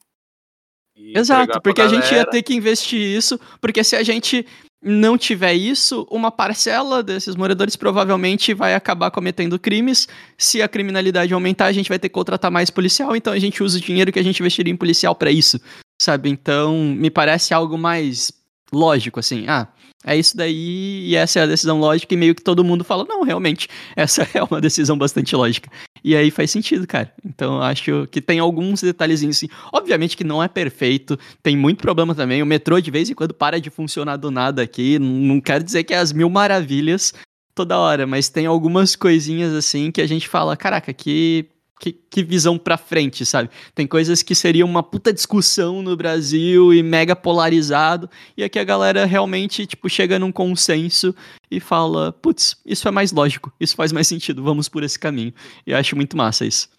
Exato, 0.97 1.61
porque 1.61 1.81
a 1.81 1.87
gente 1.87 2.11
ia 2.11 2.25
ter 2.25 2.41
que 2.41 2.55
investir 2.55 2.99
isso, 2.99 3.39
porque 3.61 3.83
se 3.83 3.95
a 3.95 4.01
gente 4.01 4.43
não 4.81 5.15
tiver 5.15 5.53
isso, 5.53 6.07
uma 6.09 6.31
parcela 6.31 7.03
desses 7.03 7.35
moradores 7.35 7.75
provavelmente 7.75 8.55
vai 8.55 8.73
acabar 8.73 9.11
cometendo 9.11 9.59
crimes. 9.59 10.07
Se 10.35 10.63
a 10.63 10.67
criminalidade 10.67 11.31
aumentar, 11.31 11.67
a 11.67 11.71
gente 11.71 11.89
vai 11.89 11.99
ter 11.99 12.09
que 12.09 12.15
contratar 12.15 12.49
mais 12.49 12.71
policial, 12.71 13.15
então 13.15 13.33
a 13.33 13.39
gente 13.39 13.61
usa 13.61 13.77
o 13.77 13.81
dinheiro 13.81 14.11
que 14.11 14.19
a 14.19 14.23
gente 14.23 14.39
investiria 14.39 14.73
em 14.73 14.77
policial 14.77 15.13
para 15.13 15.29
isso, 15.29 15.61
sabe? 16.01 16.29
Então, 16.29 16.75
me 16.75 17.11
parece 17.11 17.53
algo 17.53 17.77
mais 17.77 18.31
lógico, 18.73 19.19
assim. 19.19 19.45
Ah, 19.47 19.67
é 20.05 20.15
isso 20.15 20.37
daí 20.37 21.05
e 21.07 21.15
essa 21.15 21.39
é 21.39 21.43
a 21.43 21.47
decisão 21.47 21.79
lógica 21.79 22.13
e 22.13 22.17
meio 22.17 22.35
que 22.35 22.43
todo 22.43 22.63
mundo 22.63 22.83
fala, 22.83 23.05
não, 23.07 23.23
realmente, 23.23 23.67
essa 23.95 24.27
é 24.33 24.43
uma 24.43 24.61
decisão 24.61 24.97
bastante 24.97 25.35
lógica. 25.35 25.69
E 26.03 26.15
aí 26.15 26.29
faz 26.29 26.51
sentido, 26.51 26.85
cara. 26.85 27.11
Então 27.25 27.59
acho 27.61 28.07
que 28.11 28.21
tem 28.21 28.37
alguns 28.37 28.81
detalhezinhos 28.81 29.37
assim. 29.37 29.49
Obviamente 29.73 30.15
que 30.15 30.23
não 30.23 30.43
é 30.43 30.47
perfeito, 30.47 31.17
tem 31.41 31.57
muito 31.57 31.81
problema 31.81 32.13
também. 32.13 32.43
O 32.43 32.45
metrô 32.45 32.79
de 32.79 32.91
vez 32.91 33.09
em 33.09 33.15
quando 33.15 33.33
para 33.33 33.59
de 33.59 33.71
funcionar 33.71 34.17
do 34.17 34.29
nada 34.29 34.61
aqui. 34.61 34.99
Não 34.99 35.41
quero 35.41 35.63
dizer 35.63 35.83
que 35.83 35.93
é 35.93 35.97
as 35.97 36.13
mil 36.13 36.29
maravilhas 36.29 37.13
toda 37.55 37.79
hora, 37.79 38.05
mas 38.05 38.29
tem 38.29 38.45
algumas 38.45 38.95
coisinhas 38.95 39.53
assim 39.53 39.89
que 39.89 40.01
a 40.01 40.07
gente 40.07 40.27
fala, 40.27 40.57
caraca, 40.57 40.93
que 40.93 41.47
que, 41.79 41.91
que, 41.91 42.23
visão 42.23 42.57
pra 42.57 42.77
frente, 42.77 43.25
sabe? 43.25 43.49
Tem 43.73 43.85
coisas 43.85 44.23
que 44.23 44.33
seriam 44.33 44.67
uma 44.67 44.81
puta 44.81 45.11
discussão 45.11 45.81
no 45.81 45.95
Brasil 45.95 46.73
e 46.73 46.81
mega 46.81 47.15
polarizado, 47.15 48.09
e 48.37 48.43
aqui 48.43 48.57
a 48.57 48.63
galera 48.63 49.05
realmente, 49.05 49.67
tipo, 49.67 49.89
chega 49.89 50.17
num 50.17 50.31
consenso 50.31 51.13
e 51.51 51.59
fala, 51.59 52.13
putz, 52.13 52.61
isso 52.65 52.87
é 52.87 52.91
mais 52.91 53.11
lógico, 53.11 53.53
isso 53.59 53.75
faz 53.75 53.91
mais 53.91 54.07
sentido, 54.07 54.43
vamos 54.43 54.69
por 54.69 54.83
esse 54.83 54.97
caminho. 54.97 55.33
E 55.65 55.71
eu 55.71 55.77
acho 55.77 55.95
muito 55.95 56.15
massa 56.15 56.45
isso. 56.45 56.69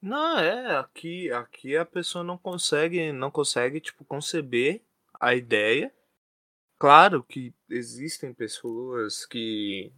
Não, 0.00 0.38
é, 0.38 0.76
aqui, 0.76 1.30
aqui 1.30 1.76
a 1.76 1.84
pessoa 1.84 2.22
não 2.22 2.38
consegue, 2.38 3.12
não 3.12 3.30
consegue, 3.30 3.80
tipo, 3.80 4.04
conceber 4.04 4.82
a 5.20 5.34
ideia. 5.34 5.92
Claro 6.78 7.24
que 7.24 7.52
existem 7.68 8.32
pessoas 8.32 9.26
que 9.26 9.92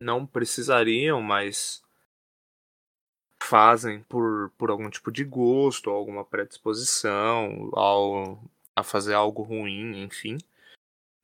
não 0.00 0.26
precisariam, 0.26 1.20
mas 1.20 1.82
fazem 3.42 4.02
por, 4.02 4.50
por 4.58 4.70
algum 4.70 4.90
tipo 4.90 5.10
de 5.10 5.24
gosto, 5.24 5.90
alguma 5.90 6.24
predisposição 6.24 7.70
ao, 7.72 8.42
a 8.74 8.82
fazer 8.82 9.14
algo 9.14 9.42
ruim, 9.42 10.02
enfim. 10.02 10.38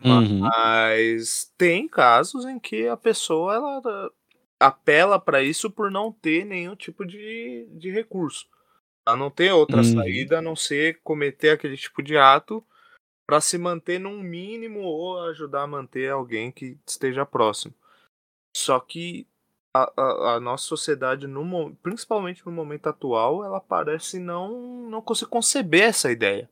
Uhum. 0.04 0.40
Mas 0.40 1.52
tem 1.56 1.88
casos 1.88 2.44
em 2.44 2.58
que 2.58 2.86
a 2.88 2.96
pessoa 2.96 3.54
ela 3.54 4.12
apela 4.58 5.18
para 5.18 5.42
isso 5.42 5.70
por 5.70 5.90
não 5.90 6.12
ter 6.12 6.44
nenhum 6.44 6.76
tipo 6.76 7.04
de, 7.04 7.66
de 7.70 7.90
recurso. 7.90 8.46
Ela 9.06 9.16
não 9.16 9.30
tem 9.30 9.52
outra 9.52 9.78
uhum. 9.78 9.84
saída 9.84 10.38
a 10.38 10.42
não 10.42 10.56
ser 10.56 11.00
cometer 11.02 11.50
aquele 11.50 11.76
tipo 11.76 12.02
de 12.02 12.16
ato 12.16 12.64
para 13.26 13.40
se 13.40 13.56
manter 13.58 13.98
num 13.98 14.20
mínimo 14.20 14.80
ou 14.80 15.18
ajudar 15.24 15.62
a 15.62 15.66
manter 15.66 16.10
alguém 16.10 16.50
que 16.50 16.78
esteja 16.86 17.24
próximo. 17.24 17.74
Só 18.56 18.78
que 18.78 19.26
a, 19.74 19.92
a, 19.96 20.34
a, 20.34 20.40
nossa 20.40 20.64
sociedade, 20.64 21.26
no, 21.26 21.74
principalmente 21.82 22.46
no 22.46 22.52
momento 22.52 22.86
atual, 22.88 23.44
ela 23.44 23.60
parece 23.60 24.20
não, 24.20 24.88
não 24.88 25.02
conseguir 25.02 25.30
conceber 25.32 25.82
essa 25.82 26.12
ideia. 26.12 26.48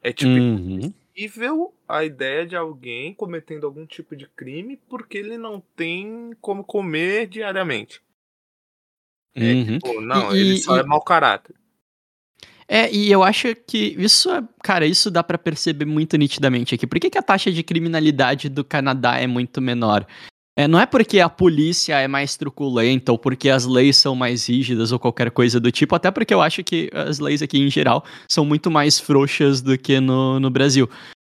É 0.00 0.12
tipo 0.12 0.30
uhum. 0.30 0.78
impossível 0.80 1.74
a 1.88 2.04
ideia 2.04 2.46
de 2.46 2.56
alguém 2.56 3.12
cometendo 3.12 3.66
algum 3.66 3.84
tipo 3.84 4.14
de 4.14 4.26
crime 4.28 4.78
porque 4.88 5.18
ele 5.18 5.36
não 5.36 5.60
tem 5.76 6.30
como 6.40 6.62
comer 6.62 7.26
diariamente. 7.26 8.00
É 9.34 9.52
uhum. 9.52 9.78
tipo, 9.78 10.00
não, 10.00 10.34
e, 10.34 10.40
ele 10.40 10.58
só 10.58 10.76
é 10.76 10.78
e... 10.78 10.80
é 10.82 10.84
mau 10.84 11.02
caráter. 11.02 11.54
É, 12.72 12.88
e 12.92 13.10
eu 13.10 13.24
acho 13.24 13.52
que 13.56 13.96
isso 13.98 14.30
é, 14.30 14.46
cara, 14.62 14.86
isso 14.86 15.10
dá 15.10 15.24
para 15.24 15.36
perceber 15.36 15.84
muito 15.84 16.16
nitidamente 16.16 16.76
aqui. 16.76 16.86
Por 16.86 17.00
que, 17.00 17.10
que 17.10 17.18
a 17.18 17.22
taxa 17.22 17.50
de 17.50 17.64
criminalidade 17.64 18.48
do 18.48 18.64
Canadá 18.64 19.18
é 19.18 19.26
muito 19.26 19.60
menor? 19.60 20.06
É, 20.60 20.68
não 20.68 20.78
é 20.78 20.84
porque 20.84 21.20
a 21.20 21.28
polícia 21.30 21.98
é 21.98 22.06
mais 22.06 22.36
truculenta 22.36 23.12
ou 23.12 23.18
porque 23.18 23.48
as 23.48 23.64
leis 23.64 23.96
são 23.96 24.14
mais 24.14 24.46
rígidas 24.46 24.92
ou 24.92 24.98
qualquer 24.98 25.30
coisa 25.30 25.58
do 25.58 25.72
tipo, 25.72 25.94
até 25.94 26.10
porque 26.10 26.34
eu 26.34 26.42
acho 26.42 26.62
que 26.62 26.90
as 26.92 27.18
leis 27.18 27.40
aqui 27.40 27.58
em 27.58 27.70
geral 27.70 28.04
são 28.28 28.44
muito 28.44 28.70
mais 28.70 29.00
frouxas 29.00 29.62
do 29.62 29.78
que 29.78 29.98
no, 30.00 30.38
no 30.38 30.50
Brasil. 30.50 30.86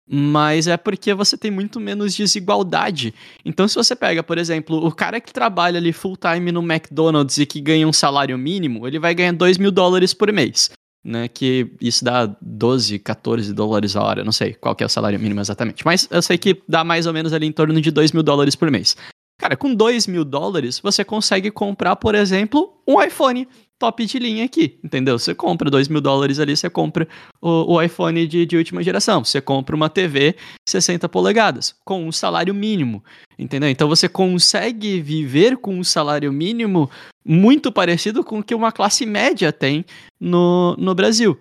Mas 0.09 0.69
é 0.69 0.77
porque 0.77 1.13
você 1.13 1.37
tem 1.37 1.51
muito 1.51 1.81
menos 1.81 2.15
desigualdade. 2.15 3.13
Então, 3.45 3.67
se 3.67 3.75
você 3.75 3.97
pega, 3.97 4.23
por 4.23 4.39
exemplo, 4.39 4.87
o 4.87 4.93
cara 4.93 5.21
que 5.21 5.33
trabalha 5.33 5.79
ali 5.79 5.93
full 5.93 6.17
time 6.17 6.53
no 6.53 6.63
McDonald's 6.63 7.39
e 7.39 7.47
que 7.47 7.61
ganha 7.61 7.89
um 7.89 7.93
salário 7.93 8.39
mínimo, 8.39 8.87
ele 8.87 9.01
vai 9.01 9.13
ganhar 9.13 9.33
2 9.33 9.59
mil 9.59 9.73
dólares 9.73 10.15
por 10.15 10.33
mês. 10.33 10.71
Né, 11.05 11.29
que 11.29 11.71
isso 11.81 12.05
dá 12.05 12.27
12, 12.43 12.99
14 12.99 13.53
dólares 13.53 13.95
a 13.95 14.03
hora, 14.03 14.25
não 14.25 14.33
sei 14.33 14.55
qual 14.55 14.75
que 14.75 14.83
é 14.83 14.87
o 14.87 14.89
salário 14.89 15.21
mínimo 15.21 15.41
exatamente, 15.41 15.85
mas 15.85 16.09
eu 16.11 16.21
sei 16.21 16.37
que 16.37 16.61
dá 16.69 16.83
mais 16.83 17.07
ou 17.07 17.13
menos 17.13 17.33
ali 17.33 17.47
em 17.47 17.53
torno 17.53 17.81
de 17.81 17.93
2 17.93 18.11
mil 18.11 18.25
dólares 18.25 18.57
por 18.57 18.69
mês. 18.73 18.97
Cara, 19.39 19.57
com 19.57 19.75
2 19.75 20.07
mil 20.07 20.25
dólares, 20.25 20.79
você 20.81 21.05
consegue 21.05 21.51
comprar, 21.51 21.97
por 21.97 22.15
exemplo, 22.15 22.73
um 22.87 23.01
iPhone 23.03 23.47
top 23.79 24.07
de 24.07 24.19
linha 24.19 24.45
aqui, 24.45 24.79
entendeu? 24.83 25.19
Você 25.19 25.35
compra 25.35 25.71
2 25.71 25.89
mil 25.89 26.01
dólares 26.01 26.39
ali, 26.39 26.57
você 26.57 26.71
compra 26.71 27.07
o, 27.41 27.75
o 27.75 27.83
iPhone 27.83 28.27
de, 28.27 28.47
de, 28.47 28.57
última 28.57 28.83
geração, 28.83 29.23
você 29.23 29.41
compra 29.41 29.77
uma 29.77 29.91
TV 29.91 30.37
60 30.67 31.07
polegadas, 31.09 31.75
com 31.85 32.07
um 32.07 32.13
salário 32.13 32.55
mínimo, 32.55 33.05
entendeu? 33.39 33.69
Então 33.69 33.89
você 33.89 34.09
consegue 34.09 35.01
viver 35.01 35.59
com 35.59 35.79
um 35.79 35.85
salário 35.85 36.33
mínimo 36.33 36.91
muito 37.25 37.71
parecido 37.71 38.25
com 38.25 38.39
o 38.39 38.43
que 38.43 38.55
uma 38.55 38.73
classe 38.73 39.05
média 39.05 39.53
tem 39.53 39.85
no, 40.19 40.75
no 40.79 40.95
Brasil. 40.95 41.39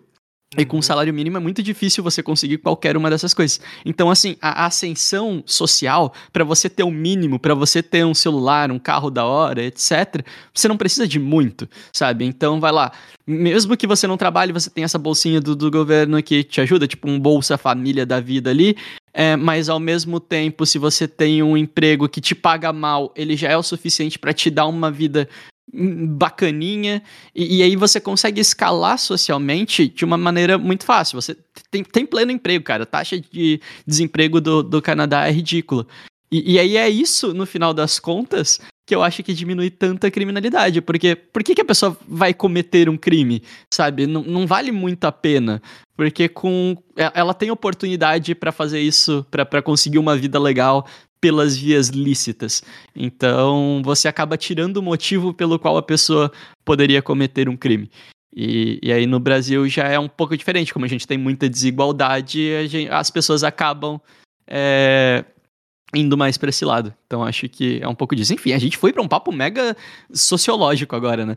E 0.57 0.65
com 0.65 0.77
um 0.77 0.79
uhum. 0.79 0.81
salário 0.81 1.13
mínimo 1.13 1.37
é 1.37 1.39
muito 1.39 1.61
difícil 1.61 2.03
você 2.03 2.23
conseguir 2.23 2.57
qualquer 2.57 2.95
uma 2.95 3.09
dessas 3.09 3.33
coisas. 3.33 3.59
Então, 3.85 4.09
assim, 4.09 4.37
a 4.41 4.65
ascensão 4.65 5.43
social, 5.45 6.13
para 6.31 6.43
você 6.43 6.69
ter 6.69 6.83
o 6.83 6.87
um 6.87 6.91
mínimo, 6.91 7.39
para 7.39 7.53
você 7.53 7.83
ter 7.83 8.05
um 8.05 8.13
celular, 8.13 8.71
um 8.71 8.79
carro 8.79 9.09
da 9.09 9.25
hora, 9.25 9.63
etc., 9.63 10.25
você 10.53 10.67
não 10.67 10.77
precisa 10.77 11.07
de 11.07 11.19
muito, 11.19 11.67
sabe? 11.91 12.25
Então, 12.25 12.59
vai 12.59 12.71
lá. 12.71 12.91
Mesmo 13.27 13.75
que 13.75 13.87
você 13.87 14.05
não 14.05 14.17
trabalhe, 14.17 14.53
você 14.53 14.69
tem 14.69 14.83
essa 14.83 14.99
bolsinha 14.99 15.41
do, 15.41 15.55
do 15.55 15.71
governo 15.71 16.21
que 16.21 16.43
te 16.43 16.61
ajuda, 16.61 16.87
tipo 16.87 17.09
um 17.09 17.19
Bolsa 17.19 17.57
Família 17.57 18.05
da 18.05 18.19
vida 18.19 18.49
ali. 18.49 18.77
É, 19.17 19.35
mas 19.37 19.69
ao 19.69 19.79
mesmo 19.79 20.19
tempo, 20.19 20.65
se 20.65 20.77
você 20.77 21.07
tem 21.07 21.41
um 21.41 21.55
emprego 21.55 22.09
que 22.09 22.19
te 22.19 22.35
paga 22.35 22.73
mal, 22.73 23.13
ele 23.15 23.37
já 23.37 23.49
é 23.49 23.55
o 23.55 23.63
suficiente 23.63 24.19
para 24.19 24.33
te 24.33 24.49
dar 24.49 24.67
uma 24.67 24.91
vida 24.91 25.27
bacaninha, 25.73 27.01
e, 27.33 27.57
e, 27.57 27.63
aí 27.63 27.75
você 27.75 27.99
consegue 27.99 28.39
escalar 28.39 28.97
socialmente 28.97 29.87
de 29.87 30.05
uma 30.05 30.17
maneira 30.17 30.57
muito 30.57 30.85
fácil. 30.85 31.19
Você 31.19 31.35
tem, 31.69 31.83
tem 31.83 32.05
pleno 32.05 32.31
emprego, 32.31 32.63
cara. 32.63 32.83
A 32.83 32.85
taxa 32.85 33.19
de 33.19 33.59
desemprego 33.85 34.39
do, 34.39 34.61
do 34.61 34.81
Canadá 34.81 35.27
é 35.27 35.31
ridícula. 35.31 35.85
E, 36.31 36.53
e 36.53 36.59
aí 36.59 36.77
é 36.77 36.89
isso, 36.89 37.33
no 37.33 37.45
final 37.45 37.73
das 37.73 37.99
contas, 37.99 38.59
que 38.85 38.93
eu 38.93 39.01
acho 39.01 39.23
que 39.23 39.33
diminui 39.33 39.69
tanta 39.69 40.11
criminalidade. 40.11 40.81
Porque 40.81 41.15
por 41.15 41.43
que, 41.43 41.55
que 41.55 41.61
a 41.61 41.65
pessoa 41.65 41.97
vai 42.07 42.33
cometer 42.33 42.87
um 42.87 42.97
crime? 42.97 43.41
Sabe? 43.73 44.05
Não, 44.05 44.23
não 44.23 44.45
vale 44.45 44.71
muito 44.71 45.05
a 45.05 45.11
pena. 45.11 45.61
Porque 45.95 46.27
com 46.29 46.77
ela 46.95 47.33
tem 47.33 47.49
oportunidade 47.51 48.35
para 48.35 48.51
fazer 48.51 48.81
isso, 48.81 49.25
para 49.31 49.61
conseguir 49.61 49.97
uma 49.97 50.15
vida 50.15 50.39
legal, 50.39 50.85
pelas 51.19 51.57
vias 51.57 51.89
lícitas. 51.89 52.63
Então, 52.95 53.81
você 53.83 54.07
acaba 54.07 54.37
tirando 54.37 54.77
o 54.77 54.81
motivo 54.81 55.33
pelo 55.33 55.57
qual 55.57 55.77
a 55.77 55.83
pessoa 55.83 56.31
poderia 56.63 57.01
cometer 57.01 57.49
um 57.49 57.57
crime. 57.57 57.89
E, 58.35 58.79
e 58.83 58.91
aí 58.91 59.07
no 59.07 59.19
Brasil 59.19 59.67
já 59.69 59.87
é 59.87 59.97
um 59.97 60.09
pouco 60.09 60.35
diferente, 60.35 60.73
como 60.73 60.85
a 60.85 60.89
gente 60.89 61.07
tem 61.07 61.17
muita 61.17 61.47
desigualdade, 61.47 62.67
gente, 62.67 62.91
as 62.91 63.09
pessoas 63.09 63.45
acabam 63.45 63.99
é, 64.45 65.23
indo 65.93 66.17
mais 66.17 66.37
para 66.37 66.49
esse 66.49 66.65
lado. 66.65 66.93
Então 67.05 67.23
acho 67.23 67.47
que 67.47 67.79
é 67.81 67.87
um 67.87 67.95
pouco 67.95 68.13
disso. 68.13 68.33
Enfim, 68.33 68.51
a 68.51 68.57
gente 68.57 68.77
foi 68.77 68.91
para 68.91 69.01
um 69.01 69.07
papo 69.07 69.31
mega 69.31 69.75
sociológico 70.13 70.95
agora, 70.95 71.25
né? 71.25 71.35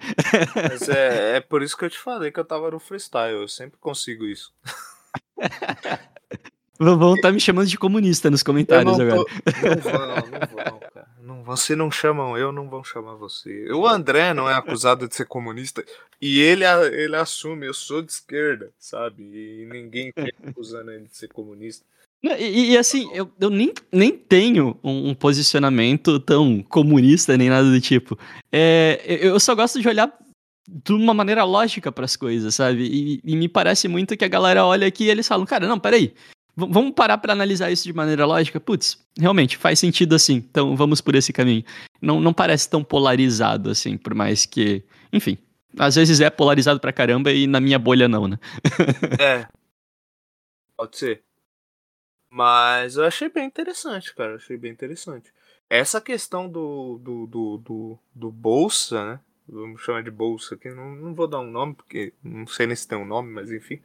Mas 0.54 0.88
é, 0.88 1.36
é 1.36 1.40
por 1.40 1.62
isso 1.62 1.76
que 1.76 1.84
eu 1.84 1.90
te 1.90 1.98
falei 1.98 2.32
que 2.32 2.40
eu 2.40 2.44
tava 2.44 2.68
no 2.70 2.80
freestyle, 2.80 3.42
eu 3.42 3.48
sempre 3.48 3.78
consigo 3.78 4.26
isso. 4.26 4.52
Vão 6.78 7.14
estar 7.14 7.28
tá 7.28 7.32
me 7.32 7.40
chamando 7.40 7.66
de 7.66 7.76
comunista 7.76 8.30
nos 8.30 8.42
comentários 8.42 8.96
tô, 8.96 9.02
agora. 9.02 9.24
Não 9.46 9.80
vão, 9.80 10.00
não 10.06 10.70
vão, 10.70 10.80
cara. 10.80 11.08
Não, 11.20 11.44
você 11.44 11.74
não 11.74 11.90
chamam 11.90 12.38
eu, 12.38 12.52
não 12.52 12.70
vão 12.70 12.84
chamar 12.84 13.14
você. 13.14 13.70
O 13.72 13.86
André 13.86 14.32
não 14.32 14.48
é 14.48 14.54
acusado 14.54 15.08
de 15.08 15.14
ser 15.14 15.26
comunista 15.26 15.84
e 16.20 16.40
ele, 16.40 16.64
ele 16.64 17.16
assume, 17.16 17.66
eu 17.66 17.74
sou 17.74 18.00
de 18.00 18.12
esquerda, 18.12 18.70
sabe? 18.78 19.22
E 19.22 19.66
ninguém 19.70 20.12
fica 20.16 20.48
acusando 20.48 20.90
ele 20.90 21.08
de 21.08 21.16
ser 21.16 21.28
comunista. 21.28 21.84
E, 22.22 22.72
e, 22.72 22.76
assim, 22.76 23.08
eu, 23.14 23.30
eu 23.40 23.48
nem, 23.48 23.72
nem 23.92 24.10
tenho 24.10 24.76
um, 24.82 25.10
um, 25.10 25.14
posicionamento 25.14 26.18
tão 26.18 26.62
comunista 26.62 27.36
nem 27.36 27.48
nada 27.48 27.70
do 27.70 27.80
tipo. 27.80 28.18
É, 28.50 29.00
eu 29.20 29.38
só 29.38 29.54
gosto 29.54 29.80
de 29.80 29.86
olhar 29.86 30.12
de 30.68 30.92
uma 30.92 31.14
maneira 31.14 31.44
lógica 31.44 31.92
para 31.92 32.04
as 32.04 32.16
coisas, 32.16 32.56
sabe? 32.56 32.82
E, 32.82 33.20
e, 33.24 33.36
me 33.36 33.48
parece 33.48 33.86
muito 33.86 34.16
que 34.16 34.24
a 34.24 34.28
galera 34.28 34.64
olha 34.64 34.86
aqui 34.86 35.04
e 35.04 35.10
eles 35.10 35.28
falam, 35.28 35.46
cara, 35.46 35.68
não, 35.68 35.78
peraí, 35.78 36.12
vamos 36.66 36.92
parar 36.92 37.18
para 37.18 37.32
analisar 37.32 37.70
isso 37.70 37.84
de 37.84 37.92
maneira 37.92 38.26
lógica? 38.26 38.58
Putz, 38.58 38.98
realmente 39.16 39.56
faz 39.56 39.78
sentido 39.78 40.14
assim. 40.14 40.36
Então 40.36 40.74
vamos 40.74 41.00
por 41.00 41.14
esse 41.14 41.32
caminho. 41.32 41.64
Não, 42.02 42.20
não 42.20 42.34
parece 42.34 42.68
tão 42.68 42.82
polarizado 42.82 43.70
assim, 43.70 43.96
por 43.96 44.14
mais 44.14 44.44
que, 44.44 44.82
enfim, 45.12 45.38
às 45.78 45.94
vezes 45.94 46.20
é 46.20 46.28
polarizado 46.28 46.80
pra 46.80 46.92
caramba 46.92 47.32
e 47.32 47.46
na 47.46 47.60
minha 47.60 47.78
bolha 47.78 48.08
não, 48.08 48.26
né? 48.26 48.38
é. 49.20 49.46
Pode 50.76 50.98
ser. 50.98 51.22
Mas 52.30 52.96
eu 52.96 53.04
achei 53.04 53.28
bem 53.28 53.46
interessante, 53.46 54.14
cara. 54.14 54.34
achei 54.34 54.56
bem 54.56 54.72
interessante. 54.72 55.32
Essa 55.70 56.00
questão 56.00 56.48
do, 56.48 56.98
do, 56.98 57.26
do, 57.26 57.58
do, 57.58 57.98
do 58.14 58.30
bolsa, 58.30 59.12
né? 59.12 59.20
Vamos 59.48 59.82
chamar 59.82 60.02
de 60.02 60.10
bolsa 60.10 60.54
aqui. 60.54 60.68
Não, 60.70 60.94
não 60.94 61.14
vou 61.14 61.26
dar 61.26 61.40
um 61.40 61.50
nome, 61.50 61.74
porque 61.74 62.12
não 62.22 62.46
sei 62.46 62.66
nem 62.66 62.76
se 62.76 62.86
tem 62.86 62.98
um 62.98 63.06
nome, 63.06 63.32
mas 63.32 63.50
enfim 63.50 63.80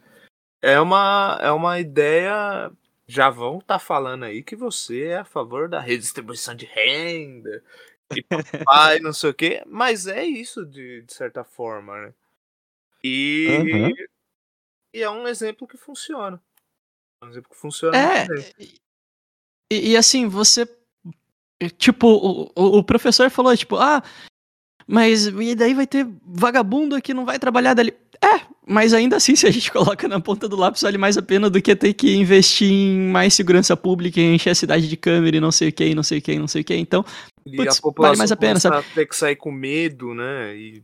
é 0.63 0.79
uma, 0.79 1.37
é 1.41 1.51
uma 1.51 1.77
ideia. 1.77 2.71
Já 3.05 3.29
vão 3.29 3.57
estar 3.57 3.75
tá 3.75 3.79
falando 3.79 4.23
aí 4.23 4.41
que 4.41 4.55
você 4.55 5.07
é 5.07 5.17
a 5.17 5.25
favor 5.25 5.67
da 5.67 5.81
redistribuição 5.81 6.55
de 6.55 6.65
renda 6.65 7.61
e 8.15 8.23
papai, 8.23 8.99
não 8.99 9.11
sei 9.11 9.29
o 9.29 9.33
quê, 9.33 9.61
mas 9.67 10.07
é 10.07 10.23
isso 10.23 10.65
de, 10.65 11.01
de 11.01 11.13
certa 11.13 11.43
forma, 11.43 12.01
né? 12.01 12.13
E, 13.03 13.47
uhum. 13.49 13.93
e 14.93 15.01
é 15.01 15.09
um 15.09 15.27
exemplo 15.27 15.67
que 15.67 15.75
funciona. 15.75 16.41
É 17.21 17.25
um 17.25 17.29
exemplo 17.29 17.49
que 17.49 17.57
funciona. 17.57 17.97
É, 17.97 18.27
e, 19.69 19.91
e, 19.91 19.97
assim, 19.97 20.29
você. 20.29 20.65
Tipo, 21.77 22.07
o, 22.07 22.77
o 22.77 22.83
professor 22.83 23.29
falou, 23.29 23.55
tipo, 23.55 23.75
ah, 23.75 24.01
mas 24.87 25.27
e 25.27 25.55
daí 25.55 25.73
vai 25.73 25.87
ter 25.87 26.07
vagabundo 26.25 27.01
que 27.01 27.13
não 27.13 27.25
vai 27.25 27.39
trabalhar 27.39 27.73
dali. 27.73 27.93
É, 28.23 28.41
mas 28.65 28.93
ainda 28.93 29.17
assim, 29.17 29.35
se 29.35 29.45
a 29.47 29.51
gente 29.51 29.71
coloca 29.71 30.07
na 30.07 30.19
ponta 30.19 30.47
do 30.47 30.55
lápis, 30.55 30.81
vale 30.81 30.97
mais 30.97 31.17
a 31.17 31.21
pena 31.21 31.49
do 31.49 31.61
que 31.61 31.75
ter 31.75 31.93
que 31.93 32.15
investir 32.15 32.71
em 32.71 33.09
mais 33.09 33.33
segurança 33.33 33.75
pública, 33.75 34.19
encher 34.19 34.51
a 34.51 34.55
cidade 34.55 34.87
de 34.87 34.97
câmera 34.97 35.37
e 35.37 35.39
não 35.39 35.51
sei 35.51 35.69
o 35.69 35.73
que, 35.73 35.93
não 35.93 36.03
sei 36.03 36.19
o 36.19 36.21
que, 36.21 36.39
não 36.39 36.47
sei 36.47 36.61
o 36.61 36.65
que. 36.65 36.75
Então, 36.75 37.03
putz, 37.43 37.81
vale 37.97 38.17
mais 38.17 38.31
a 38.31 38.35
pena, 38.35 38.59
sabe? 38.59 38.85
ter 38.93 39.05
que 39.07 39.15
sair 39.15 39.35
com 39.35 39.51
medo, 39.51 40.13
né? 40.13 40.55
E 40.55 40.83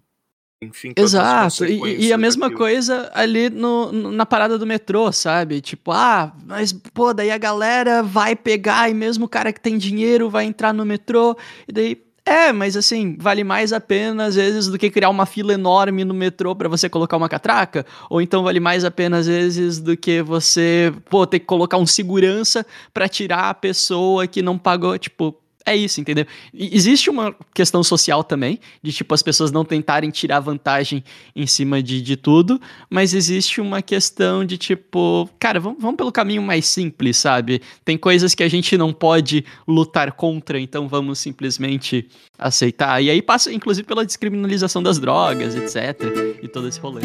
enfim. 0.61 0.91
Exato, 0.97 1.63
e, 1.63 2.07
e, 2.07 2.13
a 2.13 2.17
mesma 2.17 2.47
daquilo. 2.47 2.59
coisa 2.59 3.09
ali 3.13 3.49
no, 3.49 3.93
na 3.93 4.25
parada 4.25 4.57
do 4.57 4.67
metrô, 4.67 5.09
sabe? 5.09 5.61
Tipo, 5.61 5.91
ah, 5.91 6.35
mas 6.45 6.73
pô, 6.73 7.13
daí 7.13 7.31
a 7.31 7.37
galera 7.37 8.03
vai 8.03 8.35
pegar 8.35 8.89
e 8.89 8.93
mesmo 8.93 9.23
o 9.25 9.29
cara 9.29 9.53
que 9.53 9.61
tem 9.61 9.77
dinheiro 9.77 10.29
vai 10.29 10.43
entrar 10.43 10.73
no 10.73 10.85
metrô, 10.85 11.37
e 11.67 11.71
daí. 11.71 12.08
É, 12.29 12.53
mas 12.53 12.77
assim, 12.77 13.17
vale 13.19 13.43
mais 13.43 13.73
a 13.73 13.79
pena 13.79 14.25
às 14.25 14.35
vezes 14.35 14.67
do 14.67 14.77
que 14.77 14.91
criar 14.91 15.09
uma 15.09 15.25
fila 15.25 15.51
enorme 15.51 16.05
no 16.05 16.13
metrô 16.13 16.55
para 16.55 16.69
você 16.69 16.87
colocar 16.87 17.17
uma 17.17 17.27
catraca, 17.27 17.83
ou 18.07 18.21
então 18.21 18.43
vale 18.43 18.59
mais 18.59 18.85
a 18.85 18.91
pena 18.91 19.17
às 19.17 19.25
vezes 19.25 19.79
do 19.79 19.97
que 19.97 20.21
você, 20.21 20.93
pô, 21.09 21.25
ter 21.25 21.39
que 21.39 21.47
colocar 21.47 21.77
um 21.77 21.87
segurança 21.87 22.63
para 22.93 23.09
tirar 23.09 23.49
a 23.49 23.53
pessoa 23.55 24.27
que 24.27 24.43
não 24.43 24.59
pagou, 24.59 24.95
tipo, 24.99 25.35
é 25.65 25.75
isso, 25.75 25.99
entendeu? 25.99 26.25
Existe 26.53 27.09
uma 27.09 27.35
questão 27.53 27.83
social 27.83 28.23
também, 28.23 28.59
de 28.81 28.91
tipo 28.91 29.13
as 29.13 29.21
pessoas 29.21 29.51
não 29.51 29.65
tentarem 29.65 30.09
tirar 30.09 30.39
vantagem 30.39 31.03
em 31.35 31.45
cima 31.45 31.83
de, 31.83 32.01
de 32.01 32.15
tudo, 32.15 32.59
mas 32.89 33.13
existe 33.13 33.59
uma 33.59 33.81
questão 33.81 34.45
de 34.45 34.57
tipo, 34.57 35.29
cara, 35.37 35.59
vamos, 35.59 35.81
vamos 35.81 35.97
pelo 35.97 36.11
caminho 36.11 36.41
mais 36.41 36.65
simples, 36.65 37.17
sabe? 37.17 37.61
Tem 37.83 37.97
coisas 37.97 38.33
que 38.33 38.41
a 38.41 38.47
gente 38.49 38.77
não 38.77 38.93
pode 38.93 39.45
lutar 39.67 40.13
contra, 40.13 40.59
então 40.59 40.87
vamos 40.87 41.19
simplesmente 41.19 42.07
aceitar. 42.37 43.03
E 43.03 43.09
aí 43.09 43.21
passa, 43.21 43.51
inclusive, 43.51 43.85
pela 43.85 44.05
descriminalização 44.05 44.81
das 44.81 44.97
drogas, 44.97 45.55
etc. 45.55 46.39
E 46.41 46.47
todo 46.47 46.67
esse 46.67 46.79
rolê. 46.79 47.01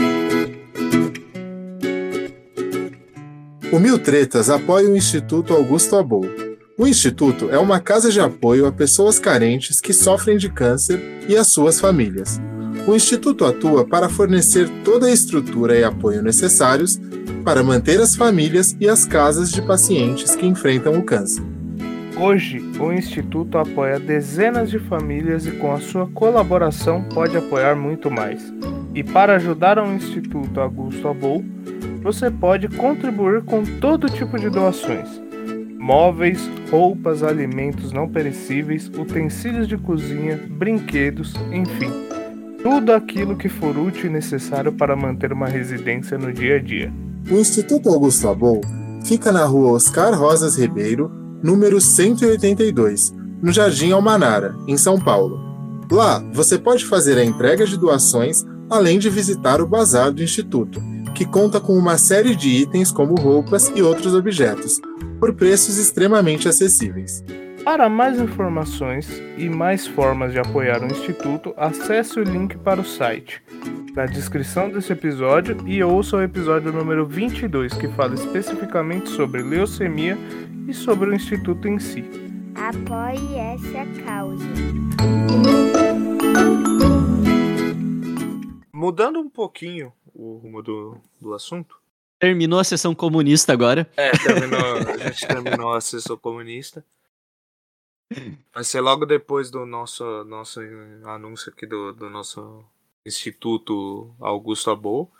O 3.72 3.78
Mil 3.80 3.98
Tretas 3.98 4.48
apoia 4.48 4.88
o 4.88 4.96
Instituto 4.96 5.52
Augusto 5.52 5.96
Abou 5.96 6.53
o 6.76 6.88
Instituto 6.88 7.50
é 7.50 7.58
uma 7.58 7.78
casa 7.78 8.10
de 8.10 8.18
apoio 8.18 8.66
a 8.66 8.72
pessoas 8.72 9.18
carentes 9.20 9.80
que 9.80 9.92
sofrem 9.92 10.36
de 10.36 10.48
câncer 10.48 11.00
e 11.28 11.36
às 11.36 11.46
suas 11.46 11.78
famílias. 11.78 12.40
O 12.86 12.94
Instituto 12.94 13.44
atua 13.44 13.86
para 13.86 14.08
fornecer 14.08 14.68
toda 14.84 15.06
a 15.06 15.10
estrutura 15.10 15.78
e 15.78 15.84
apoio 15.84 16.20
necessários 16.20 17.00
para 17.44 17.62
manter 17.62 18.00
as 18.00 18.16
famílias 18.16 18.76
e 18.80 18.88
as 18.88 19.04
casas 19.04 19.52
de 19.52 19.62
pacientes 19.62 20.34
que 20.34 20.46
enfrentam 20.46 20.98
o 20.98 21.02
câncer. 21.04 21.44
Hoje, 22.16 22.60
o 22.80 22.92
Instituto 22.92 23.56
apoia 23.56 24.00
dezenas 24.00 24.68
de 24.68 24.78
famílias 24.78 25.46
e, 25.46 25.52
com 25.52 25.72
a 25.72 25.80
sua 25.80 26.08
colaboração, 26.08 27.04
pode 27.04 27.36
apoiar 27.36 27.76
muito 27.76 28.10
mais. 28.10 28.52
E 28.94 29.02
para 29.02 29.36
ajudar 29.36 29.78
o 29.78 29.92
Instituto 29.92 30.60
Augusto 30.60 31.08
Abou, 31.08 31.44
você 32.02 32.30
pode 32.30 32.68
contribuir 32.68 33.42
com 33.42 33.64
todo 33.64 34.10
tipo 34.10 34.38
de 34.38 34.48
doações 34.50 35.23
móveis, 35.84 36.40
roupas, 36.70 37.22
alimentos 37.22 37.92
não 37.92 38.08
perecíveis, 38.08 38.90
utensílios 38.98 39.68
de 39.68 39.76
cozinha, 39.76 40.40
brinquedos, 40.48 41.34
enfim, 41.52 41.90
tudo 42.62 42.90
aquilo 42.90 43.36
que 43.36 43.50
for 43.50 43.76
útil 43.76 44.06
e 44.06 44.12
necessário 44.12 44.72
para 44.72 44.96
manter 44.96 45.30
uma 45.30 45.46
residência 45.46 46.16
no 46.16 46.32
dia 46.32 46.56
a 46.56 46.58
dia. 46.58 46.90
O 47.30 47.34
Instituto 47.34 47.90
Augusto 47.90 48.26
Abou 48.26 48.62
fica 49.04 49.30
na 49.30 49.44
rua 49.44 49.72
Oscar 49.72 50.18
Rosas 50.18 50.56
Ribeiro, 50.56 51.10
número 51.42 51.78
182, 51.78 53.12
no 53.42 53.52
Jardim 53.52 53.92
Almanara, 53.92 54.54
em 54.66 54.78
São 54.78 54.98
Paulo. 54.98 55.38
Lá, 55.92 56.18
você 56.32 56.56
pode 56.56 56.86
fazer 56.86 57.18
a 57.18 57.24
entrega 57.24 57.66
de 57.66 57.76
doações, 57.76 58.42
além 58.70 58.98
de 58.98 59.10
visitar 59.10 59.60
o 59.60 59.66
bazar 59.66 60.10
do 60.10 60.22
Instituto, 60.22 60.80
que 61.14 61.24
conta 61.24 61.60
com 61.60 61.78
uma 61.78 61.96
série 61.96 62.34
de 62.34 62.48
itens 62.48 62.90
como 62.90 63.14
roupas 63.14 63.72
e 63.74 63.80
outros 63.80 64.14
objetos, 64.14 64.80
por 65.20 65.32
preços 65.34 65.78
extremamente 65.78 66.48
acessíveis. 66.48 67.24
Para 67.64 67.88
mais 67.88 68.20
informações 68.20 69.08
e 69.38 69.48
mais 69.48 69.86
formas 69.86 70.32
de 70.32 70.38
apoiar 70.38 70.82
o 70.82 70.86
Instituto, 70.86 71.54
acesse 71.56 72.20
o 72.20 72.24
link 72.24 72.58
para 72.58 72.80
o 72.80 72.84
site 72.84 73.42
na 73.94 74.06
descrição 74.06 74.68
desse 74.68 74.92
episódio 74.92 75.56
e 75.66 75.82
ouça 75.82 76.16
o 76.16 76.22
episódio 76.22 76.72
número 76.72 77.06
22, 77.06 77.74
que 77.74 77.86
fala 77.88 78.14
especificamente 78.14 79.08
sobre 79.08 79.40
leucemia 79.40 80.18
e 80.66 80.74
sobre 80.74 81.10
o 81.10 81.14
Instituto 81.14 81.68
em 81.68 81.78
si. 81.78 82.04
Apoie 82.56 83.36
essa 83.36 84.02
causa. 84.04 84.44
Mudando 88.72 89.20
um 89.20 89.30
pouquinho 89.30 89.92
o 90.14 90.38
rumo 90.38 90.62
do, 90.62 91.00
do 91.20 91.34
assunto, 91.34 91.78
Terminou 92.18 92.58
a 92.58 92.64
sessão 92.64 92.94
comunista 92.94 93.52
agora. 93.52 93.90
É, 93.96 94.10
terminou, 94.12 94.76
a 94.76 94.96
gente 94.96 95.26
terminou 95.26 95.74
a 95.74 95.80
sessão 95.80 96.16
comunista. 96.16 96.84
Vai 98.54 98.64
ser 98.64 98.80
logo 98.80 99.04
depois 99.04 99.50
do 99.50 99.66
nosso, 99.66 100.24
nosso 100.24 100.60
anúncio 101.04 101.52
aqui 101.52 101.66
do, 101.66 101.92
do 101.92 102.08
nosso 102.08 102.64
Instituto 103.04 104.14
Augusto 104.20 104.70
Abou, 104.70 105.12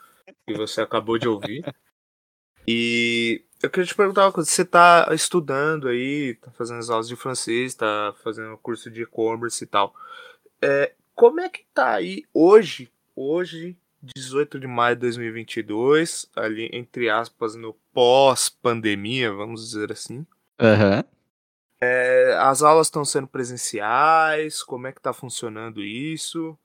que 0.46 0.54
você 0.54 0.80
acabou 0.80 1.18
de 1.18 1.28
ouvir. 1.28 1.64
E 2.66 3.44
eu 3.62 3.68
queria 3.68 3.86
te 3.86 3.94
perguntar 3.94 4.24
uma 4.24 4.32
coisa, 4.32 4.48
você 4.48 4.62
está 4.62 5.08
estudando 5.12 5.88
aí, 5.88 6.36
tá 6.36 6.50
fazendo 6.52 6.78
as 6.78 6.88
aulas 6.88 7.08
de 7.08 7.16
francês, 7.16 7.72
está 7.72 8.14
fazendo 8.22 8.56
curso 8.56 8.90
de 8.90 9.02
e-commerce 9.02 9.62
e 9.62 9.66
tal. 9.66 9.94
É, 10.62 10.94
como 11.14 11.40
é 11.40 11.50
que 11.50 11.66
tá 11.74 11.94
aí 11.94 12.24
hoje, 12.32 12.90
hoje, 13.14 13.76
18 14.14 14.58
de 14.60 14.66
maio 14.66 14.96
de 14.96 15.00
2022, 15.02 16.28
ali 16.36 16.68
entre 16.72 17.08
aspas 17.08 17.54
no 17.54 17.74
pós-pandemia, 17.92 19.32
vamos 19.32 19.64
dizer 19.64 19.92
assim. 19.92 20.26
Uhum. 20.60 21.02
É, 21.80 22.36
as 22.40 22.62
aulas 22.62 22.86
estão 22.86 23.04
sendo 23.04 23.26
presenciais? 23.26 24.62
Como 24.62 24.86
é 24.86 24.92
que 24.92 24.98
está 24.98 25.12
funcionando 25.12 25.82
isso? 25.82 26.56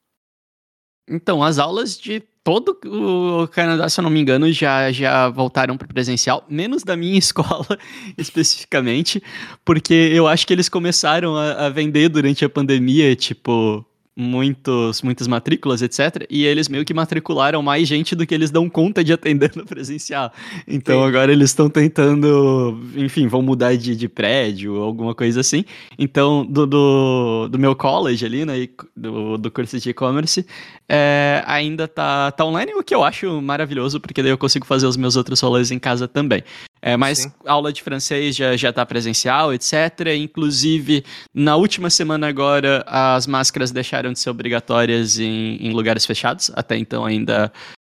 Então, 1.08 1.44
as 1.44 1.58
aulas 1.58 1.98
de 1.98 2.22
todo 2.44 2.80
o 2.86 3.48
Canadá, 3.48 3.90
se 3.90 4.00
eu 4.00 4.04
não 4.04 4.12
me 4.12 4.20
engano, 4.20 4.52
já, 4.52 4.92
já 4.92 5.28
voltaram 5.30 5.76
para 5.76 5.88
presencial, 5.88 6.46
menos 6.48 6.84
da 6.84 6.96
minha 6.96 7.18
escola 7.20 7.78
especificamente, 8.18 9.22
porque 9.66 9.94
eu 9.94 10.28
acho 10.28 10.46
que 10.46 10.54
eles 10.54 10.70
começaram 10.70 11.36
a, 11.36 11.66
a 11.66 11.70
vender 11.70 12.10
durante 12.10 12.46
a 12.46 12.50
pandemia, 12.50 13.16
tipo, 13.16 13.86
muitos, 14.20 15.02
muitas 15.02 15.28
matrículas, 15.28 15.82
etc. 15.82 16.26
E 16.30 16.46
eles 16.46 16.68
meio 16.68 16.84
que 16.84 16.94
matricularam 16.94 17.64
mais 17.64 17.88
gente 17.88 18.14
do 18.16 18.28
que 18.28 18.36
eles 18.36 18.52
dão 18.52 18.70
conta 18.70 19.02
de 19.02 19.14
atender 19.14 19.52
no 19.56 19.66
presencial. 19.66 20.32
Então 20.68 21.02
Sim. 21.02 21.08
agora 21.08 21.32
eles 21.32 21.52
estão 21.52 21.70
tentando, 21.70 22.78
enfim, 22.98 23.28
vão 23.28 23.42
mudar 23.42 23.78
de, 23.78 23.96
de 23.96 24.10
prédio, 24.10 24.76
alguma 24.76 25.16
coisa 25.16 25.40
assim. 25.40 25.64
Então, 25.98 26.46
do, 26.46 26.68
do, 26.68 27.48
do 27.50 27.58
meu 27.58 27.74
college 27.76 28.26
ali, 28.26 28.44
né, 28.44 28.68
do, 28.96 29.38
do 29.38 29.50
curso 29.50 29.80
de 29.80 29.90
e-commerce, 29.90 30.46
é, 30.90 31.42
ainda 31.48 31.88
tá, 31.88 32.32
tá 32.32 32.44
online, 32.44 32.74
o 32.74 32.84
que 32.84 32.94
eu 32.94 33.04
acho 33.04 33.42
maravilhoso, 33.42 34.02
porque 34.02 34.22
daí 34.22 34.32
eu 34.32 34.38
consigo 34.38 34.66
fazer 34.66 34.86
os 34.86 34.98
meus 34.98 35.16
outros 35.16 35.40
rolês 35.40 35.72
em 35.72 35.80
casa 35.80 36.08
também. 36.08 36.44
É, 36.82 36.96
mas 36.96 37.20
Sim. 37.20 37.32
aula 37.46 37.74
de 37.74 37.84
francês 37.84 38.36
já, 38.36 38.56
já 38.56 38.72
tá 38.72 38.86
presencial, 38.86 39.54
etc. 39.54 39.74
Inclusive, 40.18 41.04
na 41.34 41.56
última 41.56 41.90
semana 41.90 42.28
agora, 42.28 42.84
as 42.88 43.28
máscaras 43.28 43.72
deixaram 43.72 44.14
de 44.14 44.20
ser 44.20 44.30
obrigatórias 44.30 45.20
em, 45.20 45.58
em 45.58 45.72
lugares 45.72 46.06
fechados. 46.06 46.52
Até 46.56 46.78
então 46.78 47.06
ainda 47.06 47.52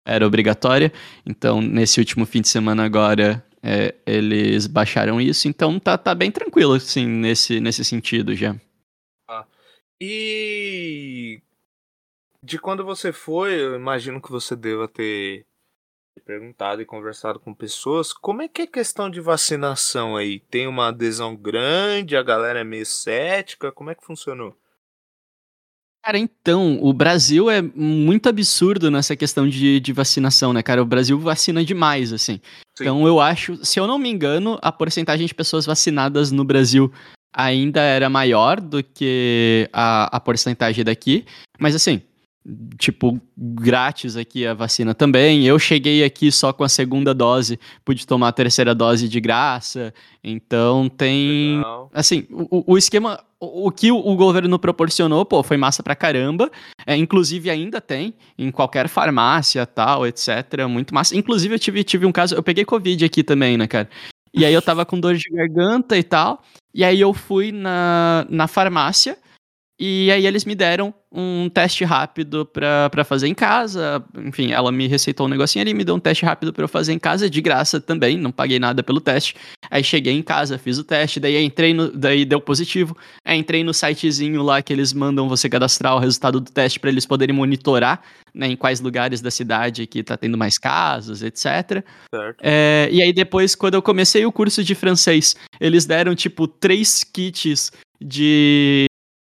era 0.06 0.26
obrigatória. 0.26 0.92
Então, 1.26 1.62
nesse 1.62 2.00
último 2.00 2.26
fim 2.26 2.42
de 2.42 2.50
semana 2.50 2.84
agora, 2.84 3.44
é, 3.62 3.94
eles 4.06 4.68
baixaram 4.68 5.22
isso. 5.22 5.48
Então, 5.48 5.80
tá, 5.80 5.98
tá 5.98 6.16
bem 6.16 6.32
tranquilo, 6.32 6.74
assim, 6.74 7.06
nesse, 7.06 7.60
nesse 7.60 7.86
sentido 7.86 8.36
já. 8.36 8.56
Ah. 9.30 9.46
E 10.02 11.40
de 12.44 12.58
quando 12.58 12.84
você 12.84 13.14
foi, 13.14 13.54
eu 13.54 13.76
imagino 13.76 14.22
que 14.22 14.32
você 14.32 14.56
deva 14.56 14.88
ter 14.88 15.46
perguntado 16.20 16.82
e 16.82 16.86
conversado 16.86 17.39
com 17.39 17.53
pessoas, 17.53 18.12
como 18.12 18.41
é 18.41 18.47
que 18.47 18.62
é 18.62 18.66
a 18.66 18.68
questão 18.68 19.09
de 19.09 19.22
vacinação 19.22 20.18
aí? 20.18 20.39
Tem 20.39 20.68
uma 20.68 20.89
adesão 20.89 21.36
grande, 21.36 22.18
a 22.18 22.24
galera 22.24 22.59
é 22.59 22.64
meio 22.64 22.86
cética, 22.86 23.72
como 23.72 23.89
é 23.89 23.95
que 23.95 24.05
funcionou? 24.05 24.55
Cara, 26.03 26.18
então, 26.18 26.80
o 26.82 26.91
Brasil 26.91 27.49
é 27.49 27.62
muito 27.62 28.28
absurdo 28.28 28.89
nessa 28.89 29.16
questão 29.16 29.47
de, 29.47 29.80
de 29.80 29.93
vacinação, 29.93 30.51
né, 30.51 30.64
cara? 30.64 30.82
O 30.82 30.86
Brasil 30.86 31.18
vacina 31.20 31.64
demais, 31.64 32.12
assim. 32.12 32.41
Sim. 32.76 32.84
Então, 32.84 33.07
eu 33.07 33.20
acho, 33.20 33.64
se 33.64 33.80
eu 33.80 33.86
não 33.86 33.99
me 33.99 34.09
engano, 34.09 34.57
a 34.64 34.72
porcentagem 34.72 35.28
de 35.28 35.36
pessoas 35.36 35.64
vacinadas 35.64 36.32
no 36.32 36.43
Brasil 36.43 36.91
ainda 37.32 37.82
era 37.82 38.09
maior 38.09 38.59
do 38.59 38.84
que 38.84 39.70
a, 39.72 40.18
a 40.18 40.20
porcentagem 40.20 40.84
daqui. 40.84 41.24
Mas, 41.59 41.76
assim, 41.76 42.01
tipo, 42.78 43.22
grátis 43.38 44.18
aqui 44.18 44.46
a 44.46 44.54
vacina 44.54 44.94
também. 44.94 45.46
Eu 45.46 45.60
cheguei 45.60 46.04
aqui 46.04 46.32
só 46.32 46.52
com 46.52 46.64
a 46.64 46.70
segunda 46.70 47.14
dose, 47.14 47.60
pude 47.86 48.06
tomar 48.08 48.30
a 48.30 48.32
terceira 48.32 48.74
dose 48.74 49.08
de 49.08 49.20
graça. 49.20 49.94
Então 50.24 50.89
tem. 50.89 51.58
Legal. 51.58 51.89
Assim, 51.94 52.28
o, 52.32 52.74
o 52.74 52.78
esquema 52.78 53.24
o, 53.39 53.68
o 53.68 53.72
que 53.72 53.92
o, 53.92 53.98
o 53.98 54.16
governo 54.16 54.58
proporcionou, 54.58 55.26
pô, 55.26 55.44
foi 55.44 55.58
massa 55.58 55.84
pra 55.84 55.96
caramba. 55.96 56.50
É, 56.86 56.96
inclusive 56.96 57.50
ainda 57.50 57.80
tem 57.80 58.14
em 58.38 58.52
qualquer 58.52 58.88
farmácia, 58.88 59.66
tal, 59.66 60.06
etc. 60.06 60.66
Muito 60.68 60.94
massa. 60.94 61.16
Inclusive 61.16 61.56
eu 61.56 61.60
tive, 61.60 61.84
tive 61.84 62.06
um 62.06 62.12
caso, 62.12 62.36
eu 62.36 62.44
peguei 62.44 62.66
Covid 62.66 63.04
aqui 63.06 63.24
também, 63.24 63.58
né, 63.58 63.68
cara? 63.68 63.89
E 64.34 64.46
aí 64.46 64.54
eu 64.54 64.62
tava 64.62 64.86
com 64.86 65.00
dor 65.00 65.16
de 65.16 65.30
garganta 65.30 65.98
e 65.98 66.04
tal. 66.04 66.42
E 66.74 66.84
aí 66.84 67.02
eu 67.02 67.14
fui 67.14 67.52
na, 67.52 68.26
na 68.30 68.48
farmácia 68.48 69.18
e 69.84 70.12
aí 70.12 70.28
eles 70.28 70.46
me 70.46 70.54
deram 70.54 70.94
um 71.12 71.50
teste 71.50 71.84
rápido 71.84 72.46
para 72.46 73.04
fazer 73.04 73.28
em 73.28 73.34
casa. 73.34 74.06
Enfim, 74.16 74.52
ela 74.52 74.72
me 74.72 74.86
receitou 74.86 75.26
um 75.26 75.30
negocinho 75.30 75.64
ali, 75.64 75.74
me 75.74 75.84
deu 75.84 75.96
um 75.96 76.00
teste 76.00 76.24
rápido 76.24 76.54
para 76.54 76.64
eu 76.64 76.68
fazer 76.68 76.94
em 76.94 77.00
casa, 77.00 77.28
de 77.28 77.42
graça 77.42 77.82
também, 77.82 78.16
não 78.16 78.32
paguei 78.32 78.60
nada 78.60 78.84
pelo 78.84 79.02
teste. 79.02 79.36
Aí 79.72 79.84
cheguei 79.84 80.14
em 80.14 80.22
casa, 80.22 80.60
fiz 80.60 80.78
o 80.78 80.84
teste, 80.84 81.20
daí 81.20 81.44
entrei 81.44 81.74
no, 81.74 81.92
daí 81.92 82.26
deu 82.26 82.40
positivo. 82.40 82.96
Aí 83.26 83.40
entrei 83.40 83.64
no 83.64 83.74
sitezinho 83.74 84.44
lá 84.44 84.62
que 84.62 84.72
eles 84.72 84.94
mandam 84.94 85.28
você 85.28 85.50
cadastrar 85.50 85.96
o 85.96 86.00
resultado 86.00 86.40
do 86.40 86.52
teste 86.52 86.80
para 86.80 86.92
eles 86.92 87.08
poderem 87.08 87.36
monitorar, 87.36 88.04
né, 88.36 88.50
em 88.50 88.56
quais 88.56 88.82
lugares 88.82 89.20
da 89.20 89.32
cidade 89.32 89.88
que 89.88 90.04
tá 90.04 90.16
tendo 90.16 90.38
mais 90.38 90.60
casos, 90.60 91.24
etc. 91.24 91.84
Certo. 92.14 92.40
É, 92.40 92.88
e 92.92 93.02
aí 93.02 93.12
depois, 93.12 93.56
quando 93.56 93.74
eu 93.74 93.82
comecei 93.82 94.24
o 94.28 94.32
curso 94.32 94.64
de 94.64 94.76
francês, 94.76 95.36
eles 95.60 95.88
deram 95.88 96.14
tipo 96.14 96.48
três 96.48 97.04
kits 97.04 97.72
de 98.00 98.86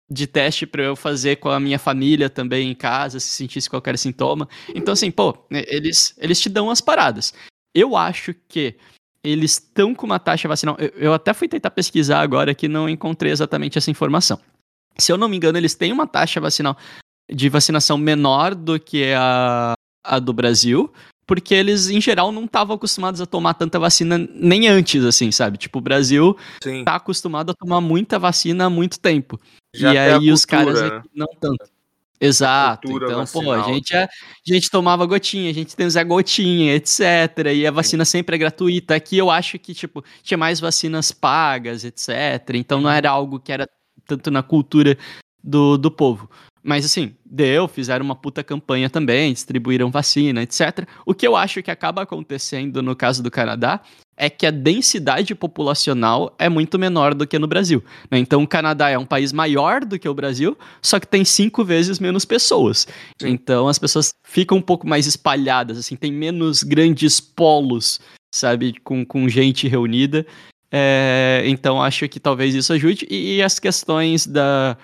de 0.09 0.25
teste 0.25 0.65
para 0.65 0.83
eu 0.83 0.95
fazer 0.95 1.37
com 1.37 1.49
a 1.49 1.59
minha 1.59 1.77
família 1.77 2.29
também 2.29 2.71
em 2.71 2.75
casa, 2.75 3.19
se 3.19 3.29
sentisse 3.29 3.69
qualquer 3.69 3.97
sintoma. 3.97 4.47
Então, 4.73 4.93
assim, 4.93 5.11
pô, 5.11 5.37
eles, 5.51 6.15
eles 6.17 6.39
te 6.39 6.49
dão 6.49 6.69
as 6.69 6.79
paradas. 6.79 7.33
Eu 7.75 7.95
acho 7.95 8.33
que 8.47 8.75
eles 9.23 9.53
estão 9.53 9.93
com 9.93 10.05
uma 10.05 10.19
taxa 10.19 10.47
vacinal. 10.47 10.77
Eu, 10.79 10.89
eu, 10.95 11.13
até 11.13 11.33
fui 11.33 11.47
tentar 11.47 11.71
pesquisar 11.71 12.21
agora 12.21 12.55
que 12.55 12.67
não 12.67 12.87
encontrei 12.87 13.31
exatamente 13.31 13.77
essa 13.77 13.91
informação. 13.91 14.39
Se 14.97 15.11
eu 15.11 15.17
não 15.17 15.27
me 15.27 15.35
engano, 15.35 15.57
eles 15.57 15.75
têm 15.75 15.91
uma 15.91 16.07
taxa 16.07 16.39
vacinal 16.39 16.77
de 17.29 17.49
vacinação 17.49 17.97
menor 17.97 18.55
do 18.55 18.79
que 18.79 19.11
a, 19.13 19.73
a 20.03 20.19
do 20.19 20.31
Brasil, 20.31 20.91
porque 21.27 21.53
eles, 21.53 21.89
em 21.89 21.99
geral, 21.99 22.31
não 22.31 22.45
estavam 22.45 22.77
acostumados 22.77 23.19
a 23.19 23.25
tomar 23.25 23.53
tanta 23.53 23.77
vacina 23.77 24.17
nem 24.17 24.69
antes, 24.69 25.03
assim, 25.03 25.29
sabe? 25.29 25.57
Tipo, 25.57 25.79
o 25.79 25.81
Brasil 25.81 26.35
Sim. 26.63 26.85
tá 26.85 26.95
acostumado 26.95 27.51
a 27.51 27.53
tomar 27.53 27.81
muita 27.81 28.17
vacina 28.17 28.65
há 28.65 28.69
muito 28.69 28.97
tempo. 28.97 29.37
Já 29.75 29.93
e 29.93 29.97
a 29.97 30.17
aí 30.17 30.31
os 30.31 30.45
cultura, 30.45 30.73
caras 30.73 30.81
né? 30.81 30.97
aqui 30.97 31.09
não 31.13 31.27
tanto. 31.39 31.69
Exato. 32.19 32.89
Então, 32.91 33.25
pô, 33.27 33.51
a 33.51 33.57
vacinal. 33.57 33.73
gente, 33.73 33.95
é- 33.95 34.05
a 34.05 34.53
gente 34.53 34.71
tomava 34.71 35.05
gotinha, 35.05 35.51
a 35.51 35.53
gente 35.53 35.75
tem 35.75 35.87
Zé 35.87 36.03
Gotinha, 36.03 36.73
etc. 36.73 36.99
E 37.53 37.67
a 37.67 37.69
vacina 37.71 38.05
sempre 38.05 38.35
é 38.35 38.39
gratuita. 38.39 38.95
Aqui 38.95 39.17
eu 39.17 39.29
acho 39.29 39.59
que, 39.59 39.73
tipo, 39.73 40.03
tinha 40.23 40.37
mais 40.37 40.59
vacinas 40.59 41.11
pagas, 41.11 41.83
etc. 41.83 42.55
Então 42.55 42.81
não 42.81 42.89
era 42.89 43.11
algo 43.11 43.39
que 43.39 43.51
era 43.51 43.69
tanto 44.07 44.31
na 44.31 44.41
cultura 44.41 44.97
do, 45.47 45.77
do 45.77 45.89
povo. 45.89 46.29
Mas 46.61 46.83
assim, 46.83 47.15
deu, 47.25 47.65
fizeram 47.65 48.03
uma 48.03 48.15
puta 48.15 48.43
campanha 48.43 48.89
também, 48.89 49.31
distribuíram 49.31 49.89
vacina, 49.89 50.43
etc. 50.43 50.85
O 51.05 51.13
que 51.13 51.25
eu 51.25 51.33
acho 51.33 51.63
que 51.63 51.71
acaba 51.71 52.01
acontecendo 52.01 52.81
no 52.83 52.93
caso 52.93 53.23
do 53.23 53.31
Canadá 53.31 53.79
é 54.17 54.29
que 54.29 54.45
a 54.45 54.51
densidade 54.51 55.33
populacional 55.33 56.35
é 56.37 56.49
muito 56.49 56.77
menor 56.77 57.13
do 57.13 57.25
que 57.25 57.39
no 57.39 57.47
Brasil. 57.47 57.81
né? 58.11 58.17
Então 58.17 58.43
o 58.43 58.47
Canadá 58.47 58.89
é 58.89 58.97
um 58.97 59.05
país 59.05 59.31
maior 59.31 59.85
do 59.85 59.97
que 59.97 60.09
o 60.09 60.13
Brasil, 60.13 60.57
só 60.81 60.99
que 60.99 61.07
tem 61.07 61.23
cinco 61.23 61.63
vezes 61.63 61.99
menos 61.99 62.25
pessoas. 62.25 62.85
Sim. 63.21 63.29
Então 63.29 63.69
as 63.69 63.79
pessoas 63.79 64.13
ficam 64.25 64.57
um 64.57 64.61
pouco 64.61 64.85
mais 64.85 65.07
espalhadas, 65.07 65.77
assim, 65.77 65.95
tem 65.95 66.11
menos 66.11 66.63
grandes 66.63 67.21
polos, 67.21 68.01
sabe, 68.35 68.73
com, 68.83 69.05
com 69.05 69.29
gente 69.29 69.69
reunida. 69.69 70.25
É, 70.69 71.43
então 71.45 71.81
acho 71.81 72.09
que 72.09 72.19
talvez 72.19 72.53
isso 72.53 72.73
ajude. 72.73 73.07
E, 73.09 73.37
e 73.37 73.41
as 73.41 73.57
questões 73.57 74.27
da, 74.27 74.75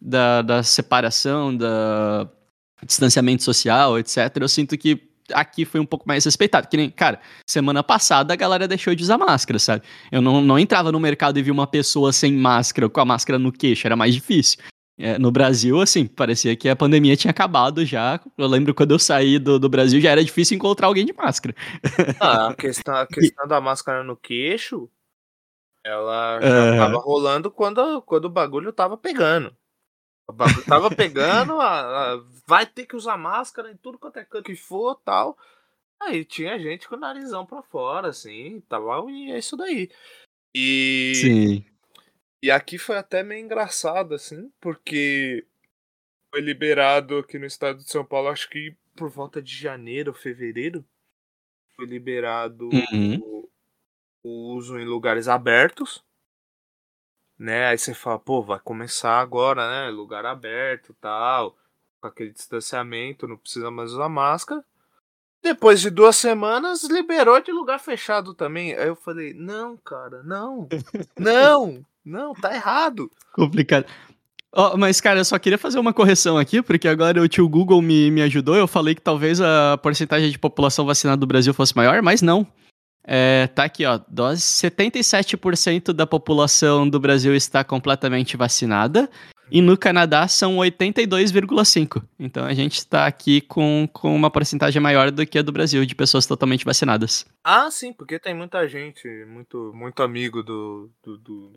da, 0.00 0.42
da 0.42 0.62
separação, 0.62 1.56
da 1.56 2.28
distanciamento 2.84 3.42
social, 3.42 3.98
etc., 3.98 4.36
eu 4.40 4.48
sinto 4.48 4.78
que 4.78 5.08
aqui 5.32 5.64
foi 5.64 5.80
um 5.80 5.86
pouco 5.86 6.06
mais 6.06 6.24
respeitado. 6.24 6.68
Que 6.68 6.76
nem, 6.76 6.90
cara, 6.90 7.20
semana 7.46 7.82
passada 7.82 8.32
a 8.32 8.36
galera 8.36 8.68
deixou 8.68 8.94
de 8.94 9.02
usar 9.02 9.18
máscara, 9.18 9.58
sabe? 9.58 9.84
Eu 10.10 10.22
não, 10.22 10.40
não 10.40 10.58
entrava 10.58 10.92
no 10.92 11.00
mercado 11.00 11.38
e 11.38 11.42
vi 11.42 11.50
uma 11.50 11.66
pessoa 11.66 12.12
sem 12.12 12.32
máscara, 12.32 12.88
com 12.88 13.00
a 13.00 13.04
máscara 13.04 13.38
no 13.38 13.52
queixo, 13.52 13.86
era 13.86 13.96
mais 13.96 14.14
difícil. 14.14 14.58
É, 15.00 15.16
no 15.16 15.30
Brasil, 15.30 15.80
assim, 15.80 16.06
parecia 16.06 16.56
que 16.56 16.68
a 16.68 16.74
pandemia 16.74 17.16
tinha 17.16 17.30
acabado 17.30 17.84
já. 17.84 18.20
Eu 18.36 18.48
lembro 18.48 18.74
quando 18.74 18.90
eu 18.90 18.98
saí 18.98 19.38
do, 19.38 19.56
do 19.58 19.68
Brasil, 19.68 20.00
já 20.00 20.10
era 20.10 20.24
difícil 20.24 20.56
encontrar 20.56 20.88
alguém 20.88 21.06
de 21.06 21.12
máscara. 21.12 21.54
Ah, 22.18 22.48
a 22.48 22.54
questão, 22.54 22.94
a 22.96 23.06
questão 23.06 23.46
da 23.46 23.60
máscara 23.60 24.02
no 24.02 24.16
queixo, 24.16 24.90
ela 25.84 26.40
já 26.40 26.48
Aham. 26.48 26.76
tava 26.76 26.98
rolando 26.98 27.48
quando, 27.48 28.02
quando 28.02 28.24
o 28.24 28.30
bagulho 28.30 28.72
tava 28.72 28.96
pegando. 28.96 29.54
Tava 30.66 30.94
pegando, 30.94 31.60
a- 31.60 32.14
a- 32.14 32.24
vai 32.46 32.66
ter 32.66 32.86
que 32.86 32.94
usar 32.96 33.16
máscara 33.16 33.70
em 33.70 33.76
tudo 33.76 33.98
quanto 33.98 34.18
é 34.18 34.24
canto 34.24 34.44
que 34.44 34.54
for 34.56 34.94
tal. 34.96 35.36
Aí 36.00 36.24
tinha 36.24 36.58
gente 36.58 36.88
com 36.88 36.94
o 36.94 36.98
narizão 36.98 37.44
pra 37.44 37.62
fora, 37.62 38.08
assim, 38.08 38.60
tava, 38.68 39.04
e 39.10 39.32
é 39.32 39.38
isso 39.38 39.56
daí. 39.56 39.90
E, 40.54 41.12
Sim. 41.16 41.64
e 42.42 42.50
aqui 42.50 42.78
foi 42.78 42.96
até 42.96 43.22
meio 43.22 43.44
engraçado, 43.44 44.14
assim, 44.14 44.52
porque 44.60 45.44
foi 46.30 46.40
liberado 46.40 47.18
aqui 47.18 47.38
no 47.38 47.46
estado 47.46 47.78
de 47.78 47.90
São 47.90 48.04
Paulo, 48.04 48.28
acho 48.28 48.48
que 48.48 48.76
por 48.94 49.08
volta 49.10 49.40
de 49.42 49.54
janeiro, 49.56 50.12
fevereiro, 50.12 50.84
foi 51.74 51.86
liberado 51.86 52.68
Uhum. 52.68 53.18
o, 53.20 53.50
o 54.24 54.54
uso 54.54 54.78
em 54.78 54.84
lugares 54.84 55.26
abertos. 55.26 56.04
Né? 57.38 57.66
Aí 57.66 57.78
você 57.78 57.94
fala, 57.94 58.18
pô, 58.18 58.42
vai 58.42 58.58
começar 58.58 59.20
agora, 59.20 59.68
né? 59.68 59.90
Lugar 59.90 60.26
aberto 60.26 60.94
tal, 61.00 61.56
com 62.00 62.08
aquele 62.08 62.32
distanciamento, 62.32 63.28
não 63.28 63.36
precisa 63.36 63.70
mais 63.70 63.92
usar 63.92 64.08
máscara. 64.08 64.64
Depois 65.40 65.80
de 65.80 65.88
duas 65.88 66.16
semanas, 66.16 66.82
liberou 66.84 67.40
de 67.40 67.52
lugar 67.52 67.78
fechado 67.78 68.34
também. 68.34 68.74
Aí 68.74 68.88
eu 68.88 68.96
falei, 68.96 69.32
não, 69.34 69.76
cara, 69.76 70.22
não, 70.24 70.68
não, 71.16 71.84
não, 72.04 72.34
tá 72.34 72.54
errado. 72.54 73.10
Complicado. 73.32 73.86
Ó, 74.52 74.76
mas, 74.76 75.00
cara, 75.00 75.20
eu 75.20 75.24
só 75.24 75.38
queria 75.38 75.58
fazer 75.58 75.78
uma 75.78 75.92
correção 75.92 76.38
aqui, 76.38 76.62
porque 76.62 76.88
agora 76.88 77.22
o 77.22 77.28
tio 77.28 77.48
Google 77.48 77.80
me, 77.82 78.10
me 78.10 78.22
ajudou. 78.22 78.56
Eu 78.56 78.66
falei 78.66 78.94
que 78.94 79.00
talvez 79.00 79.40
a 79.40 79.78
porcentagem 79.80 80.30
de 80.30 80.38
população 80.38 80.86
vacinada 80.86 81.18
do 81.18 81.26
Brasil 81.26 81.54
fosse 81.54 81.76
maior, 81.76 82.02
mas 82.02 82.22
não. 82.22 82.46
É, 83.10 83.46
tá 83.46 83.64
aqui, 83.64 83.86
ó. 83.86 83.98
Dose, 84.06 84.42
77% 84.42 85.94
da 85.94 86.06
população 86.06 86.86
do 86.86 87.00
Brasil 87.00 87.34
está 87.34 87.64
completamente 87.64 88.36
vacinada. 88.36 89.08
E 89.50 89.62
no 89.62 89.78
Canadá 89.78 90.28
são 90.28 90.56
82,5%. 90.58 92.02
Então 92.18 92.44
a 92.44 92.52
gente 92.52 92.74
está 92.76 93.06
aqui 93.06 93.40
com, 93.40 93.88
com 93.90 94.14
uma 94.14 94.30
porcentagem 94.30 94.80
maior 94.80 95.10
do 95.10 95.26
que 95.26 95.38
a 95.38 95.42
do 95.42 95.50
Brasil, 95.50 95.86
de 95.86 95.94
pessoas 95.94 96.26
totalmente 96.26 96.66
vacinadas. 96.66 97.24
Ah, 97.42 97.70
sim, 97.70 97.94
porque 97.94 98.18
tem 98.18 98.34
muita 98.34 98.68
gente, 98.68 99.08
muito, 99.24 99.72
muito 99.74 100.02
amigo 100.02 100.42
do 100.42 100.90
do, 101.02 101.16
do, 101.16 101.48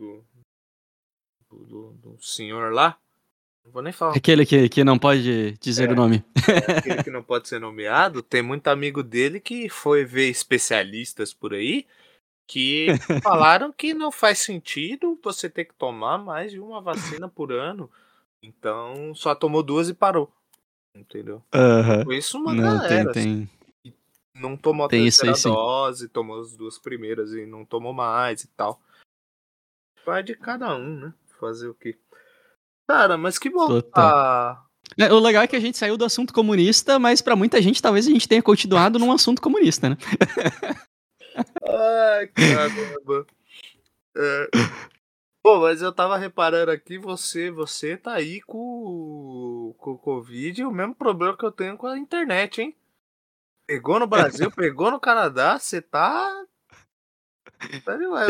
do, 1.50 1.92
do- 2.02 2.16
senhor 2.18 2.72
lá. 2.72 2.96
Não 3.64 3.72
vou 3.72 3.82
nem 3.82 3.92
falar 3.92 4.16
Aquele 4.16 4.44
que, 4.44 4.68
que 4.68 4.82
não 4.84 4.98
pode 4.98 5.52
dizer 5.58 5.88
É. 5.88 5.92
o 5.92 5.96
nome. 5.96 6.24
aquele 6.76 7.02
que 7.02 7.10
não 7.10 7.22
pode 7.22 7.48
ser 7.48 7.60
nomeado. 7.60 8.22
Tem 8.22 8.42
muito 8.42 8.68
amigo 8.68 9.02
dele 9.02 9.38
que 9.40 9.68
foi 9.68 10.04
ver 10.04 10.28
especialistas 10.28 11.32
por 11.32 11.54
aí 11.54 11.86
que 12.48 12.86
falaram 13.22 13.72
que 13.72 13.94
não 13.94 14.10
faz 14.10 14.40
sentido 14.40 15.18
você 15.22 15.48
ter 15.48 15.64
que 15.64 15.74
tomar 15.74 16.18
mais 16.18 16.50
de 16.52 16.58
uma 16.60 16.80
vacina 16.80 17.28
por 17.28 17.52
ano. 17.52 17.90
Então 18.42 19.14
só 19.14 19.34
tomou 19.34 19.62
duas 19.62 19.88
e 19.88 19.94
parou. 19.94 20.30
Entendeu? 20.94 21.42
Foi 22.04 22.18
isso 22.18 22.36
uma 22.36 22.52
Não, 22.52 22.62
tem, 22.80 22.88
galera. 23.04 23.10
assim. 23.12 23.48
tem. 23.84 23.94
não 24.34 24.56
tomou 24.56 24.84
a 24.84 24.88
Tem 24.88 25.06
isso 25.06 25.22
aí, 25.24 25.30
terceira 25.30 25.56
sim. 25.56 25.62
dose, 25.62 26.08
tomou 26.08 26.40
as 26.40 26.54
duas 26.56 26.78
primeiras 26.78 27.32
e 27.32 27.46
não 27.46 27.64
tomou 27.64 27.92
mais 27.94 28.42
e 28.44 28.48
tal. 28.48 28.78
Vai 30.04 30.22
de 30.22 30.34
cada 30.34 30.74
um, 30.76 30.98
né? 31.00 31.14
Fazer 31.40 31.68
o 31.68 31.74
quê? 31.74 31.96
Cara, 32.88 33.16
mas 33.16 33.38
que 33.38 33.48
bom. 33.50 33.66
Total. 33.66 34.04
Ah, 34.04 34.64
É, 34.98 35.12
O 35.12 35.18
legal 35.18 35.42
é 35.42 35.46
que 35.46 35.56
a 35.56 35.60
gente 35.60 35.78
saiu 35.78 35.96
do 35.96 36.04
assunto 36.04 36.32
comunista, 36.34 36.98
mas 36.98 37.22
pra 37.22 37.36
muita 37.36 37.60
gente 37.62 37.80
talvez 37.80 38.06
a 38.06 38.10
gente 38.10 38.28
tenha 38.28 38.42
continuado 38.42 38.98
num 38.98 39.12
assunto 39.12 39.40
comunista, 39.40 39.88
né? 39.88 39.96
ai, 41.66 42.26
caramba. 42.28 43.26
É. 44.16 44.48
Pô, 45.42 45.60
mas 45.60 45.82
eu 45.82 45.92
tava 45.92 46.16
reparando 46.16 46.70
aqui, 46.70 46.98
você, 46.98 47.50
você 47.50 47.96
tá 47.96 48.12
aí 48.12 48.40
com, 48.42 49.74
com 49.76 49.90
o 49.92 49.98
Covid 49.98 50.64
o 50.64 50.70
mesmo 50.70 50.94
problema 50.94 51.36
que 51.36 51.44
eu 51.44 51.50
tenho 51.50 51.76
com 51.76 51.88
a 51.88 51.98
internet, 51.98 52.62
hein? 52.62 52.76
Pegou 53.66 53.98
no 53.98 54.06
Brasil, 54.06 54.50
pegou 54.54 54.90
no 54.90 55.00
Canadá, 55.00 55.58
você 55.58 55.82
tá. 55.82 56.44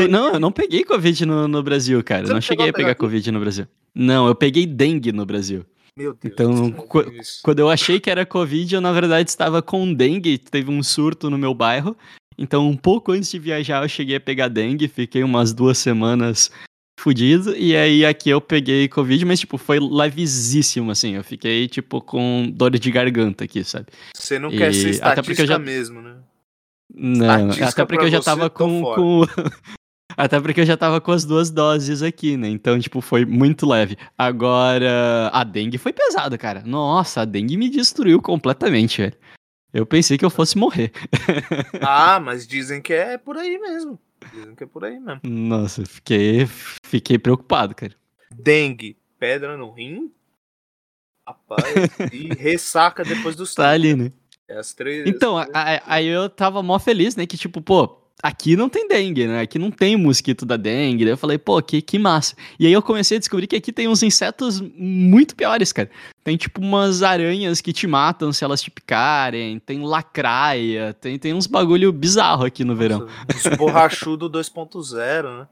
Não, 0.08 0.34
eu 0.34 0.40
não 0.40 0.52
peguei 0.52 0.84
Covid 0.84 1.26
no, 1.26 1.48
no 1.48 1.62
Brasil, 1.62 2.02
cara. 2.02 2.26
Você 2.26 2.32
não 2.32 2.40
cheguei 2.40 2.68
a 2.68 2.72
pegar 2.72 2.94
Covid 2.94 3.30
no 3.32 3.40
Brasil. 3.40 3.66
Não, 3.94 4.26
eu 4.26 4.34
peguei 4.34 4.66
dengue 4.66 5.12
no 5.12 5.24
Brasil. 5.26 5.64
Meu 5.96 6.14
Deus. 6.14 6.32
Então, 6.32 6.70
qu- 6.72 7.10
isso. 7.20 7.40
Quando 7.42 7.58
eu 7.58 7.68
achei 7.68 8.00
que 8.00 8.08
era 8.10 8.24
Covid, 8.24 8.74
eu 8.74 8.80
na 8.80 8.92
verdade 8.92 9.28
estava 9.28 9.60
com 9.60 9.92
dengue, 9.92 10.38
teve 10.38 10.70
um 10.70 10.82
surto 10.82 11.28
no 11.28 11.36
meu 11.36 11.52
bairro. 11.52 11.96
Então, 12.38 12.66
um 12.68 12.76
pouco 12.76 13.12
antes 13.12 13.30
de 13.30 13.38
viajar, 13.38 13.82
eu 13.84 13.88
cheguei 13.88 14.16
a 14.16 14.20
pegar 14.20 14.48
dengue, 14.48 14.88
fiquei 14.88 15.22
umas 15.22 15.52
duas 15.52 15.76
semanas 15.76 16.50
fudido. 16.98 17.54
E 17.54 17.76
aí 17.76 18.06
aqui 18.06 18.30
eu 18.30 18.40
peguei 18.40 18.88
Covid, 18.88 19.22
mas, 19.26 19.40
tipo, 19.40 19.58
foi 19.58 19.78
levezíssimo, 19.78 20.90
assim. 20.90 21.14
Eu 21.16 21.24
fiquei, 21.24 21.68
tipo, 21.68 22.00
com 22.00 22.50
dor 22.54 22.70
de 22.70 22.90
garganta 22.90 23.44
aqui, 23.44 23.62
sabe? 23.62 23.86
Você 24.16 24.38
não 24.38 24.50
E 24.50 24.56
quer 24.56 24.72
ser 24.72 25.02
até 25.02 25.16
porque 25.22 25.32
eu 25.42 25.44
estatística 25.44 25.46
já- 25.46 25.58
mesmo, 25.58 26.00
né? 26.00 26.14
Não, 26.94 27.50
até 27.50 27.84
porque 27.84 28.04
eu 28.04 28.10
já 28.10 28.20
tava 28.20 28.50
com, 28.50 28.82
com- 28.82 29.22
Até 30.16 30.38
porque 30.38 30.60
eu 30.60 30.66
já 30.66 30.76
tava 30.76 31.00
com 31.00 31.10
as 31.10 31.24
duas 31.24 31.50
doses 31.50 32.02
aqui, 32.02 32.36
né? 32.36 32.46
Então, 32.48 32.78
tipo, 32.78 33.00
foi 33.00 33.24
muito 33.24 33.66
leve. 33.66 33.96
Agora, 34.16 35.30
a 35.32 35.42
dengue 35.42 35.78
foi 35.78 35.92
pesada, 35.92 36.36
cara. 36.36 36.62
Nossa, 36.66 37.22
a 37.22 37.24
dengue 37.24 37.56
me 37.56 37.70
destruiu 37.70 38.20
completamente, 38.20 39.00
velho. 39.00 39.16
Eu 39.72 39.86
pensei 39.86 40.18
que 40.18 40.24
eu 40.24 40.28
fosse 40.30 40.58
morrer. 40.58 40.92
Ah, 41.80 42.20
mas 42.20 42.46
dizem 42.46 42.82
que 42.82 42.92
é 42.92 43.16
por 43.16 43.36
aí 43.38 43.58
mesmo. 43.58 43.98
Dizem 44.34 44.54
que 44.54 44.64
é 44.64 44.66
por 44.66 44.84
aí 44.84 45.00
mesmo. 45.00 45.20
Nossa, 45.24 45.84
fiquei, 45.86 46.46
fiquei 46.84 47.18
preocupado, 47.18 47.74
cara. 47.74 47.94
Dengue, 48.30 48.96
pedra 49.18 49.56
no 49.56 49.70
rim. 49.72 50.12
Rapaz, 51.26 51.64
e 52.12 52.28
ressaca 52.34 53.02
depois 53.04 53.34
dos 53.34 53.54
Tá 53.54 53.70
ali, 53.70 53.94
né? 53.96 54.12
É 54.52 54.58
as 54.58 54.72
três. 54.74 55.08
Então, 55.08 55.38
a- 55.38 55.46
a- 55.52 55.82
aí 55.86 56.06
eu 56.06 56.28
tava 56.28 56.62
mó 56.62 56.78
feliz, 56.78 57.16
né? 57.16 57.24
Que 57.26 57.36
tipo, 57.38 57.60
pô, 57.62 57.98
aqui 58.22 58.54
não 58.54 58.68
tem 58.68 58.86
dengue, 58.86 59.26
né? 59.26 59.40
Aqui 59.40 59.58
não 59.58 59.70
tem 59.70 59.96
mosquito 59.96 60.44
da 60.44 60.56
dengue. 60.58 61.04
Daí 61.04 61.12
eu 61.14 61.16
falei, 61.16 61.38
pô, 61.38 61.60
que, 61.62 61.80
que 61.80 61.98
massa. 61.98 62.36
E 62.58 62.66
aí 62.66 62.72
eu 62.72 62.82
comecei 62.82 63.16
a 63.16 63.20
descobrir 63.20 63.46
que 63.46 63.56
aqui 63.56 63.72
tem 63.72 63.88
uns 63.88 64.02
insetos 64.02 64.60
muito 64.60 65.34
piores, 65.34 65.72
cara. 65.72 65.90
Tem 66.22 66.36
tipo 66.36 66.60
umas 66.60 67.02
aranhas 67.02 67.60
que 67.62 67.72
te 67.72 67.86
matam 67.86 68.32
se 68.32 68.44
elas 68.44 68.60
te 68.62 68.70
picarem. 68.70 69.58
Tem 69.58 69.82
lacraia. 69.82 70.92
Tem, 70.94 71.18
tem 71.18 71.32
uns 71.32 71.46
bagulho 71.46 71.90
bizarro 71.92 72.44
aqui 72.44 72.62
no 72.64 72.76
verão. 72.76 73.00
Nossa, 73.00 73.50
Os 73.50 73.56
borrachudo 73.56 74.28
2.0, 74.28 75.38
né? 75.40 75.48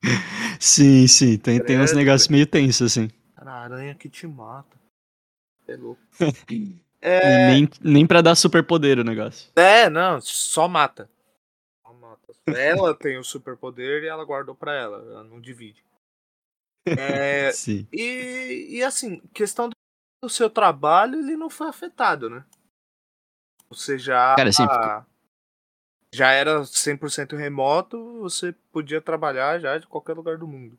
Sim, 0.60 1.06
sim. 1.08 1.36
Tem, 1.38 1.60
tem 1.60 1.80
uns 1.80 1.92
negócios 1.92 2.28
meio 2.28 2.46
tensos, 2.46 2.92
assim. 2.92 3.10
Cara, 3.36 3.50
aranha 3.52 3.94
que 3.94 4.08
te 4.08 4.26
mata. 4.26 4.76
É 5.66 5.76
louco. 5.76 6.00
É, 7.00 7.46
nem, 7.48 7.68
nem 7.80 8.06
pra 8.06 8.20
dar 8.20 8.34
superpoder 8.34 8.98
o 8.98 9.04
negócio. 9.04 9.50
é, 9.54 9.88
não, 9.88 10.20
só 10.20 10.66
mata. 10.66 11.08
Só 11.86 11.92
mata. 11.94 12.32
Ela 12.46 12.94
tem 12.94 13.18
o 13.18 13.24
superpoder 13.24 14.02
e 14.02 14.08
ela 14.08 14.24
guardou 14.24 14.54
pra 14.54 14.74
ela. 14.74 14.98
Ela 14.98 15.24
não 15.24 15.40
divide. 15.40 15.84
É, 16.98 17.52
Sim. 17.52 17.86
e, 17.92 18.78
e 18.78 18.82
assim, 18.82 19.20
questão 19.34 19.68
do 20.22 20.30
seu 20.30 20.48
trabalho, 20.48 21.18
ele 21.18 21.36
não 21.36 21.50
foi 21.50 21.68
afetado, 21.68 22.30
né? 22.30 22.42
Você 23.68 23.98
já. 23.98 24.34
Cara, 24.34 24.48
assim, 24.48 24.64
Já 26.14 26.30
era 26.32 26.62
100% 26.62 27.36
remoto, 27.36 28.20
você 28.20 28.52
podia 28.72 29.02
trabalhar 29.02 29.58
já 29.58 29.76
de 29.76 29.86
qualquer 29.86 30.14
lugar 30.14 30.38
do 30.38 30.48
mundo. 30.48 30.78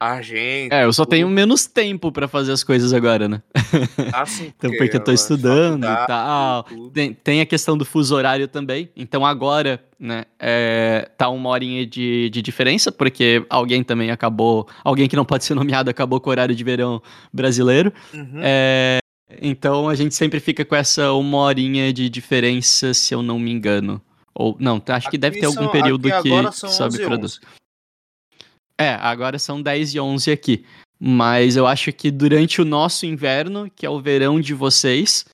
A 0.00 0.20
gente. 0.20 0.72
É, 0.72 0.84
eu 0.84 0.92
só 0.92 1.04
tenho 1.04 1.28
menos 1.28 1.66
tempo 1.66 2.10
pra 2.12 2.28
fazer 2.28 2.52
as 2.52 2.62
coisas 2.64 2.92
agora, 2.92 3.28
né? 3.28 3.42
Assim, 4.12 4.52
Então, 4.56 4.70
porque 4.76 4.96
eu 4.96 5.00
tô 5.02 5.12
estudando 5.12 5.84
e 5.84 6.06
tal. 6.06 6.64
Tem, 6.92 7.14
tem 7.14 7.40
a 7.40 7.46
questão 7.46 7.78
do 7.78 7.84
fuso 7.84 8.14
horário 8.14 8.46
também. 8.48 8.90
Então 8.96 9.24
agora, 9.24 9.82
né, 9.98 10.24
é, 10.38 11.08
tá 11.16 11.28
uma 11.30 11.48
horinha 11.48 11.86
de, 11.86 12.28
de 12.28 12.42
diferença, 12.42 12.92
porque 12.92 13.46
alguém 13.48 13.82
também 13.82 14.10
acabou. 14.10 14.68
Alguém 14.82 15.08
que 15.08 15.16
não 15.16 15.24
pode 15.24 15.44
ser 15.44 15.54
nomeado 15.54 15.88
acabou 15.88 16.20
com 16.20 16.28
o 16.28 16.32
horário 16.32 16.54
de 16.54 16.64
verão 16.64 17.00
brasileiro. 17.32 17.92
Uhum. 18.12 18.40
É, 18.42 18.98
então 19.40 19.88
a 19.88 19.94
gente 19.94 20.14
sempre 20.14 20.38
fica 20.40 20.64
com 20.64 20.74
essa 20.76 21.12
uma 21.12 21.38
horinha 21.38 21.92
de 21.92 22.10
diferença, 22.10 22.92
se 22.92 23.14
eu 23.14 23.22
não 23.22 23.38
me 23.38 23.50
engano. 23.50 24.02
Ou 24.34 24.56
não, 24.58 24.82
acho 24.88 25.08
que 25.08 25.16
deve 25.16 25.38
ter 25.38 25.46
algum 25.46 25.62
são- 25.62 25.70
período 25.70 26.10
que, 26.10 26.28
sobe 26.52 26.96
11 26.96 27.04
para 27.04 27.16
11. 27.24 27.40
É, 28.80 28.90
agora 28.94 29.38
são 29.38 29.62
10 29.62 29.94
e 29.94 30.00
11 30.00 30.30
aqui. 30.30 30.64
Mas 30.98 31.56
eu 31.56 31.66
acho 31.66 31.92
que 31.92 32.10
durante 32.10 32.60
o 32.60 32.64
nosso 32.64 33.04
inverno, 33.06 33.70
que 33.70 33.84
é 33.84 33.90
o 33.90 34.00
verão 34.00 34.40
de 34.40 34.54
vocês, 34.54 35.24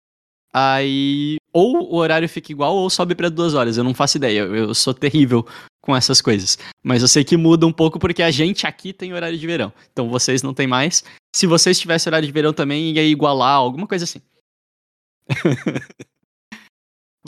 aí 0.52 1.36
ou 1.52 1.92
o 1.92 1.96
horário 1.96 2.28
fica 2.28 2.52
igual 2.52 2.74
ou 2.76 2.88
sobe 2.90 3.14
para 3.14 3.28
duas 3.28 3.54
horas. 3.54 3.76
Eu 3.76 3.84
não 3.84 3.94
faço 3.94 4.16
ideia. 4.16 4.40
Eu, 4.40 4.54
eu 4.54 4.74
sou 4.74 4.94
terrível 4.94 5.46
com 5.80 5.96
essas 5.96 6.20
coisas. 6.20 6.58
Mas 6.82 7.02
eu 7.02 7.08
sei 7.08 7.24
que 7.24 7.36
muda 7.36 7.66
um 7.66 7.72
pouco 7.72 7.98
porque 7.98 8.22
a 8.22 8.30
gente 8.30 8.66
aqui 8.66 8.92
tem 8.92 9.12
horário 9.12 9.38
de 9.38 9.46
verão. 9.46 9.72
Então 9.92 10.08
vocês 10.08 10.42
não 10.42 10.54
tem 10.54 10.66
mais. 10.66 11.04
Se 11.34 11.46
vocês 11.46 11.78
tivessem 11.78 12.10
horário 12.10 12.26
de 12.26 12.32
verão 12.32 12.52
também, 12.52 12.92
ia 12.92 13.04
igualar, 13.04 13.56
alguma 13.56 13.86
coisa 13.86 14.04
assim. 14.04 14.20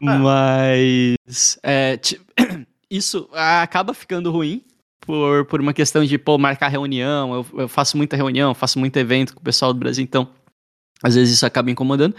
Mas 0.01 1.59
é, 1.63 1.99
isso 2.91 3.29
acaba 3.33 3.95
ficando 3.95 4.31
ruim 4.31 4.65
por, 5.07 5.45
por 5.47 5.61
uma 5.61 5.73
questão 5.73 6.05
de, 6.05 6.17
pô, 6.19 6.39
marcar 6.39 6.69
reunião. 6.69 7.35
Eu, 7.35 7.61
eu 7.63 7.69
faço 7.69 7.97
muita 7.97 8.17
reunião, 8.17 8.55
faço 8.55 8.79
muito 8.79 8.97
evento 8.97 9.35
com 9.35 9.41
o 9.41 9.45
pessoal 9.45 9.73
do 9.73 9.79
Brasil, 9.79 10.03
então 10.03 10.29
às 11.03 11.15
vezes 11.15 11.35
isso 11.35 11.47
acaba 11.47 11.71
incomodando. 11.71 12.15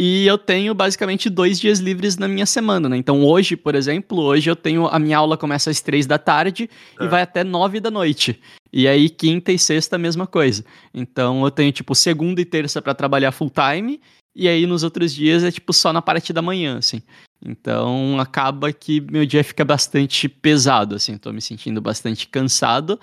E 0.00 0.26
eu 0.28 0.38
tenho 0.38 0.72
basicamente 0.74 1.28
dois 1.28 1.58
dias 1.58 1.80
livres 1.80 2.16
na 2.16 2.28
minha 2.28 2.46
semana, 2.46 2.88
né? 2.88 2.96
Então 2.96 3.24
hoje, 3.24 3.56
por 3.56 3.74
exemplo, 3.74 4.20
hoje 4.20 4.48
eu 4.48 4.54
tenho. 4.54 4.86
A 4.86 4.96
minha 4.98 5.18
aula 5.18 5.36
começa 5.36 5.70
às 5.70 5.80
três 5.80 6.06
da 6.06 6.16
tarde 6.16 6.70
e 7.00 7.04
É. 7.04 7.08
vai 7.08 7.22
até 7.22 7.42
nove 7.42 7.80
da 7.80 7.90
noite. 7.90 8.40
E 8.72 8.86
aí, 8.86 9.08
quinta 9.08 9.50
e 9.50 9.58
sexta, 9.58 9.96
a 9.96 9.98
mesma 9.98 10.24
coisa. 10.26 10.64
Então 10.94 11.42
eu 11.42 11.50
tenho, 11.50 11.72
tipo, 11.72 11.94
segunda 11.96 12.40
e 12.40 12.44
terça 12.44 12.80
pra 12.80 12.94
trabalhar 12.94 13.32
full 13.32 13.50
time. 13.50 14.00
E 14.36 14.46
aí 14.46 14.66
nos 14.66 14.84
outros 14.84 15.12
dias 15.12 15.42
é, 15.42 15.50
tipo, 15.50 15.72
só 15.72 15.92
na 15.92 16.00
parte 16.00 16.32
da 16.32 16.40
manhã, 16.40 16.78
assim. 16.78 17.02
Então 17.44 18.18
acaba 18.20 18.72
que 18.72 19.00
meu 19.00 19.24
dia 19.24 19.44
fica 19.44 19.64
bastante 19.64 20.28
pesado, 20.28 20.94
assim. 20.96 21.12
Eu 21.12 21.18
tô 21.18 21.32
me 21.32 21.40
sentindo 21.40 21.80
bastante 21.80 22.26
cansado. 22.28 22.98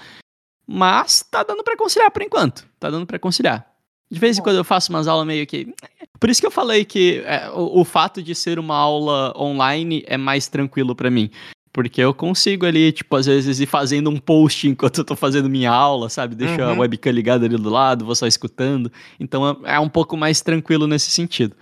Mas 0.68 1.22
tá 1.30 1.44
dando 1.44 1.64
pra 1.64 1.78
conciliar 1.78 2.12
por 2.12 2.22
enquanto. 2.22 2.66
Tá 2.80 2.90
dando 2.90 3.06
pra 3.06 3.20
conciliar. 3.20 3.66
De 4.10 4.20
vez 4.20 4.38
em 4.38 4.42
quando 4.42 4.58
eu 4.58 4.64
faço 4.64 4.92
umas 4.92 5.08
aulas 5.08 5.26
meio 5.28 5.46
que. 5.48 5.74
Por 6.20 6.30
isso 6.30 6.40
que 6.42 6.48
eu 6.48 6.52
falei 6.52 6.86
que 6.86 7.22
é, 7.26 7.50
o, 7.52 7.82
o 7.82 7.86
fato 7.86 8.22
de 8.22 8.34
ser 8.34 8.58
uma 8.60 8.76
aula 8.76 9.34
online 9.38 10.04
é 10.08 10.18
mais 10.18 10.48
tranquilo 10.48 10.96
pra 10.96 11.10
mim. 11.12 11.30
Porque 11.74 12.02
eu 12.02 12.14
consigo 12.14 12.66
ali, 12.66 12.92
tipo, 12.94 13.14
às 13.18 13.26
vezes 13.26 13.60
ir 13.60 13.66
fazendo 13.66 14.10
um 14.10 14.18
post 14.18 14.66
enquanto 14.68 15.00
eu 15.00 15.04
tô 15.04 15.14
fazendo 15.16 15.50
minha 15.50 15.72
aula, 15.72 16.08
sabe? 16.10 16.34
Deixo 16.34 16.62
a 16.62 16.72
Uhum. 16.72 16.80
webcam 16.80 17.12
ligada 17.12 17.46
ali 17.46 17.58
do 17.58 17.70
lado, 17.70 18.06
vou 18.06 18.16
só 18.16 18.26
escutando. 18.26 18.90
Então 19.20 19.62
é 19.66 19.76
é 19.76 19.80
um 19.80 19.90
pouco 19.90 20.16
mais 20.16 20.42
tranquilo 20.42 20.88
nesse 20.88 21.12
sentido. 21.12 21.56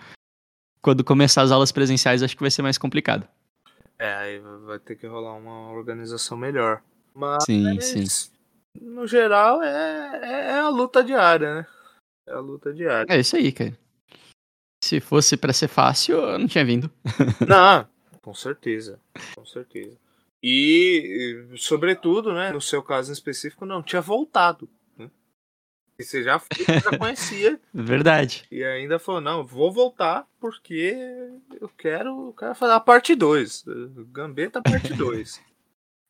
Quando 0.84 1.02
começar 1.02 1.44
as 1.44 1.52
aulas 1.52 1.72
presenciais, 1.72 2.22
acho 2.22 2.36
que 2.36 2.44
vai 2.44 2.52
ser 2.52 2.62
mais 2.62 2.78
complicado. 2.78 3.26
É, 3.98 4.14
aí 4.16 4.40
vai 4.66 4.78
ter 4.78 4.98
que 4.98 5.08
rolar 5.08 5.34
uma 5.34 5.72
organização 5.72 6.38
melhor. 6.38 6.84
Mas, 7.16 7.46
Sim, 7.46 7.80
sim. 7.80 8.04
no 8.82 9.08
geral, 9.08 9.64
é, 9.64 10.20
é, 10.22 10.52
é 10.52 10.60
a 10.60 10.68
luta 10.68 11.02
diária, 11.02 11.56
né? 11.56 11.68
É 12.28 12.34
a 12.34 12.40
luta 12.40 12.74
diária. 12.74 13.06
É 13.10 13.18
isso 13.18 13.38
aí, 13.38 13.54
cara. 13.54 13.78
Se 14.84 15.00
fosse 15.00 15.38
pra 15.38 15.54
ser 15.54 15.70
fácil, 15.70 16.18
eu 16.18 16.38
não 16.38 16.48
tinha 16.48 16.66
vindo. 16.66 16.92
Não, 17.48 17.88
com 18.22 18.34
certeza. 18.34 19.00
Com 19.34 19.46
certeza. 19.46 19.98
E, 20.44 21.48
e, 21.54 21.58
sobretudo, 21.58 22.34
né, 22.34 22.52
no 22.52 22.60
seu 22.60 22.84
caso 22.84 23.10
em 23.10 23.14
específico, 23.14 23.66
não 23.66 23.82
tinha 23.82 24.02
voltado. 24.02 24.68
E 25.98 26.04
você 26.04 26.24
já, 26.24 26.39
foi, 26.39 26.66
já 26.66 26.98
conhecia 26.98 27.60
Verdade. 27.74 28.46
e 28.52 28.64
ainda 28.64 28.98
falou, 28.98 29.22
não, 29.22 29.46
vou 29.46 29.72
voltar 29.72 30.26
porque 30.39 30.96
eu 31.62 31.70
quero, 31.78 32.28
eu 32.28 32.36
quero 32.38 32.56
fazer 32.56 32.74
a 32.74 32.80
parte 32.80 33.16
2. 33.16 33.66
Gambeta 34.12 34.62
parte 34.62 34.94
2. 34.96 35.41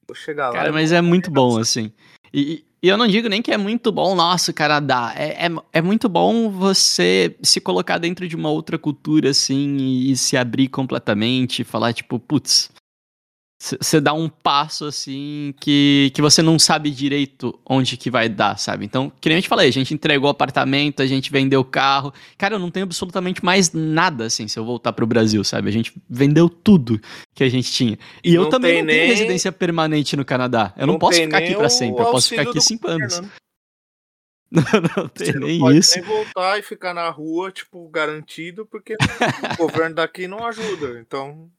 Vou 0.08 0.16
chegar 0.16 0.50
lá. 0.50 0.56
Cara, 0.56 0.72
mas 0.72 0.92
é 0.92 1.02
muito 1.02 1.30
bom, 1.30 1.58
assim. 1.58 1.92
E, 2.34 2.66
e 2.82 2.88
eu 2.90 2.98
não 2.98 3.08
digo 3.08 3.30
nem 3.30 3.42
que 3.42 3.52
é 3.52 3.58
muito 3.58 3.92
bom, 3.92 4.16
nossa, 4.16 4.52
Canadá. 4.52 5.14
É, 5.16 5.46
é, 5.46 5.50
é 5.72 5.82
muito 5.82 6.10
bom 6.10 6.50
você 6.50 7.36
se 7.42 7.62
colocar 7.62 7.98
dentro 7.98 8.28
de 8.28 8.36
uma 8.36 8.50
outra 8.50 8.78
cultura, 8.78 9.30
assim, 9.30 9.78
e, 9.78 10.12
e 10.12 10.18
se 10.18 10.36
abrir 10.36 10.68
completamente, 10.68 11.64
falar, 11.64 11.94
tipo, 11.94 12.20
putz. 12.20 12.72
Você 13.80 14.02
dá 14.02 14.14
um 14.14 14.28
passo, 14.28 14.84
assim, 14.84 15.56
que, 15.58 16.12
que 16.14 16.22
você 16.22 16.42
não 16.42 16.60
sabe 16.60 16.92
direito 16.92 17.58
onde 17.66 17.96
que 17.96 18.12
vai 18.12 18.28
dar, 18.28 18.58
sabe? 18.60 18.84
Então, 18.84 19.10
que 19.22 19.30
nem 19.30 19.38
eu 19.38 19.42
te 19.42 19.48
falei, 19.48 19.70
a 19.70 19.72
gente 19.72 19.94
entregou 19.94 20.28
o 20.28 20.32
apartamento, 20.32 21.02
a 21.02 21.08
gente 21.08 21.32
vendeu 21.32 21.62
o 21.62 21.66
carro. 21.66 22.14
Cara, 22.38 22.56
eu 22.56 22.60
não 22.60 22.70
tenho 22.70 22.84
absolutamente 22.86 23.44
mais 23.44 23.72
nada, 23.72 24.26
assim, 24.26 24.50
se 24.50 24.60
eu 24.60 24.66
voltar 24.66 24.92
pro 24.92 25.08
Brasil, 25.08 25.42
sabe? 25.46 25.70
A 25.70 25.72
gente 25.72 25.94
vendeu 26.10 26.50
tudo 26.50 27.00
que 27.34 27.42
a 27.42 27.48
gente 27.50 27.72
tinha. 27.72 27.98
E 28.22 28.36
eu 28.36 28.44
Não 28.44 28.50
também 28.50 28.74
tem 28.74 28.82
não 28.82 28.88
tenho 28.90 29.08
residência 29.08 29.50
permanente 29.50 30.18
no 30.18 30.26
Canadá. 30.26 30.74
Eu 30.76 30.86
não, 30.86 30.96
Não 30.96 31.00
posso 31.00 31.22
ficar 31.22 31.38
aqui 31.38 31.56
o 31.56 31.70
sempre, 31.70 32.02
eu 32.04 32.12
posso 32.12 32.30
ficar 32.30 32.42
aqui 32.42 32.60
cinco 32.60 32.88
anos. 32.90 33.14
governo, 33.16 33.28
né? 33.28 33.34
Não, 34.54 35.04
não 35.04 35.08
tem 35.10 35.32
Você 35.32 35.40
nem 35.40 35.58
não 35.58 35.66
pode 35.66 35.78
isso. 35.80 35.96
nem 35.98 36.08
voltar 36.08 36.60
e 36.60 36.62
ficar 36.62 36.94
na 36.94 37.10
rua, 37.10 37.52
tipo, 37.52 37.90
garantido, 37.90 38.68
porque 38.68 38.96
o 39.56 39.58
governo 39.58 39.96
daqui 39.96 40.28
não 40.28 40.46
ajuda. 40.46 41.00
Então, 41.00 41.50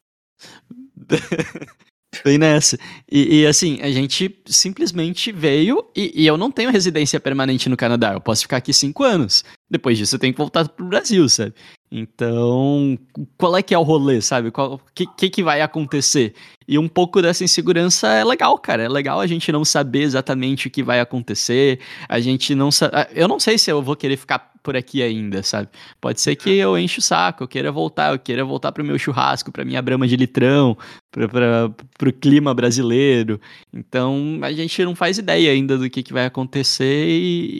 Bem 2.22 2.38
nessa. 2.38 2.78
E, 3.10 3.40
e, 3.40 3.46
assim, 3.46 3.78
a 3.80 3.90
gente 3.90 4.34
simplesmente 4.46 5.32
veio 5.32 5.84
e, 5.96 6.22
e 6.22 6.26
eu 6.26 6.36
não 6.36 6.50
tenho 6.50 6.70
residência 6.70 7.18
permanente 7.18 7.68
no 7.68 7.76
Canadá. 7.76 8.12
Eu 8.12 8.20
posso 8.20 8.42
ficar 8.42 8.58
aqui 8.58 8.72
cinco 8.72 9.02
anos. 9.02 9.44
Depois 9.70 9.96
disso 9.96 10.14
eu 10.14 10.18
tenho 10.18 10.32
que 10.32 10.38
voltar 10.38 10.68
pro 10.68 10.86
Brasil, 10.86 11.28
sabe? 11.28 11.54
Então, 11.96 12.98
qual 13.38 13.56
é 13.56 13.62
que 13.62 13.72
é 13.72 13.78
o 13.78 13.82
rolê, 13.84 14.20
sabe? 14.20 14.48
O 14.48 14.80
que, 14.92 15.06
que, 15.06 15.30
que 15.30 15.44
vai 15.44 15.60
acontecer? 15.60 16.34
E 16.66 16.76
um 16.76 16.88
pouco 16.88 17.22
dessa 17.22 17.44
insegurança 17.44 18.08
é 18.08 18.24
legal, 18.24 18.58
cara. 18.58 18.82
É 18.82 18.88
legal 18.88 19.20
a 19.20 19.28
gente 19.28 19.52
não 19.52 19.64
saber 19.64 20.02
exatamente 20.02 20.66
o 20.66 20.70
que 20.72 20.82
vai 20.82 20.98
acontecer. 20.98 21.78
A 22.08 22.18
gente 22.18 22.52
não 22.52 22.72
sabe. 22.72 22.96
Eu 23.12 23.28
não 23.28 23.38
sei 23.38 23.58
se 23.58 23.70
eu 23.70 23.80
vou 23.80 23.94
querer 23.94 24.16
ficar 24.16 24.40
por 24.60 24.76
aqui 24.76 25.04
ainda, 25.04 25.44
sabe? 25.44 25.68
Pode 26.00 26.20
ser 26.20 26.34
que 26.34 26.50
eu 26.56 26.76
enche 26.76 26.98
o 26.98 27.02
saco, 27.02 27.44
eu 27.44 27.48
queira 27.48 27.70
voltar, 27.70 28.12
eu 28.12 28.18
queira 28.18 28.44
voltar 28.44 28.72
pro 28.72 28.84
meu 28.84 28.98
churrasco, 28.98 29.52
pra 29.52 29.64
minha 29.64 29.80
brama 29.80 30.08
de 30.08 30.16
litrão, 30.16 30.76
pra, 31.12 31.28
pra, 31.28 31.70
pro 31.96 32.12
clima 32.12 32.52
brasileiro. 32.52 33.40
Então, 33.72 34.40
a 34.42 34.52
gente 34.52 34.84
não 34.84 34.96
faz 34.96 35.18
ideia 35.18 35.52
ainda 35.52 35.78
do 35.78 35.88
que, 35.88 36.02
que 36.02 36.12
vai 36.12 36.26
acontecer 36.26 37.06
e, 37.08 37.58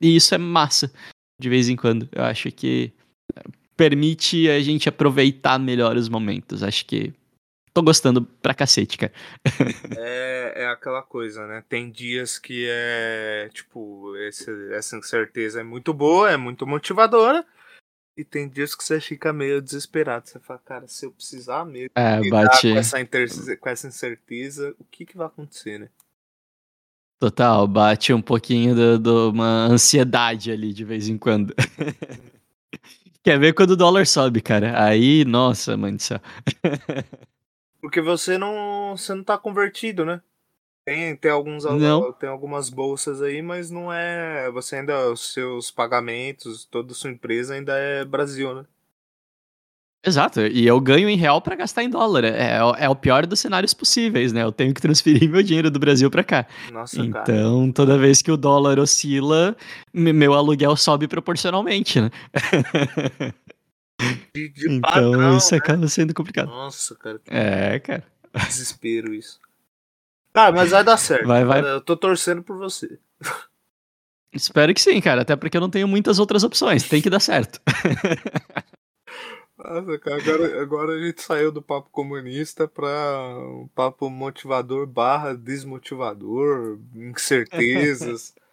e 0.00 0.16
isso 0.16 0.34
é 0.34 0.38
massa, 0.38 0.92
de 1.40 1.48
vez 1.48 1.68
em 1.68 1.76
quando. 1.76 2.08
Eu 2.10 2.24
acho 2.24 2.50
que 2.50 2.92
permite 3.76 4.48
a 4.48 4.60
gente 4.60 4.88
aproveitar 4.88 5.58
melhor 5.58 5.96
os 5.96 6.08
momentos. 6.08 6.62
Acho 6.62 6.84
que 6.86 7.12
tô 7.72 7.82
gostando 7.82 8.22
pra 8.24 8.54
cacete, 8.54 8.96
cara. 8.96 9.12
é, 9.98 10.62
é 10.62 10.68
aquela 10.68 11.02
coisa, 11.02 11.46
né? 11.46 11.62
Tem 11.68 11.90
dias 11.90 12.38
que 12.38 12.66
é, 12.68 13.50
tipo, 13.52 14.16
esse, 14.16 14.50
essa 14.72 14.96
incerteza 14.96 15.60
é 15.60 15.64
muito 15.64 15.92
boa, 15.92 16.30
é 16.30 16.36
muito 16.36 16.66
motivadora. 16.66 17.44
E 18.16 18.24
tem 18.24 18.48
dias 18.48 18.74
que 18.74 18.82
você 18.82 18.98
fica 18.98 19.30
meio 19.30 19.60
desesperado. 19.60 20.26
Você 20.26 20.40
fala, 20.40 20.58
cara, 20.60 20.88
se 20.88 21.04
eu 21.04 21.12
precisar 21.12 21.66
mesmo 21.66 21.90
é, 21.94 22.26
bate... 22.30 22.72
com, 22.72 22.78
essa 22.78 23.56
com 23.60 23.68
essa 23.68 23.88
incerteza, 23.88 24.74
o 24.78 24.84
que, 24.84 25.04
que 25.04 25.18
vai 25.18 25.26
acontecer, 25.26 25.78
né? 25.78 25.90
Total, 27.18 27.66
bate 27.66 28.14
um 28.14 28.22
pouquinho 28.22 28.74
de, 28.74 28.98
de 28.98 29.10
uma 29.10 29.66
ansiedade 29.66 30.50
ali 30.50 30.72
de 30.72 30.84
vez 30.84 31.08
em 31.08 31.18
quando. 31.18 31.54
Quer 33.26 33.40
ver 33.40 33.54
quando 33.54 33.70
o 33.72 33.76
dólar 33.76 34.06
sobe, 34.06 34.40
cara? 34.40 34.80
Aí, 34.80 35.24
nossa, 35.24 35.76
mãe 35.76 35.96
do 35.96 36.00
céu. 36.00 36.20
Porque 37.82 38.00
você 38.00 38.38
não, 38.38 38.96
você 38.96 39.16
não 39.16 39.24
tá 39.24 39.36
convertido, 39.36 40.04
né? 40.04 40.22
Tem, 40.84 41.16
tem, 41.16 41.32
alguns, 41.32 41.64
não. 41.64 42.12
tem 42.12 42.28
algumas 42.28 42.70
bolsas 42.70 43.20
aí, 43.20 43.42
mas 43.42 43.68
não 43.68 43.92
é. 43.92 44.48
Você 44.52 44.76
ainda. 44.76 45.10
Os 45.10 45.32
seus 45.32 45.72
pagamentos, 45.72 46.66
toda 46.66 46.92
a 46.92 46.94
sua 46.94 47.10
empresa 47.10 47.54
ainda 47.54 47.76
é 47.76 48.04
Brasil, 48.04 48.54
né? 48.54 48.64
Exato, 50.04 50.40
e 50.40 50.64
eu 50.64 50.80
ganho 50.80 51.08
em 51.08 51.16
real 51.16 51.40
para 51.42 51.56
gastar 51.56 51.82
em 51.82 51.90
dólar. 51.90 52.24
É, 52.24 52.58
é, 52.78 52.88
o 52.88 52.94
pior 52.94 53.26
dos 53.26 53.40
cenários 53.40 53.74
possíveis, 53.74 54.32
né? 54.32 54.42
Eu 54.44 54.52
tenho 54.52 54.72
que 54.72 54.80
transferir 54.80 55.28
meu 55.28 55.42
dinheiro 55.42 55.70
do 55.70 55.80
Brasil 55.80 56.08
para 56.10 56.22
cá. 56.22 56.46
Nossa, 56.72 57.00
então, 57.00 57.24
cara. 57.24 57.72
toda 57.74 57.98
vez 57.98 58.22
que 58.22 58.30
o 58.30 58.36
dólar 58.36 58.78
oscila, 58.78 59.56
meu 59.92 60.32
aluguel 60.32 60.76
sobe 60.76 61.08
proporcionalmente, 61.08 62.00
né? 62.00 62.10
De, 64.32 64.48
de 64.48 64.66
então, 64.70 64.80
padrão, 64.80 65.36
isso 65.36 65.52
né? 65.52 65.58
acaba 65.58 65.88
sendo 65.88 66.14
complicado. 66.14 66.48
Nossa, 66.48 66.94
cara. 66.94 67.20
É, 67.26 67.78
cara. 67.80 68.04
Desespero 68.46 69.12
isso. 69.12 69.40
Cara, 70.32 70.52
mas 70.52 70.70
vai 70.70 70.84
dar 70.84 70.98
certo. 70.98 71.26
Vai, 71.26 71.44
vai. 71.44 71.60
Eu 71.60 71.80
tô 71.80 71.96
torcendo 71.96 72.42
por 72.42 72.58
você. 72.58 72.98
Espero 74.32 74.74
que 74.74 74.80
sim, 74.80 75.00
cara. 75.00 75.22
Até 75.22 75.34
porque 75.34 75.56
eu 75.56 75.60
não 75.60 75.70
tenho 75.70 75.88
muitas 75.88 76.18
outras 76.18 76.44
opções. 76.44 76.86
Tem 76.86 77.00
que 77.00 77.08
dar 77.08 77.20
certo. 77.20 77.58
Nossa, 79.58 79.98
cara, 79.98 80.16
agora, 80.16 80.62
agora 80.62 80.92
a 80.92 81.06
gente 81.06 81.22
saiu 81.22 81.50
do 81.50 81.62
papo 81.62 81.88
comunista 81.90 82.68
para 82.68 82.88
um 83.38 83.68
papo 83.74 84.10
motivador 84.10 84.86
barra 84.86 85.34
desmotivador, 85.34 86.78
incertezas. 86.94 88.34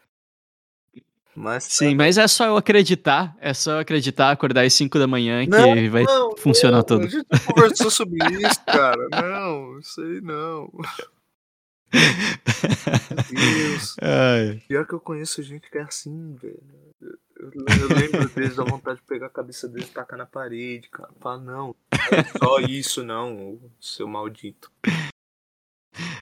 Mas, 1.36 1.64
Sim, 1.64 1.95
mas 1.95 2.20
é 2.20 2.28
só 2.28 2.45
eu 2.45 2.56
acreditar, 2.56 3.36
é 3.41 3.56
só 3.56 3.72
eu 3.72 3.80
acreditar, 3.80 4.30
acordar 4.30 4.64
às 4.64 4.74
5 4.76 4.99
da 4.99 5.08
manhã 5.08 5.43
que 5.43 5.49
não, 5.49 5.89
vai 5.89 6.04
não, 6.04 6.38
funcionar 6.38 6.78
não, 6.78 6.84
tudo. 6.84 7.06
A 7.06 7.10
gente 7.10 7.26
conversou 7.47 7.89
sobre 7.89 8.20
isso, 8.36 8.64
cara. 8.68 9.08
Não, 9.10 9.80
isso 9.80 9.99
aí 9.99 10.22
não. 10.22 10.72
Meu 13.32 13.54
Deus. 13.56 13.95
Ai. 13.99 14.62
Pior 14.68 14.86
que 14.86 14.93
eu 14.93 14.99
conheço 14.99 15.41
gente 15.41 15.72
que 15.72 15.78
é 15.80 15.82
assim, 15.82 16.36
velho. 16.36 16.62
Eu, 17.52 17.89
lembro 17.89 18.30
deles 18.30 18.56
da 18.56 18.64
vontade 18.64 19.02
de 19.02 19.06
pegar 19.06 19.28
a 19.28 19.30
cabeça 19.30 19.68
deles 19.68 19.89
e 19.89 19.91
tacar 19.91 20.18
na 20.18 20.26
parede, 20.26 20.89
cara. 20.89 21.12
Falar, 21.20 21.39
não, 21.39 21.76
é 21.91 22.24
só 22.38 22.60
isso 22.60 23.04
não, 23.04 23.60
seu 23.82 24.08
maldito. 24.08 24.72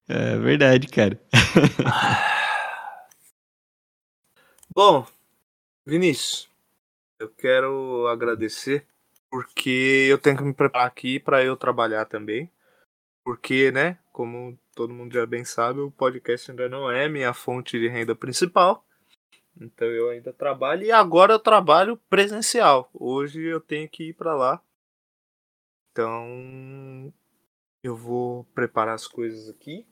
É 0.10 0.36
verdade, 0.38 0.88
cara. 0.88 1.22
Bom, 4.76 5.06
Vinícius, 5.86 6.50
eu 7.20 7.30
quero 7.30 8.08
agradecer 8.08 8.88
porque 9.30 10.08
eu 10.10 10.18
tenho 10.18 10.38
que 10.38 10.44
me 10.44 10.54
preparar 10.54 10.88
aqui 10.88 11.20
para 11.20 11.44
eu 11.44 11.56
trabalhar 11.56 12.06
também. 12.06 12.50
Porque, 13.24 13.72
né, 13.72 14.00
como 14.12 14.58
todo 14.74 14.94
mundo 14.94 15.14
já 15.14 15.28
bem 15.28 15.46
sabe, 15.46 15.82
o 15.82 15.92
podcast 15.92 16.50
ainda 16.50 16.68
não 16.68 16.90
é 16.90 17.08
minha 17.08 17.32
fonte 17.32 17.80
de 17.80 17.88
renda 17.88 18.16
principal. 18.16 18.84
Então 19.60 19.88
eu 19.88 20.10
ainda 20.10 20.34
trabalho 20.34 20.84
e 20.84 20.92
agora 20.92 21.34
eu 21.34 21.40
trabalho 21.40 21.98
presencial. 22.10 22.90
Hoje 22.94 23.42
eu 23.42 23.60
tenho 23.60 23.88
que 23.90 24.10
ir 24.10 24.14
para 24.14 24.34
lá. 24.34 24.62
Então 25.92 27.14
eu 27.84 27.96
vou 27.96 28.46
preparar 28.56 28.96
as 28.96 29.08
coisas 29.08 29.50
aqui. 29.50 29.86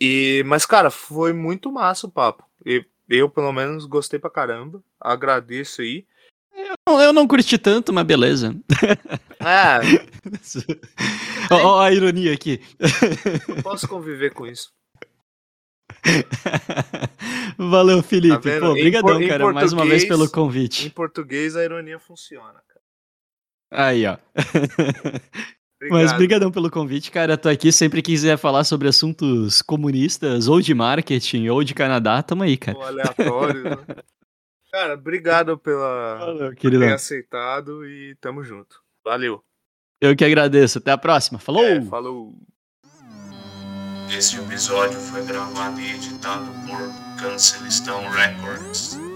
E 0.00 0.42
mas 0.46 0.66
cara, 0.66 0.90
foi 0.90 1.32
muito 1.32 1.70
massa 1.72 2.06
o 2.06 2.10
papo. 2.10 2.44
E 2.64 2.84
eu 3.08 3.28
pelo 3.28 3.52
menos 3.52 3.86
gostei 3.86 4.18
pra 4.18 4.30
caramba. 4.30 4.82
Agradeço 5.00 5.82
aí. 5.82 6.06
Eu, 6.52 7.00
eu 7.00 7.12
não 7.12 7.26
curti 7.26 7.58
tanto, 7.58 7.92
mas 7.92 8.04
beleza. 8.04 8.54
É. 9.40 9.80
Ó 11.50 11.80
a 11.80 11.90
ironia 11.90 12.34
aqui. 12.34 12.60
Eu 13.48 13.62
posso 13.62 13.88
conviver 13.88 14.34
com 14.34 14.46
isso. 14.46 14.70
Valeu, 17.68 18.02
Felipe. 18.02 18.50
Tá? 18.50 18.60
Pô, 18.60 18.76
Em 18.76 18.80
brigadão, 18.80 19.20
em 19.20 19.28
cara, 19.28 19.52
mais 19.52 19.72
uma 19.72 19.84
vez 19.84 20.04
pelo 20.06 20.24
Em 20.24 20.30
convite. 20.30 20.88
português 20.90 21.54
a 21.56 21.62
ironia 21.62 21.98
funciona, 21.98 22.60
cara. 22.66 22.80
Aí, 23.70 24.06
ó. 24.06 24.16
Obrigado. 25.82 25.90
Mas 25.90 26.12
brigadão 26.12 26.50
pelo 26.50 26.70
convite, 26.70 27.10
cara. 27.10 27.36
Tô 27.38 27.48
aqui 27.48 27.70
sempre 27.72 28.02
quiser 28.02 28.36
falar 28.38 28.64
sobre 28.64 28.88
assuntos 28.88 29.62
comunistas, 29.62 30.48
ou 30.48 30.60
de 30.60 30.74
marketing, 30.74 31.48
ou 31.48 31.62
de 31.62 31.74
Canadá, 31.74 32.22
tamo 32.22 32.42
aí, 32.42 32.56
cara. 32.56 32.76
Ou 32.78 32.84
aleatório, 32.84 33.64
né? 33.64 33.76
Cara, 34.72 34.94
obrigado 34.94 35.58
pela 35.58 36.16
Valeu, 36.16 36.54
por 36.54 36.70
ter 36.70 36.92
aceitado 36.92 37.84
e 37.84 38.14
tamo 38.20 38.44
junto. 38.44 38.76
Valeu. 39.04 39.42
Eu 40.00 40.14
que 40.14 40.24
agradeço. 40.24 40.78
Até 40.78 40.92
a 40.92 40.96
próxima. 40.98 41.40
Falou! 41.40 41.64
É, 41.64 41.82
falou. 41.82 42.32
Este 44.16 44.38
episódio 44.38 44.96
foi 45.00 45.24
gravado 45.26 45.80
e 45.80 45.90
editado 45.90 46.46
por 46.68 47.09
Reconciliation 47.22 48.10
Records. 48.14 49.09